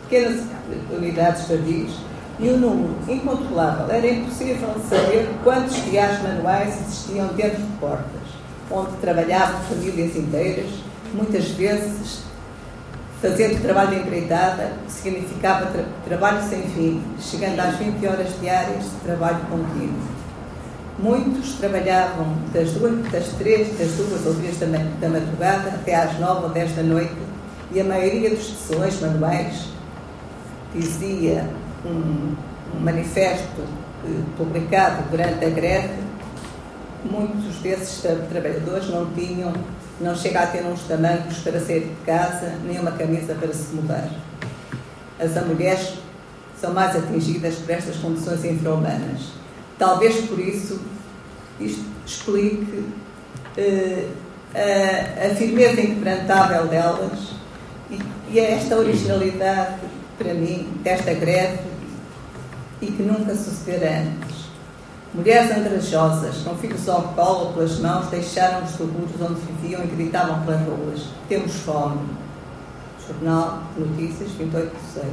pequenas 0.10 0.44
unidades 0.92 1.44
fabris, 1.44 1.92
e 2.40 2.50
o 2.50 2.56
um 2.56 2.58
número 2.58 2.96
incontrolável. 3.08 3.94
Era 3.94 4.08
impossível 4.08 4.70
saber 4.90 5.30
quantos 5.44 5.76
viagens 5.80 6.24
manuais 6.24 6.80
existiam 6.82 7.28
dentro 7.36 7.62
de 7.62 7.78
portas, 7.80 8.19
onde 8.72 8.92
trabalhavam 8.98 9.62
famílias 9.62 10.16
inteiras, 10.16 10.70
muitas 11.14 11.48
vezes 11.50 12.20
fazendo 13.22 13.62
trabalho 13.62 13.90
de 13.90 13.96
empreitada, 14.02 14.72
significava 14.88 15.66
tra 15.68 15.84
trabalho 16.06 16.42
sem 16.50 16.62
fim, 16.70 17.04
chegando 17.20 17.60
às 17.60 17.76
20 17.76 18.08
horas 18.08 18.28
diárias 18.40 18.84
de 18.84 18.96
trabalho 19.04 19.40
contínuo. 19.50 20.20
Muitos 20.98 21.54
trabalhavam 21.54 22.36
das, 22.54 22.72
duas, 22.72 23.12
das 23.12 23.28
três, 23.38 23.78
das 23.78 23.92
duas 23.92 24.26
ou 24.26 24.36
três 24.36 24.58
da, 24.58 24.68
da 24.68 25.10
madrugada 25.10 25.70
até 25.70 25.96
às 25.96 26.20
nove 26.20 26.46
ou 26.46 26.50
dez 26.50 26.76
da 26.76 26.84
noite 26.84 27.16
e 27.72 27.80
a 27.80 27.84
maioria 27.84 28.32
dos 28.32 28.48
tecelões 28.48 29.00
manuais 29.00 29.66
dizia 30.74 31.48
um, 31.86 32.36
um 32.76 32.80
manifesto 32.80 33.62
eh, 34.06 34.22
publicado 34.38 35.04
durante 35.10 35.46
a 35.46 35.50
greve, 35.50 36.09
muitos 37.04 37.56
desses 37.58 38.02
trabalhadores 38.02 38.90
não 38.90 39.12
tinham 39.14 39.54
não 40.00 40.16
chega 40.16 40.42
a 40.42 40.48
ter 40.48 40.64
uns 40.64 40.84
tamancos 40.84 41.40
para 41.40 41.60
sair 41.60 41.82
de 41.82 42.06
casa, 42.06 42.54
nem 42.64 42.80
uma 42.80 42.92
camisa 42.92 43.36
para 43.36 43.54
se 43.54 43.74
mudar. 43.76 44.10
As 45.20 45.46
mulheres 45.46 45.96
são 46.60 46.74
mais 46.74 46.96
atingidas 46.96 47.56
por 47.56 47.70
estas 47.72 47.98
condições 47.98 48.46
infra-humanas. 48.46 49.34
Talvez 49.78 50.26
por 50.26 50.40
isso 50.40 50.80
isto 51.60 51.84
explique 52.06 52.86
uh, 53.58 54.10
a, 54.56 55.28
a, 55.28 55.36
firmeza 55.36 55.82
inquebrantável 55.82 56.68
delas 56.68 57.34
e, 57.92 58.00
e 58.32 58.40
é 58.40 58.54
esta 58.54 58.78
originalidade, 58.78 59.76
para 60.18 60.34
mim, 60.34 60.70
desta 60.82 61.14
greve 61.14 61.60
e 62.82 62.88
que 62.88 63.04
nunca 63.04 63.36
sucederá 63.36 64.00
antes. 64.00 64.29
Mulheres 65.12 65.50
andrajosas, 65.50 66.44
com 66.44 66.56
filhos 66.58 66.88
ao 66.88 67.02
colo 67.02 67.54
pelas 67.54 67.80
mãos, 67.80 68.10
deixaram 68.12 68.64
os 68.64 68.70
subúrbios 68.70 69.20
onde 69.20 69.42
viviam 69.42 69.84
e 69.84 69.88
gritavam 69.88 70.46
pelas 70.46 70.62
ruas: 70.62 71.06
Temos 71.28 71.56
fome. 71.62 72.00
Jornal 73.08 73.64
de 73.76 73.86
Notícias, 73.86 74.30
28 74.34 74.72
de 74.72 75.02
6. 75.02 75.06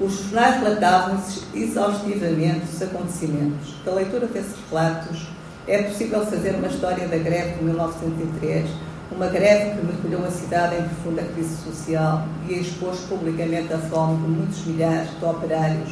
Os 0.00 0.14
jornais 0.14 0.62
relatavam 0.62 1.20
exaustivamente 1.52 2.64
os 2.72 2.80
acontecimentos. 2.80 3.74
Da 3.84 3.92
leitura 3.92 4.26
desses 4.28 4.56
relatos, 4.70 5.28
é 5.68 5.82
possível 5.82 6.24
fazer 6.24 6.54
uma 6.54 6.68
história 6.68 7.06
da 7.06 7.18
greve 7.18 7.58
de 7.58 7.64
1903, 7.64 8.70
uma 9.14 9.26
greve 9.26 9.76
que 9.76 9.86
mergulhou 9.86 10.24
a 10.26 10.30
cidade 10.30 10.76
em 10.76 10.84
profunda 10.84 11.22
crise 11.34 11.54
social 11.62 12.26
e 12.48 12.54
expôs 12.54 13.00
publicamente 13.00 13.74
a 13.74 13.78
fome 13.78 14.16
de 14.22 14.28
muitos 14.30 14.64
milhares 14.64 15.10
de 15.18 15.22
operários 15.22 15.90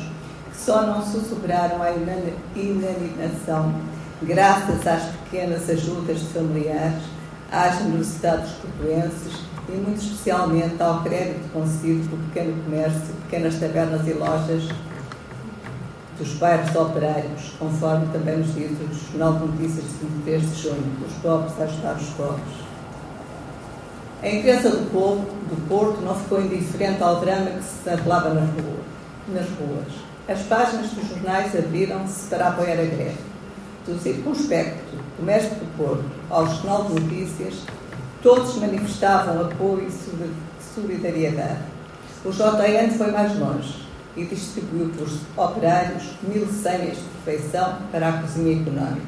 só 0.64 0.82
não 0.82 1.02
sussurraram 1.02 1.82
a 1.82 1.90
inanimação 2.54 3.74
graças 4.22 4.86
às 4.86 5.02
pequenas 5.24 5.68
ajudas 5.70 6.20
familiares, 6.34 7.02
à 7.50 7.70
generosidade 7.70 8.42
dos 8.42 8.52
portuenses 8.52 9.40
e 9.68 9.72
muito 9.72 10.02
especialmente 10.02 10.82
ao 10.82 11.02
crédito 11.02 11.50
concedido 11.52 12.08
pelo 12.08 12.22
pequeno 12.24 12.64
comércio, 12.64 13.14
pequenas 13.24 13.58
tabernas 13.58 14.06
e 14.06 14.12
lojas 14.12 14.68
dos 16.18 16.34
bairros 16.34 16.76
operários, 16.76 17.54
conforme 17.58 18.06
também 18.12 18.38
nos 18.38 18.54
diz 18.54 18.70
o 18.72 19.12
Jornal 19.12 19.38
de 19.38 19.46
Notícias 19.46 19.84
de 19.84 20.06
23 20.06 20.42
de 20.42 20.62
junho, 20.62 20.96
os 21.06 21.14
pobres 21.14 21.52
a 21.58 21.64
ajudar 21.64 21.96
os 21.96 22.08
pobres. 22.10 22.60
A 24.22 24.28
imprensa 24.28 24.68
do 24.68 24.90
povo 24.90 25.22
do 25.48 25.66
Porto 25.66 26.02
não 26.02 26.14
ficou 26.14 26.42
indiferente 26.42 27.02
ao 27.02 27.20
drama 27.20 27.46
que 27.46 27.64
se 27.64 27.88
desenrolava 27.88 28.34
nas 28.34 28.50
ruas. 28.50 28.90
Nas 29.28 29.46
ruas 29.58 30.09
as 30.30 30.42
páginas 30.42 30.90
dos 30.92 31.08
jornais 31.08 31.56
abriram-se 31.56 32.28
para 32.28 32.48
apoiar 32.48 32.74
a 32.74 32.84
greve. 32.84 33.18
Do 33.84 33.98
circunspecto 33.98 34.96
do 35.18 35.24
Mestre 35.24 35.56
do 35.56 35.76
Porto 35.76 36.04
ao 36.30 36.46
Jornal 36.46 36.84
de 36.84 37.00
Notícias, 37.00 37.54
todos 38.22 38.54
manifestavam 38.58 39.40
apoio 39.40 39.88
e 39.88 40.72
solidariedade. 40.74 41.58
O 42.24 42.30
JN 42.30 42.96
foi 42.96 43.10
mais 43.10 43.36
longe 43.40 43.74
e 44.16 44.24
distribuiu 44.24 44.90
para 44.90 45.04
os 45.04 45.18
operários 45.36 46.04
mil 46.22 46.46
senhas 46.46 46.98
de 46.98 47.04
perfeição 47.24 47.78
para 47.90 48.08
a 48.08 48.12
cozinha 48.18 48.62
económica. 48.62 49.06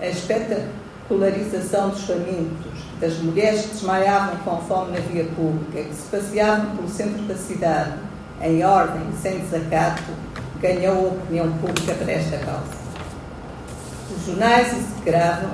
A 0.00 0.06
espetacularização 0.08 1.90
dos 1.90 2.02
famintos, 2.02 2.82
das 3.00 3.16
mulheres 3.18 3.62
que 3.62 3.74
desmaiavam 3.74 4.38
com 4.38 4.56
fome 4.62 4.92
na 4.92 5.00
via 5.00 5.24
pública, 5.36 5.84
que 5.84 5.94
se 5.94 6.08
passeavam 6.10 6.74
pelo 6.74 6.88
centro 6.88 7.22
da 7.24 7.36
cidade 7.36 8.07
em 8.42 8.64
ordem, 8.64 9.02
sem 9.20 9.38
desacato, 9.40 10.02
ganhou 10.60 10.94
a 10.94 11.08
opinião 11.08 11.52
pública 11.54 11.94
para 11.94 12.12
esta 12.12 12.38
causa. 12.38 12.78
Os 14.16 14.26
jornais 14.26 14.72
execravam 14.72 15.50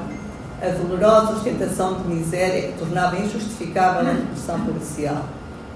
a 0.62 0.68
dolorosa 0.68 1.32
ostentação 1.32 2.00
de 2.00 2.08
miséria 2.08 2.68
que 2.68 2.78
tornava 2.78 3.18
injustificável 3.18 4.00
a 4.08 4.12
repressão 4.12 4.60
policial. 4.60 5.24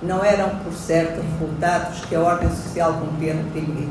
não 0.01 0.25
eram, 0.25 0.51
por 0.61 0.73
certo, 0.73 1.21
resultados 1.21 2.05
que 2.05 2.15
a 2.15 2.21
ordem 2.21 2.49
social 2.51 2.95
cumpria 2.95 3.35
reprimir. 3.35 3.89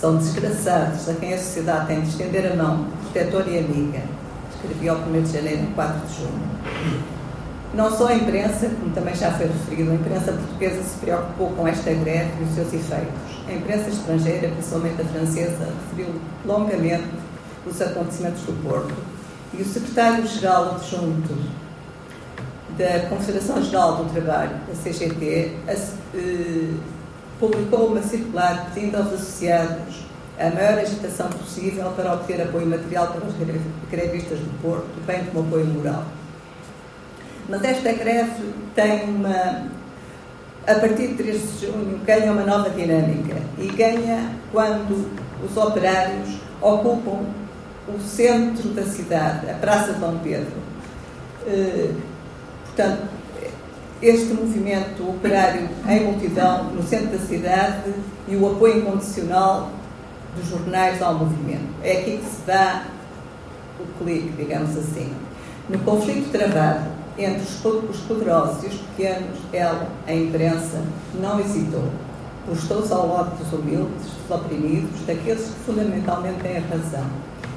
São 0.00 0.16
desgraçados 0.16 1.06
a 1.08 1.14
quem 1.14 1.34
a 1.34 1.38
sociedade 1.38 1.86
tem 1.86 2.00
de 2.00 2.08
estender 2.08 2.50
a 2.50 2.56
mão 2.56 2.86
protetora 3.02 3.50
e 3.50 3.58
amiga. 3.58 4.02
Escrevi 4.54 4.88
ao 4.88 4.96
1 4.96 5.22
de 5.22 5.32
janeiro, 5.32 5.66
4 5.74 6.06
de 6.06 6.14
junho. 6.14 7.04
Não 7.74 7.90
só 7.90 8.06
a 8.06 8.14
imprensa, 8.14 8.68
como 8.68 8.94
também 8.94 9.16
já 9.16 9.32
foi 9.32 9.46
referido, 9.46 9.90
a 9.90 9.94
imprensa 9.94 10.32
portuguesa 10.32 10.80
se 10.82 10.96
preocupou 10.98 11.50
com 11.50 11.66
esta 11.66 11.92
greve 11.92 12.30
e 12.40 12.44
os 12.44 12.54
seus 12.54 12.72
efeitos. 12.72 13.14
A 13.48 13.52
imprensa 13.52 13.88
estrangeira, 13.88 14.48
principalmente 14.48 15.02
a 15.02 15.04
francesa, 15.04 15.68
referiu 15.90 16.14
longamente 16.46 17.08
os 17.66 17.82
acontecimentos 17.82 18.42
do 18.42 18.52
Porto. 18.62 18.94
E 19.52 19.62
o 19.62 19.64
secretário-geral 19.64 20.76
adjunto 20.76 21.36
da 22.78 23.08
Confederação 23.08 23.60
Geral 23.62 24.04
do 24.04 24.12
Trabalho, 24.12 24.56
da 24.68 24.74
CGT, 24.74 25.56
eh, 25.66 26.74
publicou 27.40 27.88
uma 27.88 28.02
circular 28.02 28.70
pedindo 28.72 28.96
aos 28.96 29.08
associados 29.08 30.04
a 30.38 30.50
maior 30.50 30.78
agitação 30.78 31.28
possível 31.28 31.90
para 31.96 32.12
obter 32.12 32.40
apoio 32.40 32.66
material 32.66 33.08
para 33.08 33.26
os 33.26 33.34
grevistas 33.90 34.38
do 34.38 34.62
Porto, 34.62 34.86
bem 35.06 35.24
como 35.26 35.46
apoio 35.46 35.66
moral. 35.66 36.04
Mas 37.48 37.62
esta 37.62 37.92
greve 37.92 38.52
tem 38.74 39.04
uma. 39.04 39.74
A 40.66 40.74
partir 40.76 41.08
de 41.08 41.14
3 41.14 41.42
de 41.42 41.66
junho, 41.66 42.00
ganha 42.06 42.32
uma 42.32 42.42
nova 42.42 42.70
dinâmica 42.70 43.36
e 43.58 43.66
ganha 43.66 44.30
quando 44.50 45.10
os 45.44 45.56
operários 45.58 46.38
ocupam 46.60 47.20
o 47.86 48.00
centro 48.00 48.70
da 48.70 48.82
cidade, 48.82 49.50
a 49.50 49.54
Praça 49.54 49.92
de 49.92 50.00
Dom 50.00 50.18
Pedro. 50.22 50.54
Eh, 51.46 51.90
portanto, 52.64 53.02
este 54.00 54.32
movimento 54.32 55.06
operário 55.06 55.68
em 55.86 56.04
multidão 56.04 56.64
no 56.72 56.82
centro 56.82 57.08
da 57.08 57.18
cidade 57.18 57.92
e 58.26 58.34
o 58.34 58.50
apoio 58.50 58.78
incondicional 58.78 59.70
dos 60.34 60.48
jornais 60.48 61.02
ao 61.02 61.14
movimento. 61.14 61.68
É 61.82 61.98
aqui 61.98 62.18
que 62.18 62.24
se 62.24 62.46
dá 62.46 62.84
o 63.78 64.02
clique, 64.02 64.32
digamos 64.38 64.74
assim. 64.78 65.12
No 65.68 65.78
conflito 65.80 66.30
travado 66.32 67.03
entre 67.18 67.42
os 67.42 68.00
poderosos 68.00 68.64
e 68.64 68.66
os 68.66 68.74
pequenos, 68.74 69.38
ela, 69.52 69.86
a 70.06 70.12
imprensa, 70.12 70.82
não 71.14 71.38
hesitou. 71.40 71.88
Postou-se 72.46 72.92
ao 72.92 73.08
lado 73.08 73.38
dos 73.38 73.52
humildes, 73.52 74.06
dos 74.28 74.36
oprimidos, 74.36 75.00
daqueles 75.06 75.44
que 75.44 75.60
fundamentalmente 75.66 76.40
têm 76.40 76.58
a 76.58 76.60
razão. 76.60 77.06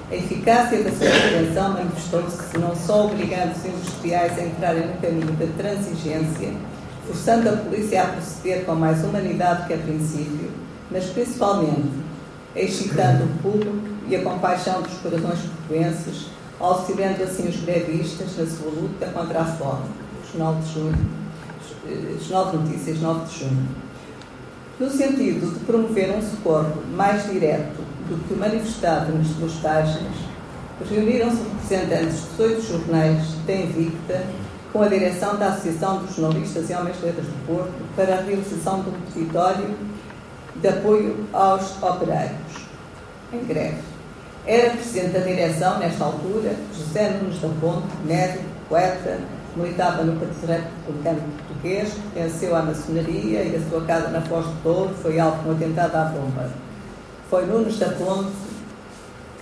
A 0.09 0.15
eficácia 0.15 0.83
da 0.83 0.91
sua 0.91 1.07
intervenção 1.07 1.73
manifestou-se 1.73 2.57
não 2.57 2.73
só 2.75 3.07
obrigando 3.07 3.51
os 3.51 3.65
industriais 3.65 4.37
a 4.39 4.43
entrarem 4.43 4.87
no 4.87 4.93
caminho 5.01 5.33
da 5.33 5.47
transigência, 5.57 6.53
forçando 7.05 7.49
a 7.49 7.53
polícia 7.53 8.03
a 8.03 8.07
proceder 8.07 8.63
com 8.63 8.75
mais 8.75 9.03
humanidade 9.03 9.67
que 9.67 9.73
a 9.73 9.77
princípio, 9.77 10.49
mas 10.89 11.05
principalmente 11.07 11.91
excitando 12.55 13.25
o 13.25 13.37
público 13.41 13.87
e 14.07 14.15
a 14.15 14.23
compaixão 14.23 14.81
dos 14.81 14.93
corações 14.93 15.39
portuenses, 15.39 16.27
auxiliando 16.59 17.23
assim 17.23 17.47
os 17.47 17.57
grevistas 17.57 18.37
na 18.37 18.45
sua 18.45 18.71
luta 18.71 19.05
contra 19.07 19.41
a 19.41 19.45
fome. 19.45 19.85
Jornal 20.31 20.55
de 20.55 20.73
Junho, 20.73 21.07
eh, 21.87 22.15
Jornal 22.21 22.51
de 22.51 22.57
Notícias, 22.57 22.99
9 22.99 23.25
de 23.25 23.39
junho. 23.39 23.67
No 24.79 24.89
sentido 24.91 25.53
de 25.53 25.65
promover 25.65 26.11
um 26.11 26.21
socorro 26.21 26.83
mais 26.95 27.29
direto 27.29 27.81
do 28.07 28.27
que 28.27 28.35
manifestado 28.35 29.11
nas 29.13 29.53
páginas, 29.53 30.13
reuniram-se 30.87 31.41
representantes 31.41 32.23
de 32.35 32.43
oito 32.43 32.61
jornais 32.61 33.23
da 33.47 33.53
Invicta 33.53 34.23
com 34.71 34.81
a 34.83 34.87
direção 34.87 35.35
da 35.37 35.47
Associação 35.47 36.03
dos 36.03 36.15
Jornalistas 36.15 36.69
e 36.69 36.73
Homens 36.73 36.97
de 36.97 37.05
Letras 37.05 37.25
do 37.25 37.47
Porto 37.47 37.73
para 37.95 38.17
a 38.17 38.21
realização 38.21 38.83
de 38.83 38.89
um 38.89 39.75
de 40.61 40.67
apoio 40.67 41.25
aos 41.33 41.81
operários 41.81 42.67
em 43.33 43.43
greve. 43.45 43.96
Era 44.47 44.69
presidente 44.69 45.11
da 45.11 45.19
direção, 45.19 45.77
nesta 45.77 46.05
altura, 46.05 46.55
José 46.73 47.09
Nunes 47.09 47.41
da 47.41 47.49
Ponte, 47.59 47.85
médico, 48.05 48.45
poeta, 48.69 49.19
militava 49.57 50.03
no 50.03 50.17
Partido 50.17 50.47
Republicano 50.47 51.21
Português, 51.45 51.93
venceu 52.15 52.55
a 52.55 52.61
maçonaria 52.61 53.43
e 53.43 53.57
a 53.57 53.69
sua 53.69 53.81
casa 53.81 54.07
na 54.07 54.21
Foz 54.21 54.45
de 54.45 54.53
Touro 54.63 54.95
foi 55.01 55.19
alvo 55.19 55.43
de 55.43 55.49
um 55.49 55.51
atentado 55.51 55.95
à 55.95 56.05
bomba. 56.05 56.49
Foi 57.29 57.45
Nunes 57.45 57.77
da 57.77 57.89
Ponte 57.89 58.31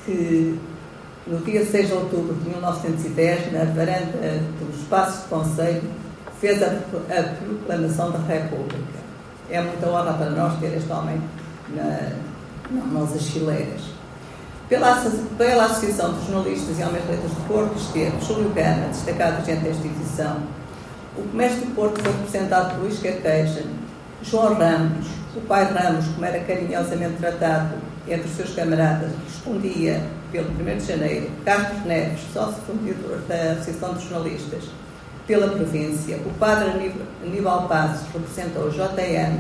que, 0.06 0.60
no 1.28 1.38
dia 1.40 1.64
6 1.64 1.88
de 1.88 1.94
outubro 1.94 2.34
de 2.34 2.50
1910, 2.50 3.54
na 3.54 3.66
varanda 3.66 4.42
dos 4.60 4.88
Passos 4.88 5.22
de 5.22 5.30
Conselho, 5.30 5.84
fez 6.42 6.64
a, 6.64 6.66
a 6.66 7.24
proclamação 7.46 8.10
da 8.10 8.18
República. 8.18 9.06
É 9.52 9.62
muita 9.62 9.88
honra 9.88 10.14
para 10.14 10.32
nós 10.32 10.60
ter 10.60 10.76
este 10.76 10.92
homem 10.92 11.22
na, 11.76 12.12
nas 12.72 12.92
nossas 12.92 13.28
fileiras. 13.28 13.96
Pela, 14.68 14.96
pela 15.38 15.66
Associação 15.66 16.14
dos 16.14 16.26
Jornalistas 16.26 16.80
e 16.80 16.82
Homens 16.82 17.04
de 17.06 17.12
Letras 17.12 17.32
de 17.36 17.42
Porto, 17.42 17.76
esteve 17.78 18.20
Júlio 18.26 18.50
Gana, 18.50 18.88
destacado 18.88 19.38
agente 19.38 19.64
da 19.64 19.70
instituição. 19.70 20.38
O 21.16 21.22
comércio 21.22 21.60
de 21.60 21.72
Porto 21.74 22.02
foi 22.02 22.12
representado 22.12 22.72
por 22.74 22.80
Luís 22.82 23.00
Carqueja, 23.00 23.64
João 24.24 24.56
Ramos, 24.56 25.06
o 25.36 25.42
pai 25.42 25.66
Ramos, 25.66 26.08
como 26.08 26.26
era 26.26 26.40
carinhosamente 26.40 27.18
tratado 27.18 27.76
entre 28.08 28.28
os 28.28 28.36
seus 28.36 28.56
camaradas, 28.56 29.12
respondia 29.24 30.02
pelo 30.32 30.50
1 30.50 30.78
de 30.78 30.86
janeiro, 30.86 31.30
Carlos 31.46 31.86
Neves, 31.86 32.22
sócio 32.34 32.62
fundador 32.66 33.20
da 33.28 33.52
Associação 33.52 33.94
dos 33.94 34.04
Jornalistas, 34.04 34.64
pela 35.28 35.48
província, 35.48 36.18
o 36.18 36.32
padre 36.40 36.96
Aníbal 37.24 37.68
Passos 37.68 38.08
representa 38.12 38.60
o 38.60 38.72
JM, 38.72 39.40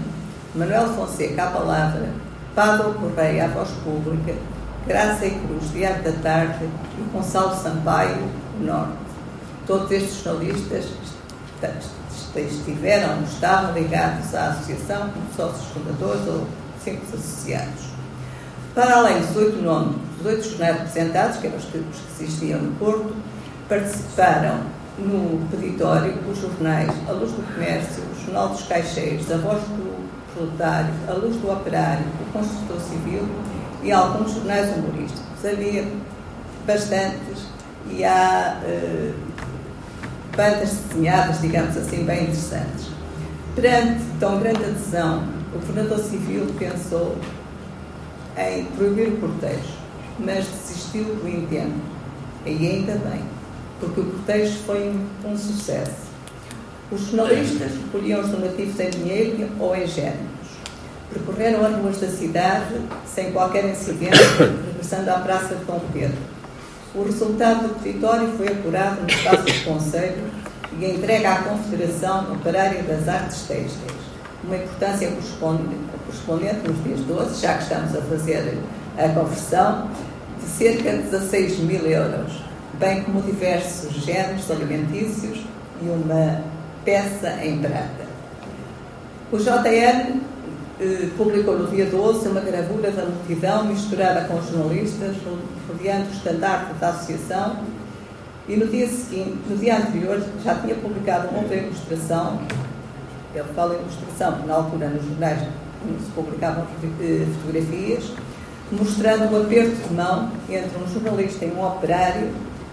Manuel 0.53 0.87
Fonseca 0.89 1.45
a 1.45 1.47
palavra, 1.47 2.09
Padre 2.53 2.93
Correia 2.93 3.45
a 3.45 3.47
voz 3.49 3.69
pública, 3.83 4.35
Graça 4.87 5.25
e 5.25 5.31
Cruz, 5.31 5.71
Diário 5.71 6.03
da 6.03 6.11
Tarde 6.11 6.63
e 6.63 7.11
Gonçalo 7.11 7.55
Sampaio, 7.55 8.29
Norte. 8.61 8.93
Todos 9.65 9.89
estes 9.89 10.23
jornalistas 10.23 10.85
estiveram, 12.35 13.23
estavam 13.23 13.73
ligados 13.73 14.35
à 14.35 14.49
associação 14.49 15.09
como 15.09 15.25
sócios 15.35 15.71
fundadores 15.71 16.27
ou 16.27 16.45
simples 16.83 17.15
associados. 17.15 17.85
Para 18.75 18.97
além 18.97 19.21
dos 19.21 19.35
oito 19.35 19.59
nomes, 19.59 19.95
dos 20.17 20.27
oito 20.27 20.49
jornais 20.49 20.77
representados, 20.77 21.37
que 21.37 21.47
eram 21.47 21.57
os 21.57 21.65
que, 21.65 21.83
existiam 22.19 22.59
no 22.59 22.75
Porto, 22.75 23.15
participaram 23.67 24.59
no 24.99 25.47
peditório 25.49 26.13
os 26.29 26.37
jornais 26.37 26.91
A 27.09 27.11
Luz 27.11 27.31
do 27.31 27.41
Comércio, 27.53 28.03
o 28.03 28.23
Jornal 28.23 28.49
dos 28.49 28.61
Caixeiros, 28.67 29.31
A 29.31 29.37
Voz 29.37 29.63
do 29.63 30.07
Proletário, 30.35 30.93
A 31.07 31.13
Luz 31.13 31.37
do 31.37 31.51
Operário, 31.51 32.05
o 32.21 32.31
Construtor 32.31 32.79
Civil 32.81 33.27
e 33.85 33.91
alguns 33.91 34.33
jornais 34.33 34.75
humorísticos. 34.75 35.23
Havia 35.45 35.87
bastantes 36.65 37.45
e 37.91 38.03
há 38.03 38.59
uh, 38.63 39.13
bandas 40.35 40.71
desenhadas, 40.89 41.39
digamos 41.39 41.77
assim, 41.77 42.03
bem 42.03 42.23
interessantes. 42.23 42.87
Perante 43.55 44.03
tão 44.19 44.39
grande 44.39 44.65
adesão, 44.65 45.23
o 45.53 45.59
governador 45.59 45.99
civil 45.99 46.47
pensou 46.57 47.15
em 48.35 48.65
proibir 48.75 49.09
o 49.09 49.17
cortejo, 49.17 49.75
mas 50.19 50.45
desistiu 50.47 51.03
do 51.03 51.29
intento. 51.29 51.79
E 52.45 52.67
ainda 52.67 52.93
bem, 52.93 53.21
porque 53.79 54.01
o 54.01 54.05
cortejo 54.05 54.57
foi 54.65 54.93
um, 55.23 55.37
sucesso. 55.37 56.05
Os 56.91 57.01
jornalistas 57.01 57.71
recolhiam 57.71 58.21
os 58.21 58.29
donativos 58.29 58.79
em 58.79 58.89
dinheiro 58.89 59.49
ou 59.59 59.75
em 59.75 59.87
géneros. 59.87 60.34
Percorreram 61.11 61.65
as 61.65 61.75
ruas 61.75 61.99
da 61.99 62.07
cidade 62.07 62.81
sem 63.05 63.31
qualquer 63.31 63.65
incidente, 63.65 64.17
regressando 64.67 65.11
à 65.11 65.19
Praça 65.19 65.55
de 65.55 65.65
Dom 65.65 65.81
Pedro. 65.93 66.17
O 66.95 67.03
resultado 67.03 67.67
do 67.67 67.75
território 67.81 68.29
foi 68.37 68.47
apurado 68.47 69.01
no 69.01 69.07
espaço 69.09 69.43
do 69.43 69.65
Conselho 69.65 70.23
e 70.79 70.85
entregue 70.85 71.25
à 71.25 71.37
Confederação 71.37 72.33
Operária 72.33 72.83
das 72.83 73.07
Artes 73.07 73.43
Têxteis, 73.43 73.93
uma 74.43 74.55
importância 74.55 75.11
correspondente 75.39 76.67
nos 76.67 76.83
dias 76.83 76.99
12, 77.01 77.41
já 77.41 77.55
que 77.55 77.63
estamos 77.63 77.95
a 77.95 78.01
fazer 78.01 78.57
a 78.97 79.09
conversão, 79.09 79.89
de 80.41 80.47
cerca 80.47 80.91
de 80.91 81.03
16 81.03 81.59
mil 81.59 81.85
euros, 81.85 82.41
bem 82.79 83.03
como 83.03 83.21
diversos 83.21 83.93
géneros 84.03 84.49
alimentícios 84.51 85.45
e 85.81 85.85
uma 85.85 86.41
peça 86.83 87.29
em 87.43 87.59
prata. 87.59 88.05
O 89.31 89.37
JN 89.37 90.21
eh, 90.79 91.09
publicou 91.17 91.57
no 91.57 91.67
dia 91.67 91.85
12 91.85 92.27
uma 92.27 92.41
gravura 92.41 92.91
da 92.91 93.05
multidão 93.05 93.65
misturada 93.65 94.27
com 94.27 94.41
jornalistas, 94.41 95.15
rodeando 95.67 96.09
o 96.09 96.11
estandarte 96.11 96.73
da 96.73 96.89
associação, 96.89 97.57
e 98.47 98.57
no 98.57 98.67
dia 98.67 98.87
seguinte, 98.87 99.39
no 99.49 99.57
dia 99.57 99.77
anterior, 99.77 100.21
já 100.43 100.55
tinha 100.55 100.75
publicado 100.75 101.29
uma 101.29 101.39
outra 101.39 101.55
ilustração, 101.55 102.39
ele 103.33 103.47
fala 103.55 103.75
ilustração, 103.75 104.33
porque 104.33 104.47
na 104.47 104.53
altura 104.55 104.89
nos 104.89 105.03
jornais 105.03 105.39
se 105.39 106.11
publicavam 106.13 106.67
eh, 107.01 107.25
fotografias, 107.41 108.11
mostrando 108.71 109.33
o 109.33 109.43
aperto 109.43 109.87
de 109.87 109.93
mão 109.93 110.31
entre 110.49 110.77
um 110.77 110.87
jornalista 110.87 111.45
e 111.45 111.51
um 111.51 111.65
operário, 111.65 112.29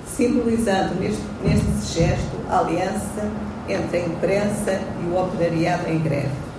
simbolizando 0.06 0.94
neste, 0.96 1.22
neste 1.44 1.98
gesto 2.00 2.36
a 2.50 2.58
aliança 2.58 3.30
entre 3.68 3.98
a 3.98 4.06
imprensa 4.06 4.80
e 5.02 5.08
o 5.08 5.16
operariado 5.16 5.88
em 5.88 5.98
greve. 6.00 6.51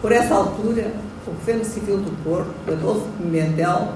Por 0.00 0.12
essa 0.12 0.34
altura, 0.34 0.92
o 1.26 1.30
Governo 1.30 1.62
Civil 1.62 1.98
do 1.98 2.24
Porto, 2.24 2.54
Adolfo 2.66 3.06
Pimentel, 3.18 3.92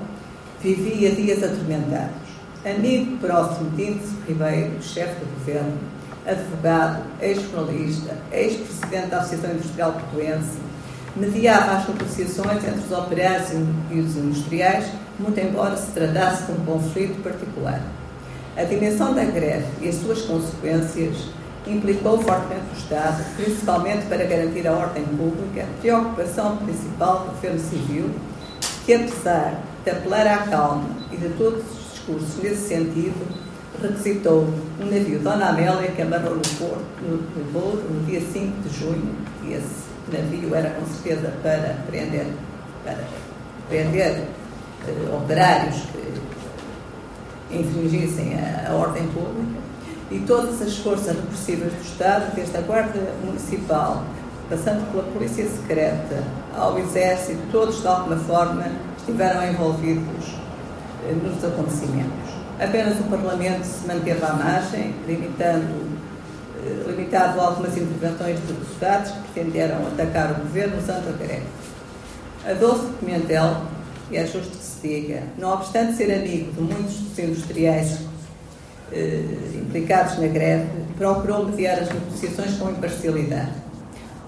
vivia 0.61 1.11
dias 1.11 1.43
atormentados. 1.43 2.15
Amigo 2.63 3.17
próximo 3.17 3.71
de 3.71 3.85
Índice 3.85 4.15
Ribeiro, 4.29 4.83
chefe 4.83 5.15
do 5.21 5.39
Governo, 5.39 5.79
advogado, 6.27 7.05
ex-jornalista, 7.23 8.19
ex-presidente 8.31 9.07
da 9.07 9.21
Associação 9.21 9.53
Industrial 9.53 9.93
Portuense, 9.93 10.59
mediava 11.17 11.79
as 11.79 11.89
negociações 11.89 12.63
entre 12.63 12.81
os 12.81 12.93
operários 12.93 13.49
e 13.91 13.99
os 13.99 14.15
industriais, 14.15 14.85
muito 15.19 15.41
embora 15.41 15.75
se 15.75 15.91
tratasse 15.93 16.45
de 16.45 16.53
um 16.53 16.65
conflito 16.67 17.23
particular. 17.23 17.81
A 18.59 18.65
dimensão 18.65 19.15
da 19.15 19.25
greve 19.25 19.67
e 19.81 19.89
as 19.89 19.95
suas 19.95 20.21
consequências 20.21 21.31
implicou 21.67 22.19
fortemente 22.23 22.67
o 22.75 22.79
Estado, 22.79 23.25
principalmente 23.37 24.07
para 24.07 24.25
garantir 24.25 24.67
a 24.67 24.73
ordem 24.73 25.05
pública, 25.05 25.67
preocupação 25.81 26.57
principal 26.59 27.21
do 27.21 27.31
governo 27.33 27.59
civil, 27.59 28.11
que 28.85 28.95
apesar 28.95 29.61
de 29.85 29.91
apelar 29.91 30.27
à 30.27 30.39
calma 30.39 30.89
e 31.11 31.17
de 31.17 31.29
todos 31.31 31.63
os 31.63 31.93
discursos 31.93 32.43
nesse 32.43 32.69
sentido, 32.69 33.27
requisitou 33.81 34.49
um 34.81 34.85
navio 34.87 35.19
Dona 35.21 35.49
Amélia 35.49 35.91
que 35.91 36.03
amarrou 36.03 36.37
no 36.37 36.43
Porto, 36.43 36.85
no, 37.03 37.17
no, 37.17 37.95
no 37.95 38.07
dia 38.07 38.21
5 38.21 38.69
de 38.69 38.79
junho, 38.79 39.15
e 39.43 39.55
esse 39.55 39.85
navio 40.13 40.55
era 40.55 40.71
com 40.71 40.87
certeza 40.87 41.33
para 41.43 41.77
prender, 41.87 42.27
para 42.85 42.99
prender 43.69 44.25
uh, 44.87 45.17
operários 45.17 45.83
que 47.51 47.59
infringissem 47.59 48.35
a, 48.35 48.71
a 48.71 48.75
ordem 48.75 49.07
pública, 49.09 49.64
e 50.15 50.21
todas 50.21 50.63
as 50.63 50.77
forças 50.77 51.17
repressivas 51.17 51.73
do 51.73 51.83
Estado, 51.83 52.33
desde 52.37 52.57
a 52.57 52.61
Guarda 52.61 53.01
Municipal, 53.25 54.05
passando 54.49 54.89
pela 54.93 55.03
Polícia 55.03 55.45
Secreta, 55.45 56.23
ao 56.57 56.79
Exército, 56.79 57.41
todos 57.51 57.81
de 57.81 57.89
alguma 57.89 58.17
forma 58.19 58.65
estiveram 58.97 59.45
envolvidos 59.45 60.37
eh, 61.09 61.15
nos 61.21 61.43
acontecimentos. 61.45 62.31
Apenas 62.61 63.01
o 63.01 63.03
Parlamento 63.05 63.65
se 63.65 63.85
manteve 63.89 64.25
à 64.25 64.35
margem, 64.35 64.95
limitando, 65.09 65.99
eh, 66.65 66.85
limitado 66.87 67.41
a 67.41 67.47
algumas 67.47 67.77
intervenções 67.77 68.39
de 68.39 68.53
deputados 68.53 69.11
que 69.11 69.33
pretenderam 69.33 69.85
atacar 69.89 70.31
o 70.31 70.43
governo 70.43 70.79
usando 70.79 71.09
a 71.09 71.19
greve. 71.19 71.47
Adolfo 72.49 72.87
Pimentel, 73.01 73.63
e 74.13 74.17
é 74.17 74.25
justo 74.25 74.57
que 74.57 74.65
se 74.65 74.81
diga, 74.81 75.25
não 75.37 75.55
obstante 75.55 75.97
ser 75.97 76.15
amigo 76.15 76.53
de 76.53 76.61
muitos 76.61 76.95
dos 76.99 77.19
industriais 77.19 78.14
eh, 78.95 79.25
implicados 79.55 80.19
na 80.19 80.29
greve, 80.29 80.69
procurou 80.97 81.47
mediar 81.47 81.81
as 81.81 81.89
negociações 81.89 82.57
com 82.57 82.71
imparcialidade. 82.71 83.53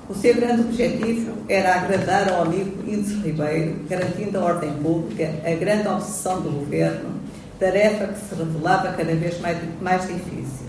O 0.09 0.15
seu 0.15 0.35
grande 0.35 0.63
objetivo 0.63 1.33
era 1.49 1.75
agradar 1.75 2.33
ao 2.33 2.43
amigo 2.43 2.89
Índice 2.89 3.15
Ribeiro, 3.15 3.77
garantindo 3.89 4.39
a 4.39 4.45
ordem 4.45 4.73
pública, 4.75 5.33
a 5.45 5.55
grande 5.55 5.89
obsessão 5.89 6.41
do 6.41 6.51
governo, 6.51 7.11
tarefa 7.59 8.09
que 8.09 8.21
se 8.21 8.35
revelava 8.35 8.93
cada 8.93 9.15
vez 9.15 9.41
mais, 9.41 9.59
mais 9.81 10.03
difícil. 10.03 10.67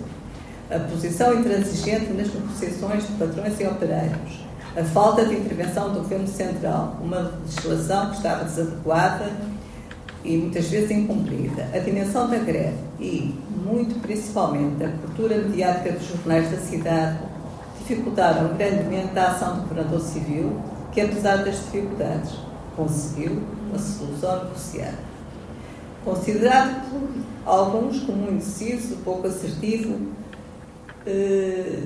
A 0.71 0.79
posição 0.79 1.39
intransigente 1.39 2.11
nas 2.13 2.33
negociações 2.33 3.07
de 3.07 3.13
patrões 3.13 3.59
e 3.59 3.65
operários, 3.65 4.47
a 4.75 4.83
falta 4.83 5.25
de 5.25 5.35
intervenção 5.35 5.93
do 5.93 5.99
governo 6.01 6.27
central, 6.27 6.97
uma 7.01 7.31
legislação 7.43 8.09
que 8.09 8.17
estava 8.17 8.43
desadequada 8.43 9.31
e 10.27 10.35
muitas 10.35 10.67
vezes 10.67 10.91
incumprida, 10.91 11.69
a 11.73 11.79
dimensão 11.79 12.29
da 12.29 12.37
greve 12.37 12.75
e, 12.99 13.33
muito 13.65 13.97
principalmente, 14.01 14.83
a 14.83 14.89
cultura 14.89 15.37
mediática 15.37 15.93
dos 15.93 16.05
jornais 16.05 16.51
da 16.51 16.57
cidade 16.57 17.19
dificultaram 17.79 18.53
grandemente 18.57 19.17
a 19.17 19.29
ação 19.29 19.55
do 19.55 19.61
governador 19.61 20.01
civil, 20.01 20.59
que, 20.91 20.99
apesar 20.99 21.37
das 21.45 21.55
dificuldades, 21.55 22.31
conseguiu 22.75 23.41
uma 23.69 23.79
solução 23.79 24.43
negociada. 24.43 24.99
Considerado 26.03 26.89
por 26.89 27.09
alguns 27.45 28.01
como 28.01 28.29
indeciso, 28.29 28.97
pouco 29.05 29.27
assertivo, 29.27 30.07
eh, 31.05 31.83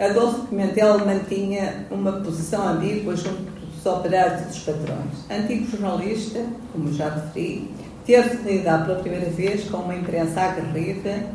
Adolfo 0.00 0.48
Pimentel 0.48 0.98
mantinha 1.06 1.86
uma 1.92 2.12
posição 2.12 2.68
ambígua 2.68 3.14
junto 3.14 3.57
dos 3.78 3.86
operários 3.86 4.42
e 4.42 4.44
dos 4.46 4.58
patrões. 4.60 5.30
Antigo 5.30 5.70
jornalista, 5.70 6.44
como 6.72 6.92
já 6.92 7.08
referi, 7.10 7.72
teve 8.04 8.36
de 8.36 8.58
lidar 8.58 8.84
pela 8.84 9.00
primeira 9.00 9.30
vez 9.30 9.64
com 9.70 9.78
uma 9.78 9.94
imprensa 9.94 10.40
aguerrida, 10.40 11.26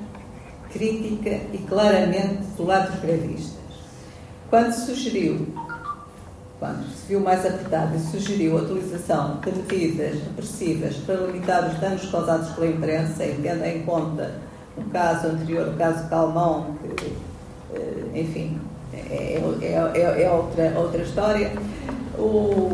crítica 0.72 1.30
e 1.54 1.58
claramente 1.68 2.44
do 2.58 2.66
lado 2.66 2.92
dos 2.92 3.02
grevistas. 3.02 3.54
Quando 4.50 4.72
sugeriu, 4.74 5.48
quando 6.60 6.86
se 6.94 7.08
viu 7.08 7.20
mais 7.20 7.46
apertado 7.46 7.96
e 7.96 8.00
sugeriu 8.00 8.58
a 8.58 8.62
utilização 8.62 9.40
de 9.42 9.52
medidas 9.52 10.22
repressivas 10.24 10.96
para 10.98 11.16
limitar 11.16 11.70
os 11.70 11.80
danos 11.80 12.10
causados 12.10 12.50
pela 12.52 12.68
imprensa 12.68 13.26
e 13.26 13.40
tendo 13.42 13.64
em 13.66 13.84
conta 13.84 14.36
o 14.76 14.84
caso 14.90 15.28
anterior, 15.28 15.68
o 15.70 15.78
caso 15.78 16.08
Calmão, 16.10 16.76
que, 16.82 17.14
eh, 17.76 18.20
enfim, 18.22 18.60
é, 18.94 19.42
é, 19.62 20.00
é, 20.00 20.24
é 20.24 20.32
outra, 20.32 20.74
outra 20.78 21.02
história, 21.02 21.52
o, 22.18 22.72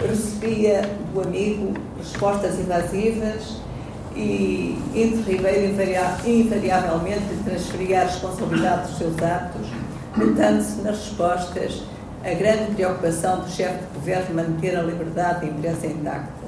recebia 0.00 0.82
do 1.12 1.20
amigo 1.22 1.74
respostas 1.98 2.58
evasivas 2.58 3.56
e 4.14 4.78
Inter 4.94 5.24
Ribeiro 5.24 5.74
invariavelmente 6.26 7.24
transferia 7.44 8.02
a 8.02 8.04
responsabilidade 8.04 8.88
dos 8.88 8.98
seus 8.98 9.22
atos 9.22 9.66
metendo-se 10.16 10.82
nas 10.82 10.98
respostas 10.98 11.82
a 12.24 12.34
grande 12.34 12.74
preocupação 12.74 13.40
do 13.40 13.50
chefe 13.50 13.78
de 13.78 13.94
governo 13.94 14.34
manter 14.34 14.76
a 14.76 14.82
liberdade 14.82 15.46
de 15.46 15.52
imprensa 15.52 15.86
intacta. 15.86 16.42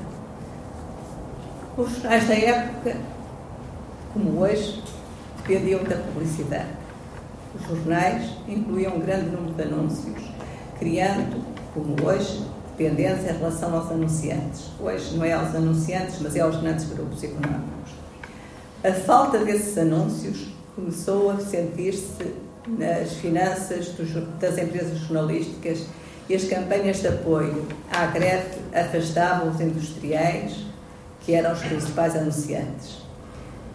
Os 1.76 1.90
jornais 1.96 2.28
da 2.28 2.34
época, 2.34 2.96
como 4.12 4.40
hoje, 4.40 4.82
dependiam 5.38 5.82
da 5.82 5.96
publicidade. 5.96 6.68
Os 7.58 7.66
jornais 7.66 8.30
incluíam 8.46 8.96
um 8.96 9.00
grande 9.00 9.30
número 9.30 9.54
de 9.54 9.62
anúncios, 9.62 10.22
criando, 10.78 11.44
como 11.74 11.96
hoje, 12.06 12.42
dependência 12.76 13.32
em 13.32 13.36
relação 13.36 13.76
aos 13.76 13.90
anunciantes. 13.90 14.70
Hoje 14.80 15.16
não 15.16 15.24
é 15.24 15.32
aos 15.32 15.54
anunciantes, 15.54 16.20
mas 16.20 16.36
é 16.36 16.40
aos 16.40 16.56
grandes 16.56 16.88
grupos 16.88 17.22
económicos. 17.22 17.92
A 18.82 18.92
falta 18.92 19.38
desses 19.38 19.76
anúncios 19.76 20.48
começou 20.74 21.30
a 21.30 21.40
sentir-se 21.40 22.34
nas 22.66 23.12
finanças 23.14 23.92
das 24.40 24.58
empresas 24.58 24.98
jornalísticas 25.00 25.86
e 26.28 26.34
as 26.34 26.44
campanhas 26.44 27.00
de 27.00 27.08
apoio 27.08 27.66
à 27.90 28.06
greve 28.06 28.58
afastavam 28.74 29.50
os 29.50 29.60
industriais, 29.60 30.64
que 31.20 31.34
eram 31.34 31.52
os 31.52 31.60
principais 31.60 32.16
anunciantes. 32.16 33.02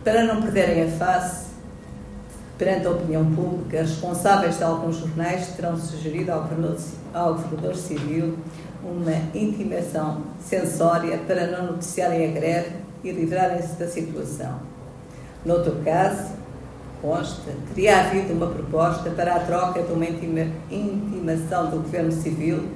Para 0.04 0.24
não 0.24 0.42
perderem 0.42 0.84
a 0.84 0.88
face 0.88 1.50
perante 2.58 2.88
a 2.88 2.92
opinião 2.92 3.26
pública, 3.34 3.82
responsáveis 3.82 4.58
de 4.58 4.64
alguns 4.64 4.98
jornais 4.98 5.48
terão 5.56 5.78
sugerido 5.78 6.32
ao 6.32 6.42
governador, 6.42 6.78
ao 7.14 7.36
governador 7.36 7.76
civil 7.76 8.38
uma 8.84 9.14
intimação 9.34 10.24
censória 10.42 11.18
para 11.28 11.48
não 11.48 11.74
noticiarem 11.74 12.30
a 12.30 12.32
greve 12.32 12.72
e 13.04 13.12
livrarem-se 13.12 13.74
da 13.74 13.88
situação. 13.88 14.60
Noutro 15.46 15.78
caso, 15.84 16.34
consta, 17.02 17.52
teria 17.74 18.00
havido 18.00 18.34
uma 18.34 18.48
proposta 18.48 19.10
para 19.12 19.36
a 19.36 19.40
troca 19.40 19.82
de 19.82 19.92
uma 19.92 20.06
intima, 20.06 20.48
intimação 20.70 21.70
do 21.70 21.78
Governo 21.78 22.12
Civil 22.12 22.70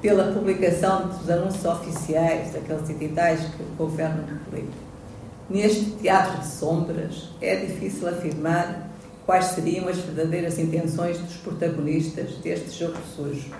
pela 0.00 0.32
publicação 0.32 1.08
dos 1.08 1.28
anúncios 1.28 1.64
oficiais, 1.64 2.52
daqueles 2.52 2.88
editais 2.88 3.40
que 3.56 3.62
o 3.62 3.76
Governo 3.76 4.24
publica. 4.44 4.90
Neste 5.48 5.84
teatro 6.00 6.38
de 6.38 6.46
sombras, 6.46 7.28
é 7.40 7.56
difícil 7.56 8.08
afirmar 8.08 8.88
quais 9.26 9.46
seriam 9.46 9.88
as 9.88 9.98
verdadeiras 9.98 10.58
intenções 10.58 11.18
dos 11.18 11.36
protagonistas 11.36 12.36
deste 12.36 12.78
jogo 12.78 12.96
sujo. 13.14 13.50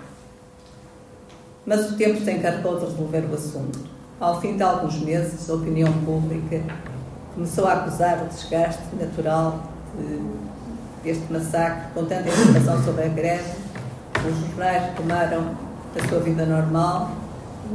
Mas 1.65 1.91
o 1.91 1.95
tempo 1.95 2.23
se 2.23 2.31
encarregou 2.31 2.79
de 2.79 2.85
resolver 2.85 3.25
o 3.31 3.35
assunto. 3.35 3.79
Ao 4.19 4.39
fim 4.41 4.57
de 4.57 4.63
alguns 4.63 4.99
meses, 4.99 5.49
a 5.49 5.53
opinião 5.53 5.91
pública 6.05 6.61
começou 7.33 7.67
a 7.67 7.73
acusar 7.73 8.23
o 8.23 8.27
desgaste 8.27 8.95
natural 8.99 9.63
deste 11.03 11.31
massacre, 11.31 11.91
com 11.93 12.05
tanta 12.05 12.29
informação 12.29 12.83
sobre 12.83 13.05
a 13.05 13.07
greve, 13.07 13.51
os 14.27 14.37
jornais 14.47 14.95
tomaram 14.95 15.55
a 15.95 16.07
sua 16.07 16.19
vida 16.19 16.45
normal, 16.45 17.11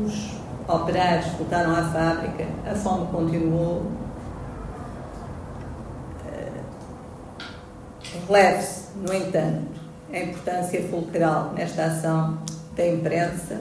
os 0.05 0.37
operários 0.69 1.27
voltaram 1.33 1.73
à 1.73 1.83
fábrica, 1.85 2.47
a 2.71 2.75
fome 2.75 3.07
continuou. 3.09 3.91
Eh, 6.29 6.61
releve-se, 8.29 8.87
no 8.97 9.13
entanto, 9.13 9.81
a 10.13 10.19
importância 10.19 10.89
fulcral 10.89 11.53
nesta 11.55 11.87
ação 11.87 12.39
da 12.77 12.87
imprensa 12.87 13.61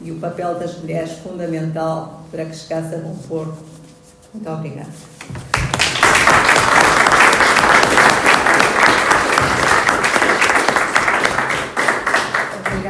e 0.00 0.10
o 0.10 0.16
papel 0.16 0.58
das 0.58 0.78
mulheres 0.78 1.12
fundamental 1.18 2.24
para 2.30 2.44
que 2.44 2.56
chegasse 2.56 2.94
a 2.94 2.98
bom 2.98 3.16
porto. 3.28 3.58
Muito 4.32 4.50
obrigada. 4.50 4.88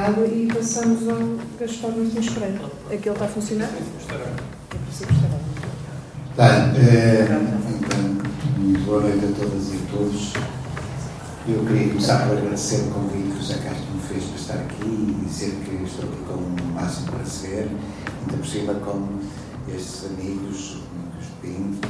obrigado 0.05 0.27
e 0.27 0.47
passamos 0.53 1.09
ao 1.09 1.17
Gaspar 1.59 1.91
Martins 1.93 2.29
Pereira. 2.31 2.61
Aquele 2.87 3.11
está 3.11 3.25
a 3.25 3.29
funcionar? 3.29 3.71
Bem, 6.37 6.47
é, 6.47 7.29
então, 7.81 8.85
boa 8.85 9.01
noite 9.03 9.25
a 9.25 9.29
todas 9.29 9.73
e 9.73 9.77
a 9.77 9.91
todos. 9.91 10.33
Eu 11.47 11.63
queria 11.67 11.89
começar 11.89 12.27
por 12.27 12.39
agradecer 12.39 12.87
o 12.89 12.91
convite 12.91 13.29
que 13.29 13.33
o 13.33 13.37
José 13.37 13.59
Castro 13.59 13.85
me 13.93 14.01
fez 14.01 14.25
para 14.25 14.37
estar 14.37 14.55
aqui 14.55 14.83
e 14.87 15.25
dizer 15.27 15.51
que 15.51 15.85
estou 15.85 16.09
aqui 16.09 16.17
com 16.27 16.35
o 16.37 16.75
máximo 16.75 17.13
prazer, 17.13 17.69
ainda 18.23 18.37
por 18.39 18.47
cima 18.47 18.73
com 18.77 19.19
estes 19.69 20.07
amigos, 20.07 20.79
Domingos 20.91 21.27
Pinto, 21.43 21.89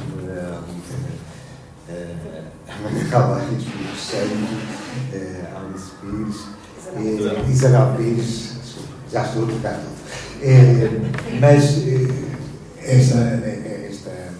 a 2.67 2.81
Manuel 2.81 3.09
Calais, 3.09 3.47
Pedro 3.47 3.95
Santo, 3.95 4.45
Alice 5.55 5.91
Pires, 6.01 7.49
Isabel 7.49 7.95
Pires, 7.95 8.55
já 9.09 9.23
estou 9.23 9.45
a 9.45 9.47
tocar 9.47 9.79
tudo. 9.79 9.95
É, 10.41 10.89
mas 11.39 11.63
esta, 12.83 13.19
esta, 13.87 14.33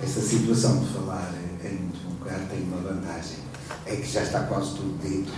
esta 0.00 0.20
situação 0.20 0.78
de 0.78 0.86
falar 0.92 1.34
em 1.64 1.74
muito 1.74 2.08
lugar 2.08 2.38
tem 2.48 2.62
uma 2.62 2.80
vantagem, 2.80 3.49
é 3.90 3.96
que 3.96 4.06
já 4.06 4.22
está 4.22 4.40
quase 4.40 4.76
tudo 4.76 4.96
dito 5.02 5.32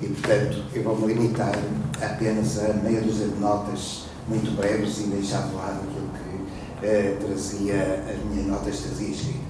e, 0.00 0.06
portanto, 0.06 0.62
eu 0.72 0.82
vou-me 0.84 1.12
limitar 1.12 1.52
apenas 2.00 2.58
a 2.58 2.72
meia 2.74 3.00
dúzia 3.00 3.26
de 3.26 3.40
notas 3.40 4.04
muito 4.28 4.56
breves 4.56 5.00
e 5.00 5.02
deixar 5.04 5.48
de 5.48 5.54
lado 5.54 5.80
aquilo 5.80 6.08
que 6.12 6.86
eh, 6.86 7.16
trazia, 7.20 8.04
as 8.08 8.24
minhas 8.30 8.46
notas 8.46 8.80
trazia 8.80 9.08
escrito. 9.08 9.40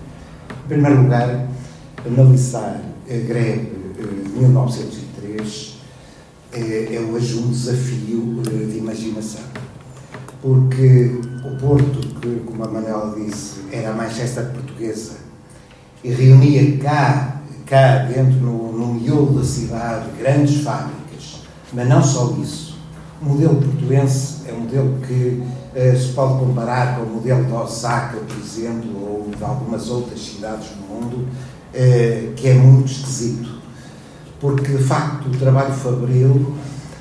Em 0.65 0.69
primeiro 0.69 1.03
lugar, 1.03 1.49
analisar 2.07 2.81
a 3.07 3.27
greve 3.27 3.73
eh, 3.99 4.25
de 4.25 4.31
1903 4.31 5.79
é, 6.53 6.95
é 6.95 7.01
hoje 7.01 7.37
um 7.37 7.51
desafio 7.51 8.43
eh, 8.47 8.65
de 8.67 8.79
imaginação 8.79 9.43
porque 10.41 11.21
o 11.45 11.57
Porto, 11.61 12.01
que, 12.21 12.43
como 12.47 12.65
a 12.65 12.69
Manuela 12.69 13.15
disse, 13.19 13.61
era 13.73 13.91
a 13.91 13.93
Manchester 13.93 14.45
portuguesa 14.51 15.17
e 16.05 16.11
reunia 16.11 16.79
cá, 16.79 17.38
cá 17.69 17.99
dentro, 17.99 18.41
no, 18.41 18.73
no 18.73 18.95
miolo 18.95 19.39
da 19.39 19.45
cidade, 19.45 20.07
grandes 20.19 20.63
fábricas, 20.63 21.43
mas 21.73 21.89
não 21.89 22.03
só 22.03 22.35
isso. 22.41 22.79
O 23.21 23.27
modelo 23.27 23.57
portuense 23.57 24.49
é 24.49 24.53
um 24.53 24.61
modelo 24.61 24.99
que 25.07 25.43
eh, 25.75 25.95
se 25.95 26.13
pode 26.13 26.39
comparar 26.39 26.97
com 26.97 27.03
o 27.03 27.15
modelo 27.15 27.45
de 27.45 27.53
Osaka, 27.53 28.17
por 28.17 28.37
exemplo, 28.37 28.91
ou 28.97 29.31
de 29.37 29.45
algumas 29.45 29.91
outras 29.91 30.21
cidades 30.21 30.69
do 30.69 30.87
mundo, 30.87 31.29
eh, 31.75 32.33
que 32.37 32.49
é 32.49 32.55
muito 32.55 32.91
esquisito. 32.91 33.59
Porque, 34.41 34.73
de 34.73 34.83
facto, 34.83 35.27
o 35.27 35.31
trabalho 35.33 35.73
fabril, 35.73 36.55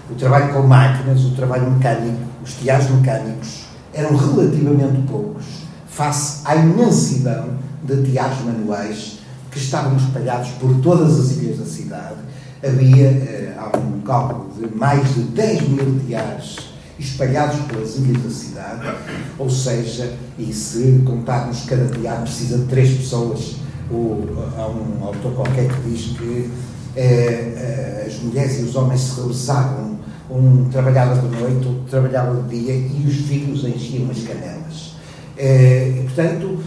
o 0.09 0.15
trabalho 0.15 0.53
com 0.53 0.63
máquinas, 0.63 1.23
o 1.23 1.35
trabalho 1.35 1.71
mecânico, 1.71 2.17
os 2.43 2.53
tiares 2.55 2.89
mecânicos 2.89 3.65
eram 3.93 4.15
relativamente 4.15 5.07
poucos 5.07 5.45
face 5.87 6.41
à 6.45 6.55
imensidão 6.55 7.57
de 7.83 8.03
tiares 8.03 8.41
manuais 8.41 9.16
que 9.57 9.63
estavam 9.63 9.97
espalhados 9.97 10.49
por 10.51 10.73
todas 10.81 11.19
as 11.19 11.31
ilhas 11.37 11.57
da 11.57 11.65
cidade. 11.65 12.15
Havia 12.63 13.07
eh, 13.07 13.55
há 13.57 13.77
um 13.77 14.01
cálculo 14.01 14.51
de 14.53 14.75
mais 14.75 15.13
de 15.15 15.21
10 15.21 15.69
mil 15.69 15.99
tiares 16.05 16.57
espalhados 16.99 17.59
pelas 17.67 17.95
ilhas 17.97 18.23
da 18.23 18.29
cidade, 18.29 18.95
ou 19.37 19.49
seja, 19.49 20.13
e 20.37 20.51
se 20.51 21.01
contarmos 21.05 21.65
cada 21.65 21.85
tiar 21.85 22.21
precisa 22.21 22.57
de 22.57 22.65
três 22.65 22.97
pessoas, 22.97 23.57
ou, 23.91 24.27
há 24.57 24.67
um 24.67 25.05
autor 25.05 25.33
qualquer 25.33 25.67
que 25.67 25.89
diz 25.89 26.17
que 26.17 26.51
eh, 26.95 28.05
as 28.07 28.19
mulheres 28.23 28.59
e 28.59 28.63
os 28.63 28.75
homens 28.75 29.01
se 29.01 29.15
realizavam 29.15 29.97
um 30.29 30.67
trabalhava 30.69 31.15
de 31.15 31.39
noite, 31.39 31.67
outro 31.67 31.83
trabalhava 31.89 32.41
de 32.43 32.59
dia 32.59 32.73
e 32.73 33.05
os 33.07 33.15
filhos 33.15 33.63
enchiam 33.63 34.09
as 34.09 34.23
canelas. 34.23 34.95
Eh, 35.37 36.03
portanto, 36.03 36.59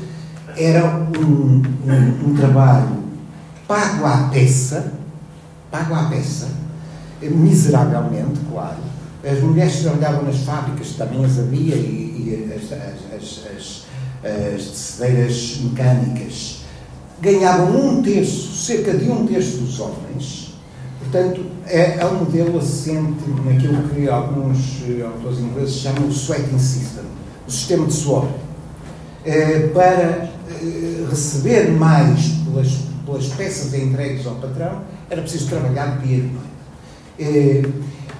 era 0.57 0.86
um, 0.86 1.62
um, 1.86 2.30
um, 2.30 2.34
trabalho 2.36 3.01
pago 3.66 4.05
à 4.05 4.28
peça, 4.32 4.92
pago 5.70 5.94
à 5.94 6.05
peça, 6.05 6.48
miseravelmente, 7.22 8.40
claro. 8.51 8.78
As 9.24 9.40
mulheres 9.40 9.80
trabalhavam 9.80 10.24
nas 10.24 10.38
fábricas 10.38 10.92
também 10.92 11.24
as 11.24 11.38
havia 11.38 11.74
e, 11.74 11.78
e 11.78 12.53
as, 12.55 12.72
as, 12.72 13.44
as, 13.44 13.86
as 14.24 14.64
tecedeiras 14.64 15.61
mecânicas 15.62 16.61
ganhavam 17.20 17.76
um 17.76 18.03
terço, 18.03 18.55
cerca 18.55 18.94
de 18.94 19.11
um 19.11 19.26
terço 19.26 19.59
dos 19.59 19.78
homens. 19.78 20.55
Portanto, 21.01 21.44
é, 21.66 21.98
é 21.98 22.07
um 22.07 22.20
modelo 22.20 22.59
assente 22.59 23.28
naquilo 23.44 23.82
que 23.88 24.09
alguns 24.09 24.82
eh, 24.88 25.03
autores 25.03 25.38
ingleses 25.38 25.74
chamam 25.74 26.05
o 26.05 26.11
sweating 26.11 26.59
system, 26.59 27.05
o 27.46 27.51
sistema 27.51 27.86
de 27.86 27.92
suor. 27.92 28.28
É, 29.24 29.68
para 29.68 30.30
receber 31.08 31.70
mais 31.72 32.28
pelas, 32.44 32.78
pelas 33.04 33.26
peças 33.28 33.74
entregues 33.74 34.26
ao 34.26 34.34
patrão, 34.36 34.82
era 35.08 35.22
preciso 35.22 35.48
trabalhar 35.48 35.98
de 35.98 36.12
e 36.12 36.20
de 36.20 36.26
noite. 36.28 36.50
É, 37.18 37.62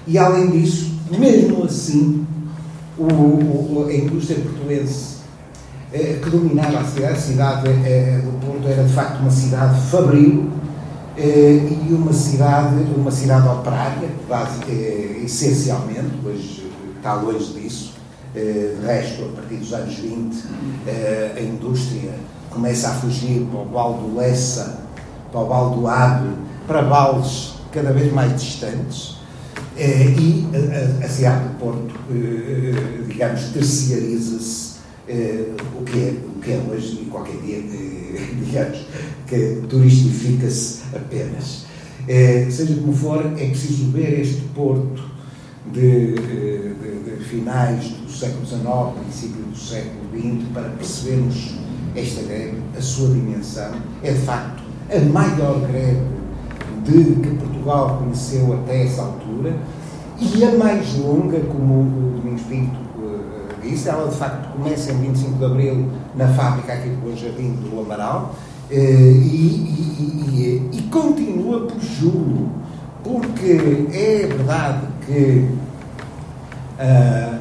e 0.07 0.19
além 0.19 0.51
disso, 0.51 0.93
mesmo 1.11 1.65
assim, 1.65 2.27
o, 2.99 3.05
o, 3.05 3.87
a 3.89 3.95
indústria 3.95 4.39
portuense 4.41 5.17
é, 5.93 6.21
que 6.23 6.31
dominava 6.31 6.81
a 6.81 6.85
cidade, 6.85 7.13
a 7.13 7.17
cidade 7.17 7.69
do 8.23 8.47
Porto 8.47 8.69
era 8.69 8.85
de 8.85 8.93
facto 8.93 9.21
uma 9.21 9.31
cidade 9.31 9.81
fabril, 9.91 10.51
eh, 11.17 11.69
e 11.87 11.93
uma 11.93 12.15
cidade, 12.15 12.77
uma 12.97 13.11
cidade 13.11 13.47
operária, 13.47 14.09
base, 14.27 14.61
eh, 14.69 15.21
essencialmente, 15.25 16.13
pois 16.23 16.63
está 16.97 17.15
longe 17.15 17.53
disso. 17.53 17.90
Eh, 18.35 18.77
de 18.79 18.87
resto, 18.87 19.25
a 19.25 19.41
partir 19.41 19.57
dos 19.57 19.73
anos 19.73 19.95
20, 19.95 20.45
a 21.37 21.41
indústria 21.41 22.13
começa 22.49 22.89
a 22.89 22.95
fugir 22.95 23.45
para 23.51 23.61
o 23.61 23.65
Val 23.65 23.95
do 23.95 24.17
Lessa, 24.17 24.85
para 25.33 25.41
o 25.41 25.49
Val 25.49 25.71
do 25.71 25.89
Abre, 25.89 26.31
para 26.67 26.83
vales 26.83 27.55
cada 27.73 27.93
vez 27.93 28.13
mais 28.13 28.41
distantes. 28.41 29.17
E 29.77 30.47
a, 31.03 31.09
cidade 31.09 31.49
do 31.49 31.59
Porto, 31.59 31.95
digamos, 33.09 33.45
terciariza-se 33.47 34.75
o, 35.81 35.85
que 35.85 35.99
é, 35.99 36.15
o 36.25 36.41
que 36.41 36.53
é 36.53 36.63
hoje 36.71 37.01
e 37.03 37.07
qualquer 37.07 37.37
dia, 37.39 37.61
digamos, 38.45 38.87
que 39.27 39.63
turistifica-se 39.69 40.83
apenas. 40.95 41.65
Seja 42.51 42.75
como 42.75 42.93
for, 42.93 43.25
é 43.39 43.47
preciso 43.47 43.91
ver 43.91 44.21
este 44.21 44.43
Porto 44.55 45.10
de, 45.67 46.15
de, 46.15 47.17
de, 47.19 47.25
finais 47.25 47.85
do 47.91 48.11
século 48.11 48.47
XIX, 48.47 48.65
princípio 49.03 49.43
do 49.43 49.57
século 49.57 50.01
XX, 50.15 50.49
para 50.53 50.69
percebermos 50.71 51.55
esta 51.95 52.23
greve, 52.23 52.59
a 52.77 52.81
sua 52.81 53.09
dimensão. 53.09 53.73
É 54.03 54.13
de 54.13 54.21
facto 54.21 54.63
a 54.91 55.01
maior 55.01 55.61
greve 55.69 56.01
de 56.85 57.21
que 57.21 57.37
Portugal 57.37 57.99
conheceu 57.99 58.53
até 58.55 58.85
essa 58.85 59.03
altura 59.03 59.57
e 60.19 60.45
a 60.45 60.53
mais 60.57 60.97
longa, 60.97 61.41
como 61.41 61.81
o 61.81 62.13
Domingos 62.17 62.43
Pinto 62.43 62.77
uh, 62.99 63.63
disse. 63.63 63.89
Ela 63.89 64.09
de 64.09 64.17
facto 64.17 64.53
começa 64.53 64.93
em 64.93 64.99
25 64.99 65.39
de 65.39 65.45
Abril 65.45 65.89
na 66.17 66.29
fábrica 66.29 66.73
aqui 66.73 66.89
do 66.89 66.97
Bom 66.97 67.17
Jardim 67.17 67.53
do 67.55 67.81
Amaral 67.81 68.35
eh, 68.71 68.77
e, 68.79 69.91
e, 69.99 70.71
e, 70.73 70.79
e, 70.79 70.83
continua 70.91 71.67
por 71.67 71.81
julho, 71.81 72.51
porque 73.03 73.89
é 73.93 74.27
verdade 74.27 74.87
que 75.07 75.49
uh, 76.79 77.41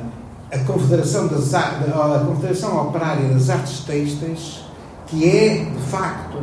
a 0.51 0.57
Confederação, 0.65 1.27
das, 1.27 1.53
a 1.53 2.23
Confederação 2.25 2.87
Operária 2.87 3.29
das 3.29 3.49
Artes 3.49 3.81
Têxteis, 3.81 4.63
que 5.07 5.27
é 5.29 5.65
de 5.65 5.81
facto 5.89 6.37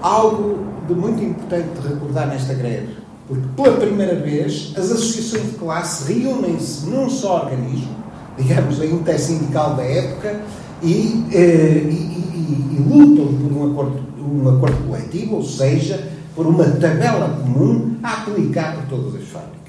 algo 0.00 0.66
de 0.88 0.94
muito 0.94 1.22
importante 1.22 1.80
de 1.80 1.88
recordar 1.88 2.26
nesta 2.28 2.54
greve, 2.54 2.96
porque 3.28 3.46
pela 3.56 3.76
primeira 3.76 4.16
vez 4.16 4.72
as 4.76 4.90
associações 4.90 5.52
de 5.52 5.58
classe 5.58 6.12
reúnem-se 6.12 6.86
num 6.86 7.08
só 7.08 7.44
organismo, 7.44 7.94
digamos 8.36 8.80
a 8.80 8.86
intersindical 8.86 9.74
da 9.76 9.84
época, 9.84 10.40
e, 10.82 11.26
eh, 11.32 11.86
e 11.88 12.22
e, 12.52 12.76
e, 12.76 12.84
lutam 12.88 13.34
por 13.34 13.52
um 13.52 13.70
acordo, 13.70 14.00
um 14.18 14.48
acordo 14.48 14.86
coletivo, 14.86 15.36
ou 15.36 15.44
seja, 15.44 16.08
por 16.34 16.46
uma 16.46 16.64
tabela 16.64 17.40
comum 17.42 17.96
a 18.02 18.22
aplicar 18.22 18.76
por 18.76 18.86
todas 18.86 19.22
as 19.22 19.28
fábricas. 19.28 19.61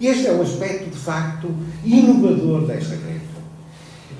Este 0.00 0.26
é 0.26 0.32
um 0.32 0.42
aspecto, 0.42 0.90
de 0.90 0.96
facto, 0.96 1.48
inovador 1.84 2.66
desta 2.66 2.96
greve. 2.96 3.20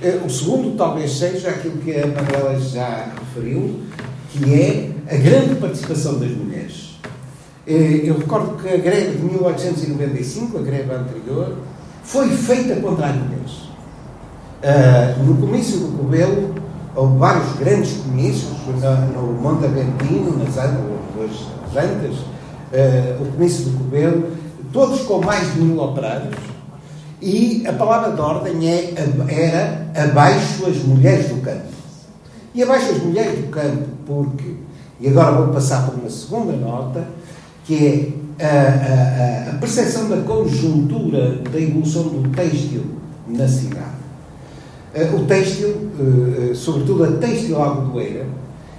Eh, 0.00 0.20
o 0.24 0.30
segundo 0.30 0.76
talvez 0.76 1.10
seja 1.12 1.50
aquilo 1.50 1.78
que 1.78 1.92
a 1.96 2.06
Manuela 2.06 2.60
já 2.60 3.12
referiu, 3.18 3.80
que 4.30 4.54
é 4.54 4.90
a 5.10 5.16
grande 5.16 5.56
participação 5.56 6.18
das 6.18 6.30
mulheres. 6.30 7.00
Eh, 7.66 8.02
eu 8.04 8.18
recordo 8.18 8.62
que 8.62 8.68
a 8.68 8.76
greve 8.76 9.16
de 9.16 9.24
1895, 9.24 10.58
a 10.58 10.62
greve 10.62 10.92
anterior, 10.92 11.58
foi 12.04 12.28
feita 12.28 12.76
contra 12.76 13.06
as 13.06 13.16
mulheres. 13.16 13.68
Eh, 14.62 15.16
no 15.26 15.36
comício 15.38 15.78
do 15.78 15.98
Cobelo, 15.98 16.54
houve 16.94 17.18
vários 17.18 17.52
grandes 17.54 17.94
comícios 17.94 18.52
no 19.12 19.32
Monte 19.32 19.64
Aventino, 19.64 20.38
nas 20.38 20.56
Antas, 20.56 22.16
o 23.20 23.32
comício 23.32 23.64
do 23.64 23.78
Cobelo, 23.78 24.43
todos 24.74 25.02
com 25.02 25.20
mais 25.20 25.54
de 25.54 25.60
mil 25.60 25.80
operários, 25.80 26.34
e 27.22 27.64
a 27.66 27.72
palavra 27.72 28.12
de 28.12 28.20
ordem 28.20 28.68
é, 28.68 28.92
era 29.28 29.86
abaixo 29.94 30.66
as 30.66 30.76
mulheres 30.82 31.28
do 31.28 31.40
campo. 31.40 31.72
E 32.52 32.62
abaixo 32.62 32.90
as 32.90 32.98
mulheres 32.98 33.38
do 33.38 33.50
campo, 33.50 33.88
porque, 34.04 34.56
e 35.00 35.08
agora 35.08 35.36
vou 35.36 35.54
passar 35.54 35.86
por 35.86 35.94
uma 35.94 36.10
segunda 36.10 36.52
nota, 36.52 37.06
que 37.64 38.14
é 38.38 38.44
a, 38.44 39.50
a, 39.50 39.50
a 39.52 39.58
percepção 39.58 40.08
da 40.08 40.16
conjuntura 40.18 41.36
da 41.50 41.58
evolução 41.58 42.02
do 42.08 42.28
têxtil 42.30 42.84
na 43.28 43.46
cidade. 43.46 43.94
Eh, 44.92 45.10
o 45.14 45.24
têxtil, 45.24 45.68
eh, 45.68 46.50
eh, 46.50 46.54
sobretudo 46.54 47.04
a 47.04 47.12
têxtil 47.12 47.62
algodoeira, 47.62 48.26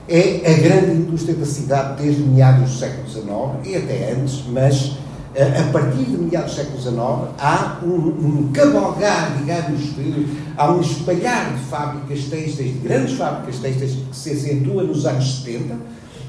é 0.07 0.41
a 0.45 0.53
grande 0.59 0.97
indústria 0.97 1.35
da 1.35 1.45
cidade 1.45 2.03
desde 2.03 2.21
meados 2.21 2.69
do 2.69 2.77
século 2.77 3.09
XIX 3.09 3.73
e 3.73 3.75
até 3.75 4.11
antes, 4.11 4.43
mas 4.51 4.97
a 5.37 5.71
partir 5.71 6.05
de 6.05 6.17
meados 6.17 6.51
do 6.51 6.55
século 6.55 6.81
XIX 6.81 6.95
há 7.37 7.79
um, 7.83 7.89
um 7.89 8.51
cavalgar, 8.53 9.35
digamos, 9.37 9.81
de, 9.95 10.27
há 10.55 10.71
um 10.71 10.79
espalhar 10.79 11.53
de 11.53 11.59
fábricas 11.65 12.25
têxteis, 12.25 12.73
de 12.73 12.79
grandes 12.79 13.17
fábricas 13.17 13.59
têxteis 13.59 13.91
que 14.09 14.15
se 14.15 14.31
acentua 14.31 14.83
nos 14.83 15.05
anos 15.05 15.43
70. 15.43 15.75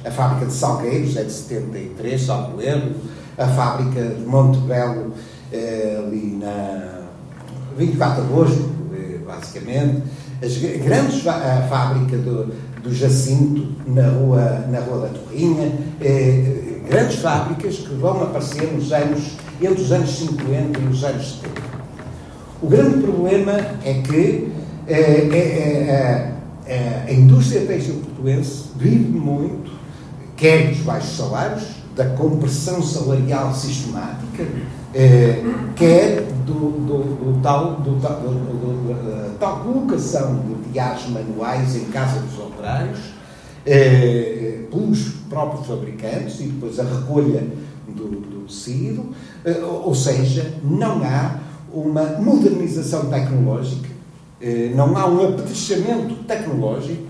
A 0.04 0.11
fábrica 0.11 0.46
de 0.46 0.52
Salgueiros 0.52 1.16
é 1.16 1.24
de 1.24 1.32
73, 1.32 2.20
salvo 2.20 2.61
erro. 2.61 2.94
A 3.38 3.46
fábrica 3.46 4.02
de 4.02 4.24
Montebello, 4.24 5.12
ali 5.52 6.38
na 6.40 7.02
24 7.76 8.22
de 8.22 8.28
agosto, 8.28 8.70
basicamente. 9.26 10.02
As 10.42 10.57
grandes, 10.57 11.26
a 11.26 11.66
fábrica 11.68 12.16
do, 12.18 12.52
do 12.82 12.94
Jacinto, 12.94 13.74
na 13.86 14.09
rua, 14.09 14.64
na 14.70 14.80
rua 14.80 15.09
da 15.09 15.09
Torrinha, 15.09 15.72
eh, 16.00 16.65
grandes 16.89 17.16
fábricas 17.16 17.76
que 17.76 17.95
vão 17.95 18.22
aparecer 18.22 18.72
nos 18.72 18.93
anos, 18.93 19.32
entre 19.61 19.82
os 19.82 19.93
anos 19.93 20.11
50 20.11 20.80
e 20.80 20.87
os 20.87 21.05
anos 21.05 21.41
70. 21.43 21.66
O 22.62 22.68
grande 22.68 23.03
problema 23.03 23.53
é 23.84 24.03
que 24.03 24.53
eh, 24.87 25.28
eh, 25.32 26.32
eh, 26.66 27.05
a 27.09 27.12
indústria 27.12 27.66
têxtil 27.66 27.97
portuense 27.97 28.70
vive 28.76 29.18
muito, 29.18 29.70
quer 30.37 30.68
dos 30.68 30.78
baixos 30.78 31.16
salários, 31.16 31.64
da 31.95 32.05
compressão 32.11 32.82
salarial 32.82 33.55
sistemática, 33.55 34.45
quer 35.74 36.26
do, 36.45 36.53
do, 36.53 37.32
do 37.32 37.41
tal, 37.43 37.76
do, 37.76 37.99
tal 39.39 39.61
colocação 39.61 40.43
de 40.47 40.72
diários 40.72 41.09
manuais 41.09 41.74
em 41.74 41.87
casa 41.87 42.20
dos 42.20 42.39
operários 42.39 43.15
eh, 43.66 44.66
pelos 44.70 45.00
próprios 45.28 45.66
fabricantes 45.66 46.40
e 46.40 46.44
depois 46.44 46.78
a 46.78 46.84
recolha 46.84 47.44
do, 47.88 48.08
do 48.08 48.50
eh, 49.44 49.64
ou 49.64 49.94
seja, 49.94 50.54
não 50.62 51.02
há 51.02 51.40
uma 51.72 52.04
modernização 52.20 53.06
tecnológica, 53.06 53.88
eh, 54.40 54.72
não 54.74 54.96
há 54.96 55.06
um 55.06 55.28
apetrechamento 55.28 56.14
tecnológico, 56.24 57.04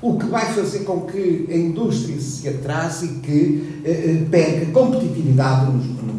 o 0.00 0.18
que 0.18 0.26
vai 0.26 0.52
fazer 0.52 0.80
com 0.80 1.02
que 1.02 1.46
a 1.50 1.56
indústria 1.56 2.20
se 2.20 2.48
atrase 2.48 3.06
e 3.06 3.08
que 3.20 3.80
eh, 3.84 3.90
eh 3.90 4.26
perca 4.30 4.66
competitividade 4.72 5.66
no, 5.66 5.78
no 5.78 6.12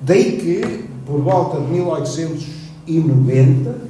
Daí 0.00 0.38
que, 0.38 0.84
por 1.04 1.20
volta 1.20 1.60
de 1.60 1.72
1890, 1.72 3.88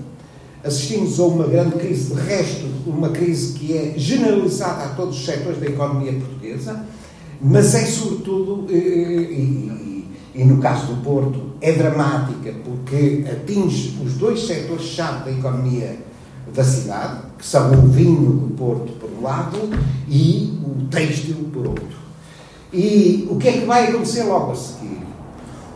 assistimos 0.68 1.18
a 1.18 1.24
uma 1.24 1.46
grande 1.46 1.76
crise, 1.76 2.14
de 2.14 2.20
resto, 2.20 2.66
uma 2.86 3.10
crise 3.10 3.54
que 3.54 3.76
é 3.76 3.94
generalizada 3.96 4.84
a 4.84 4.88
todos 4.90 5.18
os 5.18 5.24
setores 5.24 5.58
da 5.58 5.66
economia 5.66 6.12
portuguesa, 6.12 6.84
mas 7.40 7.74
é 7.74 7.84
sobretudo, 7.84 8.66
e, 8.72 8.76
e, 8.76 10.08
e 10.34 10.44
no 10.44 10.58
caso 10.58 10.86
do 10.86 11.02
Porto, 11.02 11.40
é 11.60 11.72
dramática 11.72 12.54
porque 12.64 13.24
atinge 13.30 13.98
os 14.04 14.14
dois 14.14 14.46
setores-chave 14.46 15.24
da 15.24 15.30
economia 15.32 15.98
da 16.54 16.64
cidade, 16.64 17.22
que 17.36 17.44
são 17.44 17.72
o 17.72 17.88
vinho 17.88 18.32
do 18.32 18.54
Porto 18.54 18.92
por 18.92 19.10
um 19.10 19.22
lado 19.22 19.58
e 20.08 20.58
o 20.64 20.86
têxtil 20.86 21.50
por 21.52 21.66
outro. 21.66 21.98
E 22.72 23.26
o 23.30 23.36
que 23.36 23.48
é 23.48 23.52
que 23.52 23.66
vai 23.66 23.88
acontecer 23.88 24.24
logo 24.24 24.52
a 24.52 24.56
seguir? 24.56 24.98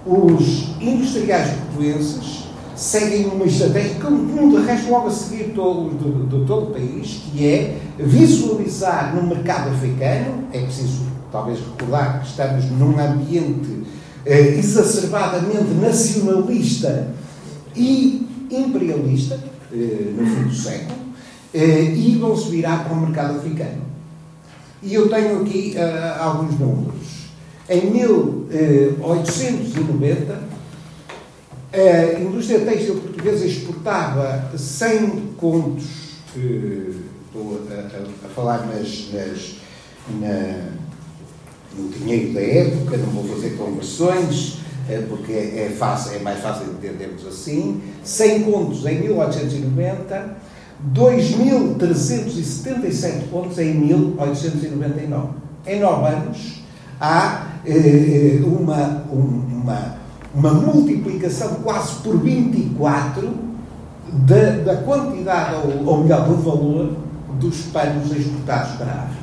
os 0.05 0.69
industriais 0.81 1.51
portuenses 1.57 2.42
seguem 2.83 3.27
uma 3.27 3.45
estratégia, 3.45 3.95
como 4.01 4.51
de 4.51 4.57
resto 4.67 4.91
logo 4.91 5.07
a 5.07 5.11
seguir 5.11 5.53
todo, 5.55 5.91
do, 5.91 6.27
do 6.27 6.45
todo 6.45 6.71
o 6.71 6.73
país, 6.73 7.23
que 7.31 7.47
é 7.47 7.79
visualizar 7.97 9.15
no 9.15 9.23
mercado 9.23 9.71
africano, 9.71 10.49
é 10.53 10.63
preciso 10.63 11.03
talvez 11.31 11.61
recordar 11.61 12.21
que 12.21 12.27
estamos 12.27 12.65
num 12.73 12.99
ambiente 12.99 13.85
eh, 14.27 14.57
exacerbadamente 14.59 15.73
nacionalista 15.81 17.15
e 17.77 18.27
imperialista, 18.51 19.39
eh, 19.73 20.13
no 20.17 20.27
fim 20.27 20.43
do 20.43 20.55
século, 20.55 20.99
eh, 21.55 21.85
e 21.85 22.19
vão 22.21 22.37
se 22.37 22.51
virar 22.51 22.83
para 22.85 22.95
o 22.95 23.01
mercado 23.01 23.39
africano. 23.39 23.83
E 24.83 24.93
eu 24.93 25.09
tenho 25.09 25.41
aqui 25.41 25.77
uh, 25.77 26.21
alguns 26.21 26.59
números. 26.59 27.29
Em 27.69 27.89
1890, 27.93 30.52
a 31.73 32.21
indústria 32.21 32.61
têxtil 32.61 32.97
portuguesa 32.97 33.47
exportava 33.47 34.51
100 34.57 35.35
contos, 35.39 35.85
estou 37.27 37.63
a, 37.71 37.75
a, 37.75 38.27
a 38.27 38.29
falar 38.35 38.67
nas, 38.67 39.11
nas, 39.13 39.55
na, 40.21 40.69
no 41.77 41.89
dinheiro 41.89 42.35
da 42.35 42.41
época, 42.41 42.97
não 42.99 43.07
vou 43.07 43.25
fazer 43.37 43.57
conversões, 43.57 44.59
eh, 44.89 45.05
porque 45.09 45.33
é, 45.33 45.73
fácil, 45.79 46.17
é 46.17 46.19
mais 46.19 46.41
fácil 46.41 46.67
de 46.67 46.73
entendermos 46.73 47.25
assim, 47.27 47.81
100 48.03 48.43
contos 48.43 48.85
em 48.85 49.01
1890, 49.01 50.37
2.377 50.95 53.29
pontos 53.31 53.57
em 53.59 53.73
1899. 53.75 55.29
Em 55.65 55.79
9 55.79 56.09
anos, 56.09 56.65
há 57.01 57.53
eh, 57.65 57.71
eh, 57.71 58.41
uma, 58.45 59.07
uma, 59.11 60.02
uma 60.35 60.53
multiplicação 60.53 61.57
quase 61.63 61.97
por 62.03 62.19
24 62.19 63.33
da, 64.13 64.51
da 64.65 64.77
quantidade, 64.77 65.57
ou, 65.57 65.87
ou 65.87 66.03
melhor, 66.03 66.29
do 66.29 66.37
valor 66.37 66.97
dos 67.39 67.63
panos 67.73 68.11
exportados 68.11 68.73
para 68.77 68.87
a 68.87 69.03
África. 69.03 69.23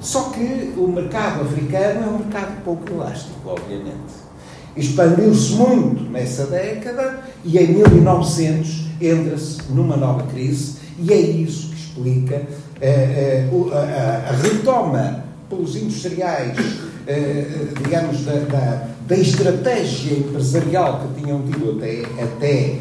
Só 0.00 0.30
que 0.30 0.72
o 0.76 0.88
mercado 0.88 1.42
africano 1.42 2.04
é 2.04 2.08
um 2.08 2.18
mercado 2.18 2.62
pouco 2.64 2.90
elástico, 2.92 3.34
obviamente. 3.44 4.28
Expandiu-se 4.76 5.54
muito 5.54 6.04
nessa 6.10 6.46
década 6.46 7.20
e 7.44 7.58
em 7.58 7.72
1900 7.74 8.86
entra-se 9.00 9.62
numa 9.70 9.96
nova 9.96 10.24
crise 10.24 10.76
e 10.98 11.12
é 11.12 11.20
isso 11.20 11.70
que 11.70 11.76
explica 11.76 12.42
eh, 12.80 13.48
eh, 13.50 13.50
a, 13.72 14.30
a, 14.30 14.36
retoma 14.36 15.24
pelos 15.48 15.74
industriais 15.74 16.56
eh, 17.08 17.68
digamos, 17.82 18.22
da, 18.26 18.32
da, 18.32 18.88
da, 19.08 19.16
estratégia 19.16 20.18
empresarial 20.18 21.00
que 21.00 21.20
tinham 21.20 21.42
tido 21.42 21.76
até, 21.76 22.22
até 22.22 22.78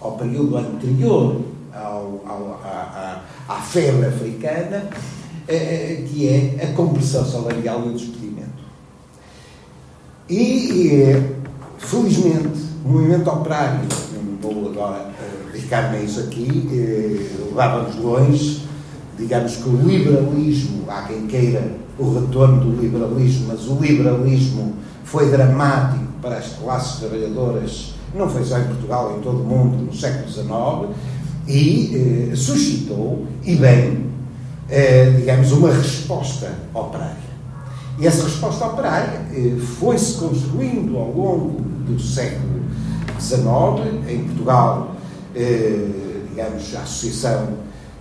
ao 0.00 0.12
período 0.12 0.56
anterior 0.56 1.40
ao, 1.74 2.22
ao, 2.26 2.60
à, 2.64 3.22
à, 3.48 3.54
febre 3.56 4.06
africana, 4.06 4.88
eh, 5.48 5.54
eh, 5.56 6.04
que 6.08 6.28
é 6.28 6.64
a 6.64 6.74
compressão 6.74 7.24
salarial 7.24 7.84
e 7.86 7.88
o 7.88 7.92
despedimento. 7.92 8.64
E, 10.30 11.22
felizmente, 11.78 12.60
o 12.84 12.88
movimento 12.88 13.28
operário, 13.28 13.80
não 14.14 14.36
vou 14.40 14.70
agora 14.70 15.10
dedicar-me 15.52 15.98
a 15.98 16.00
isso 16.00 16.20
aqui, 16.20 17.28
levava-nos 17.48 17.96
longe, 17.96 18.62
digamos 19.18 19.56
que 19.56 19.68
o 19.68 19.76
liberalismo, 19.76 20.84
há 20.88 21.02
quem 21.02 21.26
queira 21.26 21.83
o 21.98 22.20
retorno 22.20 22.60
do 22.60 22.80
liberalismo, 22.80 23.46
mas 23.48 23.66
o 23.66 23.74
liberalismo 23.80 24.74
foi 25.04 25.30
dramático 25.30 26.04
para 26.20 26.38
as 26.38 26.48
classes 26.54 27.00
trabalhadoras, 27.00 27.94
não 28.14 28.28
foi 28.28 28.44
só 28.44 28.58
em 28.58 28.64
Portugal, 28.64 29.16
em 29.16 29.20
todo 29.20 29.40
o 29.40 29.44
mundo, 29.44 29.84
no 29.84 29.94
século 29.94 30.30
XIX, 30.30 30.96
e 31.46 32.30
eh, 32.32 32.36
suscitou, 32.36 33.26
e 33.44 33.54
bem, 33.56 34.06
eh, 34.68 35.12
digamos, 35.16 35.52
uma 35.52 35.70
resposta 35.70 36.50
operária. 36.72 37.24
E 37.98 38.06
essa 38.06 38.24
resposta 38.24 38.66
operária 38.66 39.20
eh, 39.32 39.56
foi-se 39.78 40.14
construindo 40.14 40.96
ao 40.96 41.12
longo 41.12 41.60
do 41.60 42.00
século 42.00 42.62
XIX, 43.20 44.08
em 44.08 44.24
Portugal, 44.24 44.96
eh, 45.34 45.88
digamos, 46.30 46.74
a 46.74 46.80
Associação 46.80 47.48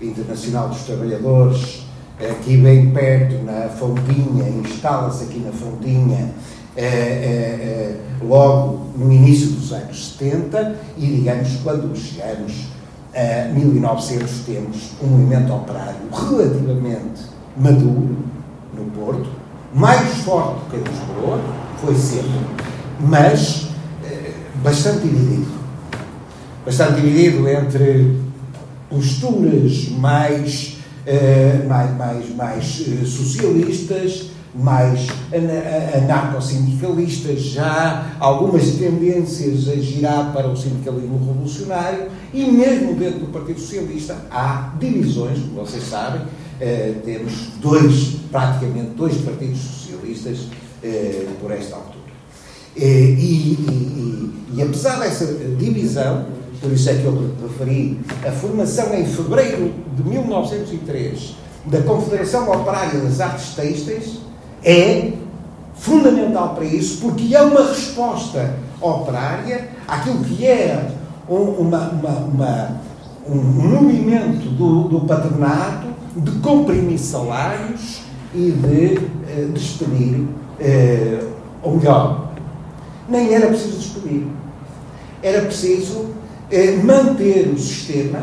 Internacional 0.02 0.70
dos 0.70 0.82
Trabalhadores 0.82 1.83
aqui 2.32 2.58
bem 2.58 2.92
perto, 2.92 3.44
na 3.44 3.70
Fontinha, 3.70 4.50
instala-se 4.50 5.24
aqui 5.26 5.40
na 5.40 5.52
Fontinha 5.52 6.32
é, 6.76 6.86
é, 6.86 6.88
é, 6.88 7.98
logo 8.24 8.88
no 8.98 9.12
início 9.12 9.52
dos 9.52 9.72
anos 9.72 10.14
70 10.18 10.76
e, 10.98 11.06
digamos, 11.06 11.56
quando 11.64 11.96
chegamos 11.96 12.68
a 13.14 13.54
1900 13.54 14.32
temos 14.46 14.92
um 15.02 15.08
movimento 15.08 15.54
operário 15.54 16.00
relativamente 16.12 17.22
maduro 17.56 18.18
no 18.76 18.86
Porto, 18.86 19.30
mais 19.74 20.08
forte 20.24 20.60
do 20.62 20.72
que 20.72 20.78
em 20.78 20.84
Lisboa, 20.84 21.40
foi 21.80 21.96
sempre, 21.96 22.40
mas 23.00 23.64
bastante 24.64 25.08
dividido. 25.08 25.52
Bastante 26.66 27.02
dividido 27.02 27.48
entre 27.50 28.18
posturas 28.90 29.90
mais, 29.90 30.78
mais, 31.68 31.98
mais, 31.98 32.36
mais 32.36 32.66
socialistas 33.06 34.32
mais 34.56 35.08
anarcossindicalistas, 35.96 37.42
já 37.42 38.16
algumas 38.20 38.76
tendências 38.76 39.68
a 39.68 39.76
girar 39.76 40.32
para 40.32 40.48
o 40.48 40.56
sindicalismo 40.56 41.18
revolucionário 41.18 42.10
e 42.34 42.46
mesmo 42.52 42.94
dentro 42.94 43.22
do 43.22 43.28
Partido 43.28 43.60
Socialista 43.60 44.16
há 44.30 44.74
divisões, 44.80 45.40
como 45.40 45.66
vocês 45.66 45.84
sabem, 45.84 46.22
eh, 46.60 46.94
temos 47.04 47.34
dois, 47.60 48.18
praticamente 48.32 48.92
dois 48.96 49.18
partidos 49.18 49.60
socialistas 49.60 50.48
eh, 50.84 51.28
por 51.42 51.52
esta 51.52 51.76
altura. 51.76 52.04
Eh, 52.78 53.16
e, 53.18 53.24
e, 53.24 54.54
e, 54.54 54.58
e 54.58 54.62
apesar 54.62 55.00
dessa 55.00 55.26
divisão, 55.58 56.28
por 56.64 56.72
isso 56.72 56.90
é 56.90 56.94
que 56.94 57.04
eu 57.04 57.36
referi 57.42 58.00
a 58.26 58.32
formação 58.32 58.96
em 58.96 59.06
fevereiro 59.06 59.74
de 59.98 60.10
1903 60.10 61.36
da 61.66 61.82
Confederação 61.82 62.50
Operária 62.50 63.02
das 63.02 63.20
Artes 63.20 63.54
Têxteis, 63.54 64.20
é 64.64 65.12
fundamental 65.76 66.56
para 66.56 66.64
isso, 66.64 67.02
porque 67.02 67.36
é 67.36 67.42
uma 67.42 67.68
resposta 67.68 68.56
operária 68.80 69.72
àquilo 69.86 70.24
que 70.24 70.46
era 70.46 70.90
uma, 71.28 71.90
uma, 71.90 72.10
uma, 72.10 72.82
um 73.28 73.36
movimento 73.36 74.50
do, 74.52 74.84
do 74.88 75.02
patronato 75.02 75.88
de 76.16 76.32
comprimir 76.40 76.98
salários 76.98 78.04
e 78.34 78.52
de 78.52 79.00
uh, 79.00 79.52
despedir, 79.52 80.22
uh, 80.22 81.30
ou 81.62 81.76
melhor, 81.76 82.32
nem 83.10 83.34
era 83.34 83.48
preciso 83.48 83.78
despedir, 83.78 84.28
era 85.22 85.42
preciso 85.42 86.23
uh, 86.54 86.86
manter 86.86 87.48
o 87.48 87.58
sistema 87.58 88.22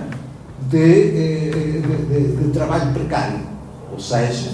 de, 0.68 1.10
de, 1.10 1.80
de, 1.80 2.36
de 2.36 2.50
trabalho 2.52 2.92
precário, 2.92 3.40
ou 3.92 3.98
seja, 3.98 4.52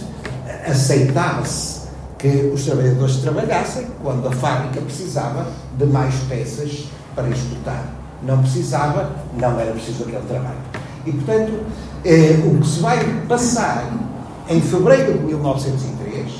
aceitava-se 0.66 1.86
que 2.18 2.50
os 2.52 2.64
trabalhadores 2.64 3.16
trabalhassem 3.16 3.86
quando 4.02 4.26
a 4.26 4.32
fábrica 4.32 4.80
precisava 4.80 5.46
de 5.76 5.84
mais 5.86 6.14
peças 6.28 6.86
para 7.14 7.28
exportar. 7.28 7.84
Não 8.22 8.38
precisava, 8.40 9.10
não 9.38 9.60
era 9.60 9.72
preciso 9.72 10.04
aquele 10.04 10.26
trabalho. 10.26 10.56
E, 11.04 11.12
portanto, 11.12 11.52
eh, 12.04 12.40
o 12.44 12.58
que 12.58 12.66
se 12.66 12.80
vai 12.80 12.98
passar 13.28 13.92
em 14.48 14.60
fevereiro 14.60 15.18
de 15.18 15.24
1903 15.24 16.32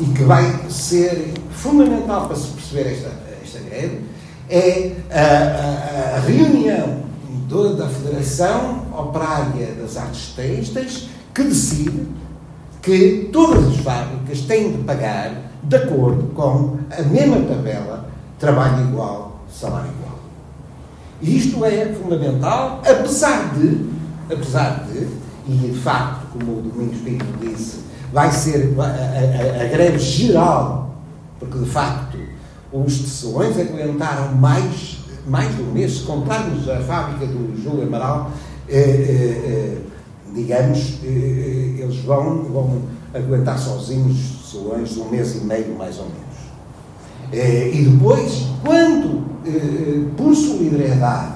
e 0.00 0.04
que 0.06 0.24
vai 0.24 0.70
ser 0.70 1.34
fundamental 1.50 2.26
para 2.26 2.36
se 2.36 2.48
perceber 2.48 2.92
esta, 2.92 3.10
esta 3.44 3.58
greve 3.60 4.00
é 4.52 4.92
a, 5.10 6.14
a, 6.14 6.16
a 6.16 6.20
reunião 6.20 7.00
da 7.76 7.86
Federação 7.86 8.86
Operária 8.92 9.74
das 9.74 9.96
Artes 9.96 10.32
Têxteis 10.34 11.08
que 11.34 11.42
decide 11.42 12.06
que 12.80 13.30
todas 13.32 13.68
as 13.68 13.76
fábricas 13.76 14.40
têm 14.42 14.72
de 14.72 14.78
pagar 14.84 15.52
de 15.62 15.76
acordo 15.76 16.24
com 16.34 16.78
a 16.90 17.02
mesma 17.02 17.40
tabela 17.46 18.08
trabalho 18.38 18.88
igual, 18.88 19.40
salário 19.50 19.90
igual. 19.98 20.18
E 21.20 21.36
isto 21.36 21.64
é 21.64 21.86
fundamental, 21.92 22.82
apesar 22.84 23.54
de, 23.54 23.86
apesar 24.30 24.86
de, 24.86 25.08
e 25.46 25.70
de 25.72 25.78
facto, 25.78 26.26
como 26.32 26.58
o 26.58 26.62
Domingos 26.62 26.98
Pinto 27.02 27.26
disse, 27.40 27.80
vai 28.12 28.30
ser 28.32 28.74
a, 28.78 28.82
a, 28.82 29.62
a 29.62 29.68
greve 29.68 29.98
geral, 29.98 30.96
porque 31.38 31.58
de 31.58 31.66
facto 31.66 32.11
os 32.72 32.98
tecelões 32.98 33.58
aguentaram 33.58 34.34
mais, 34.34 34.98
mais 35.26 35.54
de 35.54 35.62
um 35.62 35.72
mês, 35.72 35.98
se 35.98 36.02
contarmos 36.04 36.68
a 36.68 36.80
fábrica 36.80 37.26
do 37.26 37.62
Júlio 37.62 37.86
Amaral, 37.86 38.30
eh, 38.68 38.78
eh, 38.78 39.42
eh, 39.46 39.78
digamos, 40.34 40.98
eh, 41.04 41.06
eh, 41.06 41.82
eles 41.82 41.98
vão, 42.04 42.44
vão 42.44 42.82
aguentar 43.14 43.58
sozinhos 43.58 44.16
soões 44.44 44.96
um 44.96 45.08
mês 45.10 45.36
e 45.36 45.44
meio, 45.44 45.76
mais 45.76 45.98
ou 45.98 46.04
menos. 46.04 46.22
Eh, 47.32 47.70
e 47.74 47.84
depois, 47.84 48.46
quando, 48.64 49.22
por 50.16 50.34
solidariedade, 50.34 51.34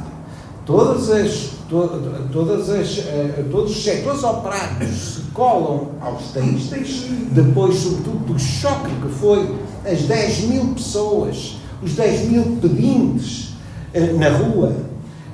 todas 0.64 1.10
as, 1.10 1.50
todas 1.68 2.70
as, 2.70 3.04
todos 3.50 3.70
os 3.76 3.84
setores 3.84 4.22
operários 4.22 5.14
se 5.14 5.20
colam 5.32 5.88
aos 6.00 6.30
têxteis, 6.30 7.06
depois, 7.32 7.76
sobretudo, 7.76 8.32
do 8.32 8.38
choque 8.38 8.90
que 9.02 9.08
foi 9.08 9.54
as 9.90 10.02
10 10.02 10.40
mil 10.48 10.66
pessoas, 10.74 11.56
os 11.82 11.92
10 11.92 12.28
mil 12.30 12.58
pedintes 12.60 13.54
na 14.18 14.28
rua, 14.30 14.74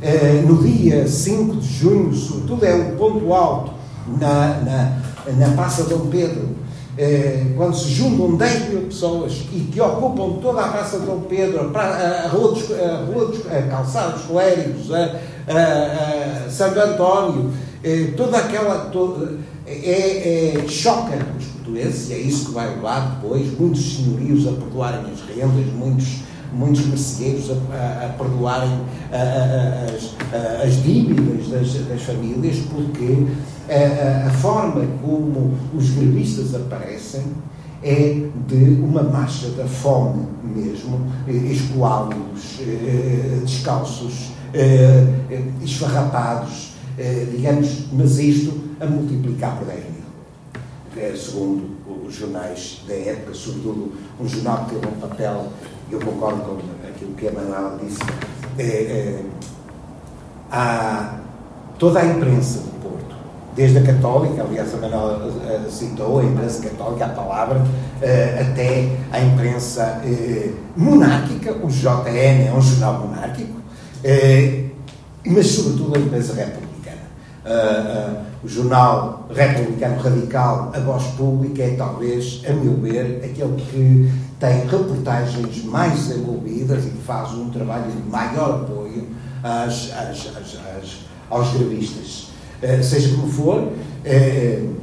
eh, 0.00 0.42
no 0.46 0.62
dia 0.62 1.07
5 1.07 1.57
de 1.57 1.66
junho, 1.66 2.14
sobretudo 2.14 2.64
é 2.64 2.74
o 2.74 2.96
ponto 2.96 3.32
alto 3.32 3.72
na, 4.20 4.61
na, 4.61 4.96
na 5.36 5.55
Praça 5.55 5.84
Dom 5.84 6.07
Pedro, 6.07 6.50
eh, 6.98 7.46
quando 7.57 7.74
se 7.74 7.88
juntam 7.90 8.36
10 8.36 8.68
mil 8.68 8.82
pessoas 8.82 9.32
e 9.53 9.61
que 9.61 9.80
ocupam 9.80 10.40
toda 10.40 10.61
a 10.61 10.68
Praça 10.68 10.98
Dom 10.98 11.20
Pedro, 11.20 11.70
a, 11.74 12.28
Rua 12.28 12.53
dos, 12.53 12.70
a, 12.72 13.05
Rua 13.07 13.26
dos 13.26 13.46
a 13.46 13.62
Calçada 13.62 14.12
dos 14.12 14.22
Coléricos, 14.22 14.92
a, 14.92 15.16
a, 15.48 16.46
a 16.46 16.50
Santo 16.50 16.78
António, 16.78 17.50
eh, 17.82 18.12
toda 18.16 18.38
aquela. 18.38 18.86
Toda, 18.86 19.38
é, 19.64 20.59
é, 20.64 20.68
choca 20.68 21.16
os 21.38 21.46
portugueses 21.62 22.10
e 22.10 22.14
é 22.14 22.18
isso 22.18 22.46
que 22.46 22.52
vai 22.52 22.68
levar 22.74 23.16
depois 23.16 23.58
muitos 23.58 23.96
senhorios 23.96 24.46
a 24.46 24.52
perdoarem 24.52 25.12
as 25.12 25.20
rendas, 25.20 25.72
muitos 25.74 26.22
muitos 26.54 26.84
merceeiros 26.86 27.50
a, 27.50 27.74
a, 27.74 28.06
a 28.06 28.08
perdoarem 28.10 28.80
a, 29.10 29.86
as, 29.86 30.14
as, 30.62 30.82
dívidas 30.82 31.48
das, 31.48 31.72
das, 31.86 32.02
famílias, 32.02 32.58
porque 32.70 33.26
a, 34.26 34.30
forma 34.30 34.84
como 35.00 35.54
os 35.74 35.90
grevistas 35.90 36.54
aparecem 36.54 37.22
é 37.82 38.28
de 38.46 38.80
uma 38.82 39.02
marcha 39.02 39.48
da 39.50 39.64
fome 39.64 40.26
mesmo, 40.44 41.00
escoados, 41.26 42.60
eh, 42.60 43.40
descalços, 43.42 44.30
esfarrapados, 45.62 46.74
digamos, 47.32 47.86
mas 47.92 48.18
isto 48.18 48.52
a 48.80 48.86
multiplicar 48.86 49.56
por 49.56 49.66
10 49.66 49.78
mil. 49.80 50.01
Segundo 51.16 52.07
os 52.07 52.14
jornais 52.14 52.82
da 52.86 52.95
época, 52.95 53.32
sobretudo 53.32 53.93
um 54.20 54.28
jornal 54.28 54.66
que 54.66 54.74
teve 54.74 54.86
um 54.86 55.01
papel 55.01 55.51
eu 55.93 56.01
concordo 56.01 56.40
com 56.43 56.88
aquilo 56.88 57.12
que 57.14 57.28
a 57.28 57.32
Manuela 57.32 57.78
disse, 57.82 58.01
é, 58.59 58.62
é, 58.62 59.22
há 60.51 61.18
toda 61.78 62.01
a 62.01 62.07
imprensa 62.07 62.61
do 62.61 62.80
Porto, 62.80 63.14
desde 63.55 63.78
a 63.78 63.82
católica, 63.82 64.43
aliás 64.43 64.72
a 64.72 64.78
Manuela 64.78 65.26
uh, 65.26 65.70
citou 65.70 66.20
a 66.20 66.24
imprensa 66.24 66.62
católica, 66.62 67.05
a 67.05 67.09
palavra, 67.11 67.59
uh, 67.59 68.40
até 68.40 68.97
a 69.11 69.20
imprensa 69.20 70.01
uh, 70.03 70.55
monárquica, 70.76 71.53
o 71.62 71.68
JN 71.68 72.49
é 72.49 72.53
um 72.57 72.62
jornal 72.62 73.07
monárquico, 73.07 73.61
mas 75.26 75.47
sobretudo 75.47 75.97
a 75.97 76.01
imprensa 76.01 76.34
republicana. 76.34 78.31
O 78.44 78.48
jornal 78.48 79.27
republicano 79.31 80.01
radical, 80.01 80.73
a 80.74 80.81
voz 80.81 81.05
pública, 81.16 81.62
é 81.62 81.77
talvez, 81.77 82.43
a 82.48 82.52
meu 82.52 82.77
ver, 82.77 83.23
aquele 83.24 83.55
que 83.62 84.12
tem 84.40 84.66
reportagens 84.66 85.64
mais 85.64 85.93
desenvolvidas 86.09 86.85
e 86.85 86.90
que 86.90 87.02
faz 87.02 87.32
um 87.32 87.51
trabalho 87.51 87.90
de 87.93 88.10
maior 88.10 88.62
apoio 88.62 89.06
às, 89.44 89.93
às, 89.93 90.31
às, 90.36 90.98
aos 91.31 91.52
grevistas. 91.52 92.32
Uh, 92.62 92.82
seja 92.82 93.14
como 93.14 93.28
for, 93.28 93.59
uh, 93.60 94.74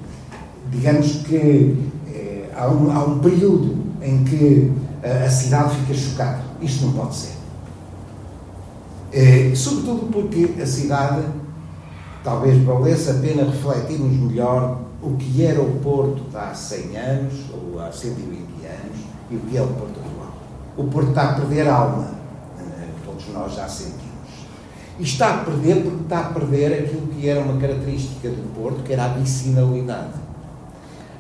digamos 0.72 1.11
que 1.23 1.77
uh, 2.07 2.45
há, 2.56 2.68
um, 2.69 2.91
há, 2.91 3.03
um, 3.03 3.19
período 3.19 3.77
em 4.02 4.23
que 4.23 4.72
a 5.03 5.30
cidade 5.30 5.76
fica 5.76 5.94
chocada. 5.94 6.40
Isto 6.61 6.86
não 6.86 6.94
pode 6.94 7.15
ser. 7.15 7.36
sobretudo 9.56 10.10
porque 10.11 10.61
a 10.61 10.65
cidade, 10.65 11.23
talvez 12.24 12.64
valesse 12.64 13.12
a 13.12 13.14
pena 13.16 13.44
refletirmos 13.44 14.12
melhor 14.12 14.80
o 15.02 15.16
que 15.16 15.46
era 15.46 15.62
o 15.62 15.80
Porto 15.80 16.24
há 16.36 16.54
100 16.54 16.98
anos 16.98 17.34
ou 17.54 17.80
há 17.80 17.91
120 17.91 18.50
e 19.32 19.36
o 19.36 19.40
que 19.41 19.58
é 19.58 19.62
o 19.62 19.68
Porto 19.68 20.00
atual. 20.00 20.34
O 20.78 20.84
Porto 20.86 21.10
está 21.10 21.32
a 21.32 21.34
perder 21.36 21.68
alma, 21.68 22.12
eh, 22.60 22.88
todos 23.06 23.28
nós 23.34 23.54
já 23.54 23.68
sentimos. 23.68 24.00
E 25.00 25.04
está 25.04 25.36
a 25.36 25.38
perder 25.40 25.84
porque 25.84 26.04
está 26.04 26.20
a 26.20 26.34
perder 26.34 26.84
aquilo 26.84 27.08
que 27.08 27.30
era 27.30 27.40
uma 27.40 27.60
característica 27.60 28.30
do 28.30 28.54
Porto, 28.56 28.84
que 28.84 28.94
era 28.94 29.06
a 29.06 29.08
vicinalidade. 29.10 30.30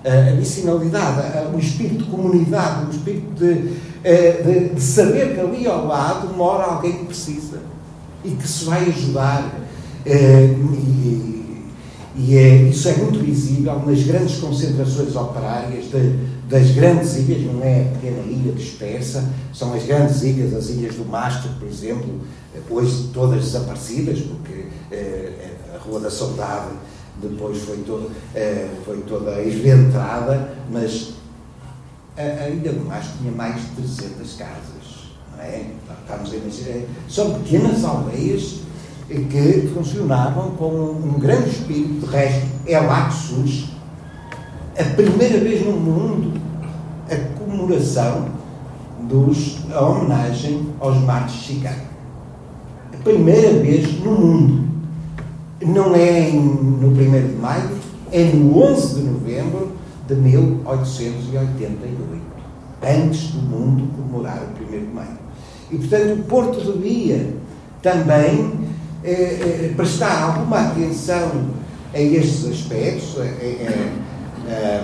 A 0.03 0.35
vicinalidade, 0.35 1.53
o 1.53 1.59
espírito 1.59 2.05
de 2.05 2.09
comunidade, 2.09 2.87
o 2.87 2.89
espírito 2.89 3.33
de, 3.33 3.77
eh, 4.03 4.41
de, 4.43 4.75
de 4.75 4.81
saber 4.81 5.35
que 5.35 5.39
ali 5.39 5.67
ao 5.67 5.85
lado 5.85 6.33
mora 6.35 6.63
alguém 6.63 6.99
que 6.99 7.05
precisa 7.05 7.59
e 8.23 8.31
que 8.31 8.47
se 8.47 8.65
vai 8.65 8.85
ajudar. 8.87 9.43
Eh, 10.05 10.55
e, 10.73 11.29
E 12.21 12.37
é, 12.37 12.63
isso 12.63 12.89
é 12.89 12.97
muito 12.97 13.19
visível 13.19 13.79
nas 13.85 14.03
grandes 14.03 14.39
concentrações 14.39 15.15
operárias 15.15 15.85
de, 15.85 16.17
das 16.49 16.71
grandes 16.71 17.15
ilhas, 17.15 17.41
não 17.43 17.63
é 17.63 17.83
a 17.83 17.85
pequena 17.95 18.21
ilha 18.23 18.51
dispersa, 18.51 19.23
são 19.53 19.73
as 19.73 19.85
grandes 19.85 20.21
ilhas, 20.23 20.53
as 20.53 20.69
ilhas 20.69 20.95
do 20.95 21.05
Mastro, 21.05 21.49
por 21.57 21.67
exemplo, 21.67 22.19
hoje 22.69 23.09
todas 23.13 23.45
desaparecidas, 23.45 24.19
porque 24.19 24.65
eh, 24.91 25.55
a 25.73 25.77
Rua 25.77 26.01
da 26.01 26.11
Saudade 26.11 26.71
depois 27.21 27.57
foi, 27.59 27.77
todo, 27.77 28.11
eh, 28.35 28.67
foi 28.83 28.97
toda 29.01 29.41
esventrada, 29.41 30.55
mas 30.69 31.13
a, 32.17 32.43
a 32.43 32.49
Ilha 32.49 32.73
do 32.73 32.83
Mastro 32.83 33.17
tinha 33.19 33.31
mais 33.31 33.55
de 33.61 33.67
300 33.77 34.33
casas, 34.35 35.13
não 35.37 35.43
é? 35.43 35.67
Estamos 36.01 36.33
a 36.33 36.35
imaginar. 36.35 36.87
São 37.07 37.39
pequenas 37.39 37.83
aldeias 37.85 38.55
que 39.09 39.71
funcionavam 39.73 40.51
com 40.51 40.69
um 40.69 41.19
grande 41.19 41.49
espírito, 41.49 42.05
de 42.05 42.07
resto, 42.11 42.45
é 42.67 42.79
lá 42.79 43.07
que 43.07 43.15
surge 43.15 43.73
a 44.77 44.83
primeira 44.83 45.39
vez 45.39 45.65
no 45.65 45.71
mundo 45.73 46.39
a 47.09 47.15
comemoração 47.37 48.27
dos, 49.09 49.57
a 49.73 49.81
homenagem 49.81 50.69
aos 50.79 50.99
martes 50.99 51.35
de 51.35 51.41
Chicago. 51.41 51.81
A 52.93 52.97
primeira 53.03 53.59
vez 53.59 53.99
no 53.99 54.11
mundo. 54.11 54.69
Não 55.61 55.93
é 55.93 56.31
no 56.31 56.87
1 56.87 56.93
de 56.93 57.35
maio, 57.41 57.69
é 58.13 58.23
no 58.23 58.63
11 58.63 58.95
de 58.95 59.01
novembro 59.01 59.73
de 60.07 60.15
1888, 60.15 62.21
antes 62.81 63.31
do 63.31 63.41
mundo 63.41 63.89
comemorar 63.93 64.41
o 64.41 64.51
1 64.63 64.67
de 64.69 64.77
maio. 64.93 65.19
E, 65.69 65.77
portanto, 65.77 66.13
o 66.13 66.23
Porto 66.23 66.61
devia 66.61 67.35
também 67.81 68.68
é, 69.03 69.11
é, 69.11 69.73
prestar 69.75 70.23
alguma 70.23 70.59
atenção 70.59 71.31
a 71.93 71.99
estes 71.99 72.45
aspectos, 72.45 73.17
é, 73.17 74.83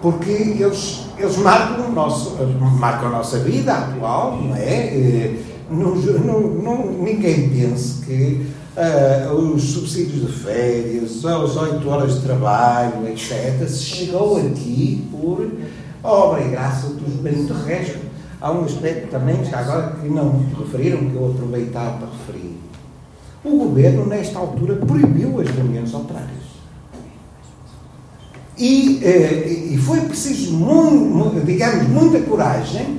porque 0.00 0.30
eles, 0.30 1.06
eles 1.16 1.36
marcam, 1.38 1.88
o 1.88 1.92
nosso, 1.92 2.36
marcam 2.78 3.08
a 3.08 3.12
nossa 3.12 3.38
vida 3.40 3.72
atual, 3.72 4.40
não 4.40 4.54
é? 4.54 5.34
Não, 5.70 5.94
não, 5.94 6.40
não, 6.40 6.92
ninguém 6.92 7.48
pense 7.50 8.04
que 8.04 8.46
os 9.34 9.62
subsídios 9.62 10.26
de 10.26 10.32
férias, 10.32 11.24
as 11.24 11.56
8 11.56 11.88
horas 11.88 12.14
de 12.14 12.20
trabalho, 12.20 13.08
etc., 13.08 13.66
se 13.66 13.82
chegou 13.82 14.36
aqui 14.36 15.08
por 15.10 15.50
obra 16.02 16.44
e 16.44 16.48
graça 16.48 16.88
dos 16.88 17.14
bens 17.14 17.46
de 17.46 17.52
resto. 17.52 17.98
Há 18.40 18.52
um 18.52 18.64
aspecto 18.64 19.10
também, 19.10 19.44
já 19.44 19.58
agora, 19.58 19.96
que 20.00 20.08
não 20.08 20.46
referiram, 20.56 21.10
que 21.10 21.16
eu 21.16 21.32
aproveitava 21.32 21.98
para 21.98 22.06
referir. 22.06 22.47
O 23.44 23.50
governo, 23.50 24.06
nesta 24.06 24.38
altura, 24.38 24.76
proibiu 24.76 25.40
as 25.40 25.48
reuniões 25.48 25.94
operárias. 25.94 26.48
E, 28.58 29.00
eh, 29.04 29.68
e 29.72 29.78
foi 29.78 30.00
preciso, 30.00 30.56
digamos, 31.44 31.88
muita 31.88 32.20
coragem 32.22 32.98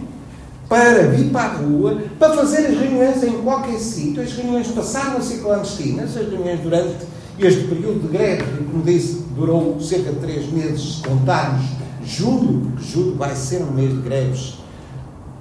para 0.70 1.08
vir 1.08 1.32
para 1.32 1.42
a 1.42 1.58
rua, 1.58 2.04
para 2.18 2.34
fazer 2.34 2.68
as 2.68 2.80
reuniões 2.80 3.22
em 3.24 3.42
qualquer 3.42 3.78
sítio. 3.78 4.22
As 4.22 4.32
reuniões 4.32 4.68
passaram 4.68 5.18
a 5.18 5.22
ser 5.22 5.40
clandestinas, 5.40 6.16
as 6.16 6.30
reuniões 6.30 6.62
durante 6.62 6.96
este 7.40 7.64
período 7.68 8.02
de 8.02 8.08
greve, 8.10 8.44
que, 8.44 8.64
como 8.66 8.84
disse, 8.84 9.24
durou 9.36 9.80
cerca 9.82 10.12
de 10.12 10.20
três 10.20 10.52
meses, 10.52 10.98
se 10.98 11.08
contarmos 11.08 11.66
julho, 12.06 12.72
porque 12.72 12.86
julho 12.86 13.16
vai 13.16 13.36
ser 13.36 13.62
um 13.64 13.72
mês 13.72 13.92
de 13.92 14.02
greves, 14.02 14.56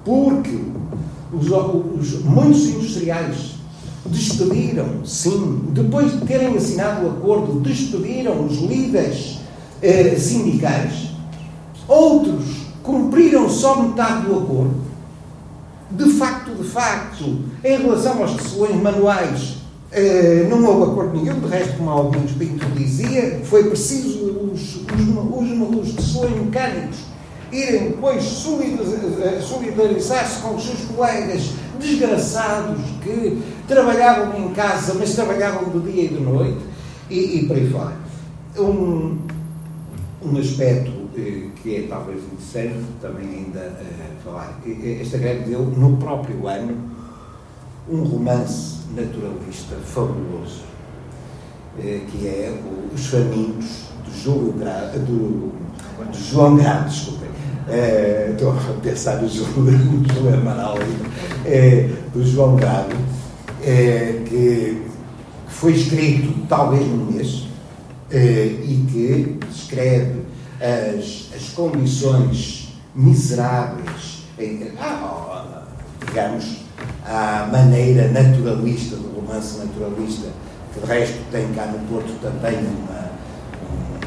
porque 0.03 0.59
os, 1.31 1.47
os, 1.47 2.23
muitos 2.23 2.65
industriais 2.67 3.58
despediram, 4.09 5.05
sim, 5.05 5.65
depois 5.69 6.11
de 6.11 6.25
terem 6.25 6.55
assinado 6.55 7.05
o 7.05 7.09
acordo, 7.09 7.59
despediram 7.59 8.45
os 8.45 8.57
líderes 8.57 9.39
eh, 9.81 10.15
sindicais. 10.17 11.09
Outros 11.87 12.45
cumpriram 12.83 13.49
só 13.49 13.81
metade 13.81 14.25
do 14.25 14.37
acordo. 14.37 14.89
De 15.91 16.09
facto, 16.11 16.51
de 16.51 16.67
facto, 16.67 17.39
em 17.63 17.77
relação 17.77 18.21
aos 18.21 18.33
tecelões 18.33 18.75
manuais, 18.81 19.57
eh, 19.91 20.45
não 20.49 20.63
houve 20.63 20.91
acordo 20.91 21.19
nenhum, 21.19 21.39
de 21.39 21.47
resto, 21.47 21.77
como 21.77 21.89
alguns 21.89 22.31
Pinto 22.33 22.65
dizia, 22.75 23.41
foi 23.43 23.63
preciso 23.63 24.19
os, 24.53 24.75
os, 24.75 24.85
os, 25.75 26.29
mecânicos 26.31 27.09
irem 27.51 27.89
depois 27.89 28.23
eh, 28.23 29.41
solidarizar-se 29.41 30.39
com 30.41 30.55
os 30.55 30.63
seus 30.63 30.81
colegas 30.81 31.51
desgraçados 31.79 32.79
que 33.03 33.41
trabalhavam 33.69 34.35
em 34.37 34.51
casa, 34.53 34.95
mas 34.95 35.13
trabalhavam 35.13 35.69
de 35.69 35.91
dia 35.91 36.05
e 36.05 36.07
de 36.09 36.19
noite, 36.19 36.59
e, 37.09 37.39
e 37.39 37.45
por 37.45 37.55
aí 37.55 37.69
fora. 37.69 37.93
Um, 38.57 39.17
um 40.21 40.37
aspecto 40.37 40.91
eh, 41.15 41.49
que 41.61 41.75
é 41.75 41.87
talvez 41.87 42.19
interessante 42.23 42.85
também 42.99 43.27
ainda 43.27 43.59
eh, 43.59 44.11
falar, 44.25 44.59
esta 44.99 45.17
greve 45.19 45.45
deu 45.45 45.61
no 45.61 45.97
próprio 45.97 46.47
ano 46.47 46.75
um 47.87 48.03
romance 48.03 48.79
naturalista 48.95 49.75
fabuloso, 49.85 50.63
eh, 51.79 52.01
que 52.11 52.27
é 52.27 52.53
Os 52.93 53.05
Famintos 53.05 53.83
de 54.05 54.23
Júlio 54.23 54.53
Gra, 54.53 54.91
do, 54.95 55.53
de 56.11 56.23
João 56.23 56.57
Grado, 56.57 56.89
desculpem. 56.89 57.29
Estou 58.31 58.51
a 58.51 58.81
pensar 58.81 59.21
no 59.21 59.29
Júlio, 59.29 59.77
Júlio 60.11 60.33
Amaral, 60.33 60.75
do 62.13 62.25
João 62.25 62.55
Grado, 62.55 62.95
é, 63.69 64.23
que 64.25 64.81
foi 65.47 65.73
escrito 65.73 66.33
talvez 66.47 66.85
num 66.87 67.11
mês 67.11 67.45
é, 68.09 68.17
e 68.17 68.85
que 68.91 69.37
descreve 69.47 70.21
as, 70.59 71.29
as 71.35 71.49
condições 71.49 72.73
miseráveis, 72.95 74.23
em, 74.39 74.71
ah, 74.79 75.65
digamos, 76.05 76.65
à 77.05 77.47
maneira 77.51 78.07
naturalista, 78.07 78.95
do 78.95 79.15
romance 79.15 79.59
naturalista, 79.59 80.29
que 80.73 80.79
de 80.79 80.85
resto 80.87 81.19
tem 81.31 81.47
cá 81.53 81.67
no 81.67 81.79
Porto 81.87 82.11
também 82.21 82.57
uma, 82.57 83.11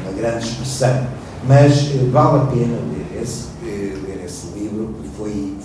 uma 0.01 0.11
grande 0.13 0.45
expressão. 0.45 1.07
Mas 1.47 1.89
eh, 1.91 2.09
vale 2.11 2.41
a 2.41 2.45
pena 2.45 2.77
ler 2.91 3.21
esse, 3.21 3.47
eh, 3.63 3.97
ler 4.07 4.23
esse 4.25 4.47
livro, 4.57 4.95
foi, 5.17 5.55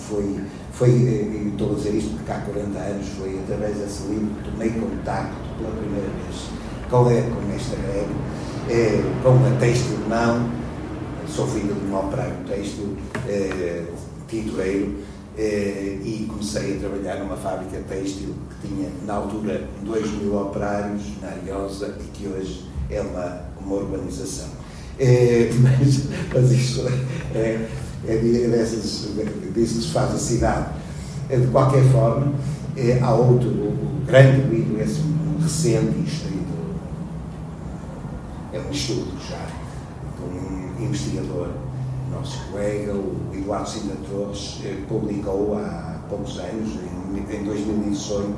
foi, 0.79 0.91
eh, 0.91 1.43
e 1.43 1.49
estou 1.49 1.73
a 1.73 1.75
dizer 1.75 1.93
isto 1.93 2.15
porque 2.15 2.31
há 2.31 2.39
40 2.39 2.79
anos 2.79 3.07
foi 3.17 3.37
através 3.39 3.77
desse 3.77 4.03
livro 4.03 4.33
que 4.35 4.49
tomei 4.49 4.69
contacto 4.69 5.35
pela 5.57 5.71
primeira 5.71 6.07
vez 6.07 6.49
com, 6.89 7.03
com 7.03 7.53
esta 7.53 7.75
greve, 7.75 8.15
é, 8.69 9.03
com 9.21 9.45
a 9.45 9.59
têxtil 9.59 9.97
não, 10.07 10.49
sou 11.27 11.45
filho 11.47 11.75
de 11.75 11.85
um 11.85 11.97
operário 11.97 12.33
têxtil, 12.47 12.95
é, 13.27 13.83
tintureiro, 14.29 14.95
é, 15.37 15.99
e 16.01 16.25
comecei 16.29 16.77
a 16.77 16.79
trabalhar 16.79 17.15
numa 17.17 17.35
fábrica 17.35 17.83
têxtil 17.89 18.33
que 18.49 18.69
tinha, 18.69 18.89
na 19.05 19.15
altura, 19.15 19.67
2 19.83 20.11
mil 20.13 20.37
operários 20.37 21.03
na 21.21 21.27
Ariosa 21.27 21.93
e 21.99 22.03
que 22.17 22.25
hoje 22.25 22.65
é 22.89 23.01
uma, 23.01 23.41
uma 23.59 23.75
urbanização. 23.75 24.47
É, 24.97 25.49
mas, 25.61 26.05
mas 26.33 26.51
isto 26.51 26.87
é, 27.35 27.67
é, 28.07 28.17
dessas, 28.47 29.09
disso 29.53 29.75
que 29.75 29.81
se 29.81 29.91
faz 29.91 30.13
a 30.13 30.17
cidade. 30.17 30.67
É, 31.29 31.37
de 31.37 31.47
qualquer 31.47 31.83
forma, 31.91 32.33
é, 32.75 32.99
há 33.01 33.13
outro, 33.13 33.49
o, 33.49 34.01
grande 34.05 34.41
livro, 34.49 34.81
esse 34.81 35.01
recente, 35.41 35.99
escrito, 36.07 36.39
é 38.51 38.59
um 38.59 38.71
estudo 38.71 39.11
já, 39.29 39.45
de 40.17 40.23
um 40.23 40.83
investigador, 40.83 41.49
nosso 42.11 42.39
colega, 42.51 42.93
o 42.93 43.29
Eduardo 43.33 43.69
Sinda 43.69 43.95
Torres, 44.09 44.59
eh, 44.63 44.77
publicou 44.87 45.57
há 45.57 45.99
poucos 46.09 46.39
anos, 46.39 46.71
em, 47.13 47.35
em 47.35 47.43
2018, 47.43 48.35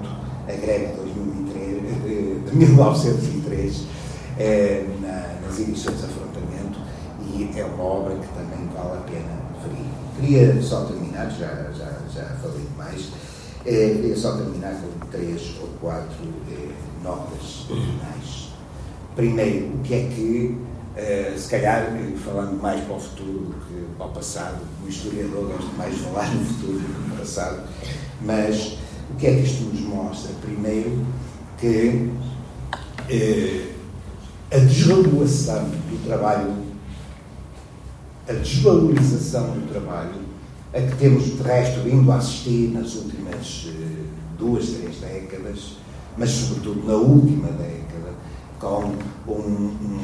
a 0.47 0.51
greve 0.51 0.87
de, 0.87 0.95
2003, 0.97 1.77
eh, 2.05 2.49
de 2.49 2.57
1903, 2.57 3.83
eh, 4.37 4.85
na, 5.01 5.47
nas 5.47 5.59
edições 5.59 6.03
Afrontamento, 6.03 6.79
e 7.25 7.57
é 7.57 7.63
uma 7.63 7.83
obra 7.83 8.15
que 8.15 8.27
também 8.33 8.67
vale 8.75 8.97
a 8.97 9.01
pena 9.01 9.50
Queria 10.19 10.61
só 10.61 10.85
terminar, 10.85 11.29
já, 11.31 11.71
já, 11.77 11.91
já 12.13 12.25
falei 12.41 12.65
demais, 12.71 13.09
eh, 13.65 13.93
queria 13.95 14.15
só 14.15 14.37
terminar 14.37 14.75
com 14.75 15.07
três 15.07 15.55
ou 15.61 15.67
quatro 15.79 16.27
eh, 16.49 16.69
notas 17.03 17.65
finais. 17.67 18.49
Primeiro, 19.15 19.75
o 19.75 19.79
que 19.79 19.93
é 19.93 19.99
que 20.07 20.71
Uh, 20.91 21.39
se 21.39 21.47
calhar, 21.47 21.87
falando 22.25 22.61
mais 22.61 22.83
para 22.83 22.97
o 22.97 22.99
futuro 22.99 23.45
do 23.45 23.53
que 23.65 23.95
para 23.97 24.07
o 24.07 24.09
passado, 24.09 24.57
o 24.85 24.89
historiador 24.89 25.47
gosta 25.47 25.71
mais 25.77 25.95
de 25.95 26.01
falar 26.01 26.35
no 26.35 26.45
futuro 26.45 26.79
do 26.79 27.03
que 27.03 27.09
no 27.09 27.15
passado, 27.15 27.63
mas 28.21 28.77
o 29.09 29.15
que 29.17 29.27
é 29.27 29.35
que 29.35 29.43
isto 29.43 29.63
nos 29.63 29.79
mostra? 29.79 30.31
Primeiro, 30.41 31.05
que 31.57 32.11
uh, 33.09 33.71
a 34.51 34.57
desvalorização 34.57 35.63
do 35.63 36.05
trabalho, 36.05 36.53
a 38.31 38.33
desvalorização 38.33 39.43
do 39.51 39.71
trabalho, 39.71 40.21
a 40.73 40.79
que 40.79 40.95
temos 40.95 41.25
de 41.25 41.43
resto 41.43 41.81
vindo 41.81 42.09
a 42.11 42.15
assistir 42.15 42.71
nas 42.73 42.95
últimas 42.95 43.65
uh, 43.65 44.05
duas, 44.39 44.69
três 44.69 44.95
décadas, 44.97 45.77
mas 46.17 46.29
sobretudo 46.29 46.87
na 46.87 46.95
última 46.95 47.49
década, 47.49 48.13
com 48.59 48.93
um, 49.27 49.33
um, 49.33 49.99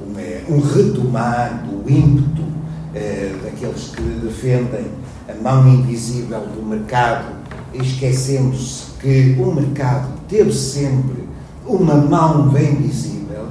um, 0.00 0.54
um 0.54 0.60
retomar 0.60 1.64
do 1.66 1.90
ímpeto 1.90 2.44
eh, 2.94 3.32
daqueles 3.44 3.88
que 3.94 4.02
defendem 4.02 4.86
a 5.28 5.34
mão 5.42 5.66
invisível 5.68 6.40
do 6.40 6.62
mercado, 6.62 7.36
esquecendo-se 7.72 8.90
que 9.00 9.36
o 9.40 9.54
mercado 9.54 10.08
teve 10.28 10.52
sempre 10.52 11.28
uma 11.64 11.94
mão 11.94 12.48
bem 12.48 12.74
visível, 12.76 13.46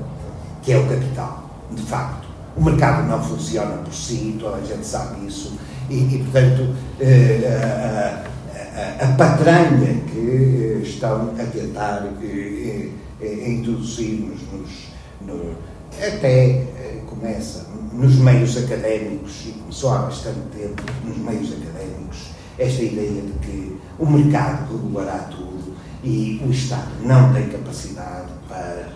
que 0.62 0.74
é 0.74 0.78
o 0.78 0.88
capital, 0.88 1.50
de 1.72 1.82
facto. 1.82 2.19
O 2.60 2.61
mercado 2.61 3.07
não 3.07 3.23
funciona 3.23 3.77
por 3.77 3.94
si, 3.94 4.36
toda 4.38 4.57
a 4.57 4.61
gente 4.61 4.86
sabe 4.86 5.26
isso, 5.26 5.57
e, 5.90 5.95
e 5.95 6.23
portanto, 6.26 6.76
eh, 6.99 8.22
a, 8.53 9.06
a, 9.06 9.10
a, 9.10 9.14
patranha 9.15 10.02
que 10.11 10.81
estão 10.84 11.34
a 11.40 11.44
tentar 11.45 12.06
eh, 12.22 12.90
eh, 13.22 13.49
introduzir-nos 13.49 14.41
nos, 14.52 15.56
até 16.06 16.65
começa 17.07 17.65
nos 17.94 18.15
meios 18.18 18.57
académicos, 18.57 19.45
e 19.48 19.52
começou 19.53 19.94
há 19.94 19.99
bastante 19.99 20.41
tempo 20.53 20.84
nos 21.06 21.18
meios 21.18 21.53
académicos, 21.53 22.31
esta 22.57 22.84
ideia 22.84 23.22
de 23.22 23.31
que 23.40 23.80
o 23.98 24.06
mercado 24.06 24.69
regulará 24.76 25.30
tudo 25.31 25.76
e 26.03 26.41
o 26.45 26.52
Estado 26.52 26.90
não 27.06 27.34
tem 27.34 27.48
capacidade 27.48 28.27
para, 28.49 28.90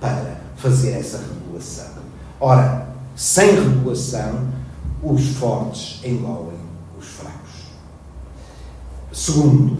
para 0.00 0.40
fazer 0.54 0.92
essa 0.92 1.18
regulação. 1.18 1.98
Ora, 2.40 2.87
sem 3.18 3.50
regulação, 3.50 4.46
os 5.02 5.30
fortes 5.30 6.00
engolem 6.04 6.56
os 6.96 7.04
fracos. 7.04 7.64
Segundo, 9.12 9.76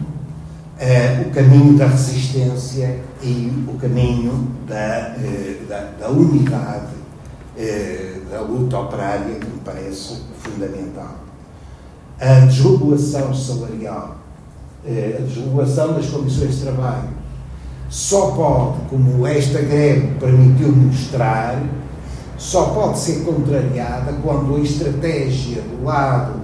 eh, 0.77 1.25
o 1.25 1.31
caminho 1.31 1.79
da 1.79 1.87
resistência 1.87 2.99
e 3.23 3.65
o 3.69 3.79
caminho 3.79 4.49
da, 4.67 4.75
eh, 4.75 5.61
da, 5.69 5.93
da 6.01 6.09
unidade 6.09 6.89
eh, 7.57 8.23
da 8.29 8.41
luta 8.41 8.77
operária 8.77 9.37
que 9.37 9.47
me 9.47 9.61
parece 9.65 10.21
fundamental. 10.41 11.15
A 12.21 12.41
desregulação 12.41 13.33
salarial, 13.33 14.17
a 14.85 15.23
desregulação 15.23 15.95
das 15.95 16.07
condições 16.07 16.57
de 16.57 16.63
trabalho, 16.63 17.11
só 17.89 18.33
pode, 18.33 18.81
como 18.91 19.25
esta 19.25 19.61
greve 19.63 20.09
permitiu 20.19 20.73
mostrar, 20.73 21.63
só 22.39 22.67
pode 22.67 22.99
ser 23.01 23.25
contrariada 23.25 24.13
quando 24.23 24.57
a 24.57 24.61
estratégia 24.61 25.61
do 25.61 25.85
lado 25.85 26.35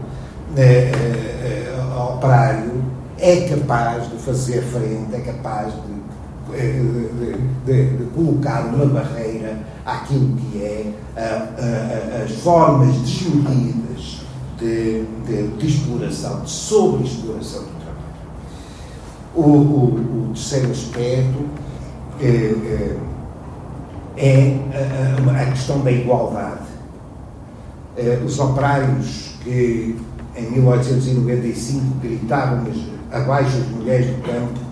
eh, 0.56 0.90
eh, 0.92 1.74
operário 1.96 2.82
é 3.18 3.48
capaz 3.48 4.10
de 4.10 4.16
fazer 4.16 4.60
frente, 4.62 5.14
é 5.14 5.20
capaz 5.20 5.72
de, 5.72 6.52
de, 6.52 7.38
de, 7.64 7.96
de 7.96 8.04
colocar 8.10 8.66
uma 8.66 8.86
barreira 8.86 9.56
àquilo 9.86 10.36
que 10.36 10.62
é 10.62 10.92
a, 11.16 12.20
a, 12.20 12.24
as 12.24 12.32
formas 12.32 12.94
desmedidas 12.96 14.20
de, 14.58 15.04
de, 15.26 15.66
exploração, 15.66 16.40
de 16.40 16.50
sobre-exploração 16.50 17.62
do 17.62 17.70
trabalho. 17.80 18.04
O, 19.34 19.40
o, 19.40 20.30
o 20.30 20.32
terceiro 20.34 20.70
aspecto 20.72 21.44
é, 22.20 22.96
é 24.16 24.56
a, 24.72 25.42
a, 25.42 25.46
questão 25.46 25.80
da 25.80 25.90
igualdade. 25.90 26.64
É, 27.96 28.20
os 28.24 28.38
operários 28.38 29.34
que 29.42 29.96
em 30.36 30.50
1895 30.50 32.00
gritavam 32.00 32.64
abaixo 33.12 33.56
as 33.56 33.68
mulheres 33.68 34.06
do 34.06 34.22
campo 34.22 34.64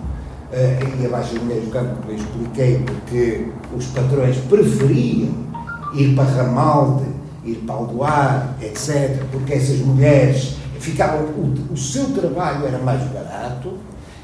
e 0.99 1.05
abaixo 1.05 1.35
as 1.35 1.41
mulheres 1.41 1.65
do 1.65 1.71
campo, 1.71 1.95
eu 2.07 2.15
expliquei 2.15 2.79
porque 2.85 3.47
os 3.75 3.85
patrões 3.87 4.37
preferiam 4.49 5.33
ir 5.95 6.15
para 6.15 6.25
Ramalde, 6.25 7.05
ir 7.43 7.55
para 7.65 7.75
Aldoar, 7.75 8.55
etc., 8.61 9.23
porque 9.31 9.53
essas 9.53 9.79
mulheres 9.79 10.57
ficavam, 10.79 11.21
o, 11.21 11.53
o 11.71 11.77
seu 11.77 12.05
trabalho 12.11 12.67
era 12.67 12.77
mais 12.79 13.01
barato 13.09 13.77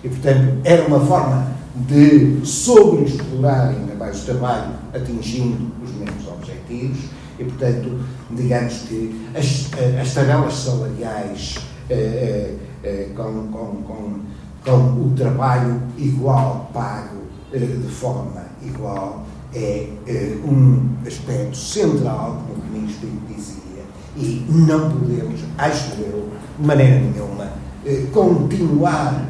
e, 0.04 0.10
portanto, 0.10 0.58
era 0.64 0.86
uma 0.86 1.00
forma 1.00 1.48
de 1.88 2.46
sobreexplorar 2.46 3.70
ainda 3.70 3.96
mais 3.96 4.22
o 4.24 4.26
trabalho, 4.26 4.72
atingindo 4.94 5.72
os 5.84 5.92
mesmos 5.96 6.28
objetivos 6.28 7.00
e, 7.38 7.44
portanto, 7.44 8.00
digamos 8.32 8.74
que 8.88 9.28
as, 9.36 9.70
as 10.00 10.14
tabelas 10.14 10.54
salariais 10.54 11.56
eh, 11.90 12.56
eh, 12.84 13.10
com, 13.16 13.48
com, 13.48 13.84
com, 13.84 14.20
com 14.66 15.06
o 15.06 15.14
trabalho 15.16 15.82
igual 15.98 16.70
pago 16.74 17.20
eh, 17.54 17.60
de 17.60 17.88
forma 17.88 18.44
igual 18.64 19.26
é 19.54 19.88
eh, 20.06 20.38
um 20.46 20.90
aspecto 21.08 21.58
central, 21.58 22.44
como 22.48 22.60
o 22.60 22.88
Pinto 22.88 23.08
dizia, 23.34 23.84
e 24.16 24.46
não 24.50 24.92
podemos, 24.92 25.42
acho 25.58 25.94
eu, 26.02 26.30
de 26.60 26.66
maneira 26.66 27.00
nenhuma, 27.00 27.48
eh, 27.86 28.06
continuar 28.14 29.26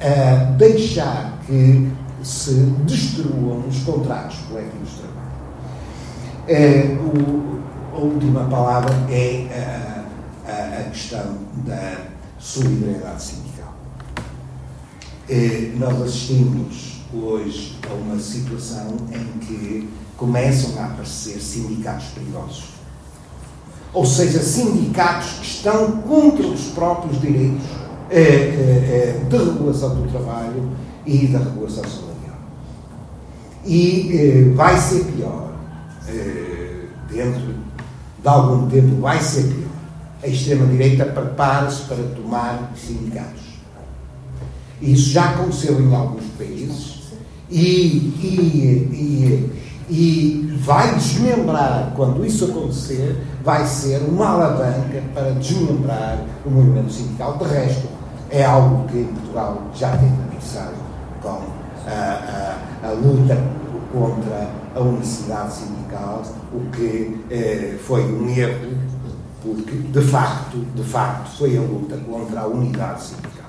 a 0.00 0.44
deixar 0.56 1.38
que 1.52 1.92
se 2.24 2.54
destruam 2.84 3.64
os 3.68 3.80
contratos 3.80 4.38
coletivos 4.48 4.88
de 4.90 4.96
trabalho. 4.96 5.32
É, 6.48 6.96
o, 6.98 7.60
a 7.94 7.98
última 7.98 8.44
palavra 8.44 8.94
é 9.10 10.06
a, 10.46 10.50
a, 10.50 10.80
a 10.80 10.84
questão 10.84 11.36
da 11.66 12.06
solidariedade 12.38 13.22
sindical. 13.22 13.74
É, 15.28 15.72
nós 15.76 16.00
assistimos 16.00 17.02
hoje 17.12 17.78
a 17.88 17.92
uma 17.92 18.18
situação 18.18 18.96
em 19.12 19.38
que 19.40 19.88
começam 20.16 20.82
a 20.82 20.86
aparecer 20.86 21.38
sindicatos 21.38 22.06
perigosos. 22.14 22.64
Ou 23.92 24.06
seja, 24.06 24.42
sindicatos 24.42 25.32
que 25.34 25.46
estão 25.46 25.98
contra 26.00 26.46
os 26.46 26.68
próprios 26.68 27.20
direitos 27.20 27.66
é, 28.08 28.20
é, 28.20 28.22
é, 28.22 29.24
de 29.28 29.36
regulação 29.36 29.94
do 29.96 30.10
trabalho 30.10 30.70
e 31.06 31.26
da 31.26 31.38
regulação 31.38 31.84
salarial. 31.84 32.36
E 33.64 34.52
vai 34.54 34.76
ser 34.78 35.04
pior, 35.04 35.52
dentro 37.10 37.54
de 38.22 38.28
algum 38.28 38.68
tempo, 38.68 39.00
vai 39.00 39.20
ser 39.20 39.44
pior. 39.44 39.62
A 40.22 40.26
extrema-direita 40.28 41.04
prepara-se 41.06 41.82
para 41.82 42.02
tomar 42.14 42.72
sindicatos. 42.76 43.42
Isso 44.80 45.10
já 45.10 45.30
aconteceu 45.30 45.80
em 45.80 45.94
alguns 45.94 46.24
países 46.38 47.02
e, 47.50 47.60
e, 48.20 48.88
e, 48.92 49.62
e 49.90 50.58
vai 50.58 50.94
desmembrar, 50.94 51.92
quando 51.94 52.24
isso 52.24 52.46
acontecer, 52.46 53.16
vai 53.44 53.66
ser 53.66 53.98
uma 54.08 54.28
alavanca 54.28 55.02
para 55.12 55.32
desmembrar 55.32 56.24
o 56.46 56.50
movimento 56.50 56.92
sindical. 56.92 57.36
De 57.38 57.44
resto, 57.44 57.88
é 58.30 58.44
algo 58.44 58.88
que 58.88 58.98
em 58.98 59.04
Portugal 59.04 59.62
já 59.74 59.96
tem 59.96 60.08
começado 60.08 60.81
com 61.22 61.40
a, 61.86 62.58
a, 62.82 62.88
a, 62.88 62.92
luta 62.92 63.38
contra 63.92 64.48
a 64.74 64.80
unicidade 64.80 65.52
sindical, 65.52 66.22
o 66.52 66.70
que 66.70 67.24
eh, 67.30 67.78
foi 67.84 68.02
um 68.04 68.28
erro, 68.28 68.78
porque 69.42 69.76
de 69.76 70.00
facto, 70.00 70.56
de 70.74 70.82
facto 70.82 71.36
foi 71.36 71.56
a 71.56 71.60
luta 71.60 71.96
contra 71.98 72.40
a 72.40 72.46
unidade 72.46 73.02
sindical. 73.02 73.41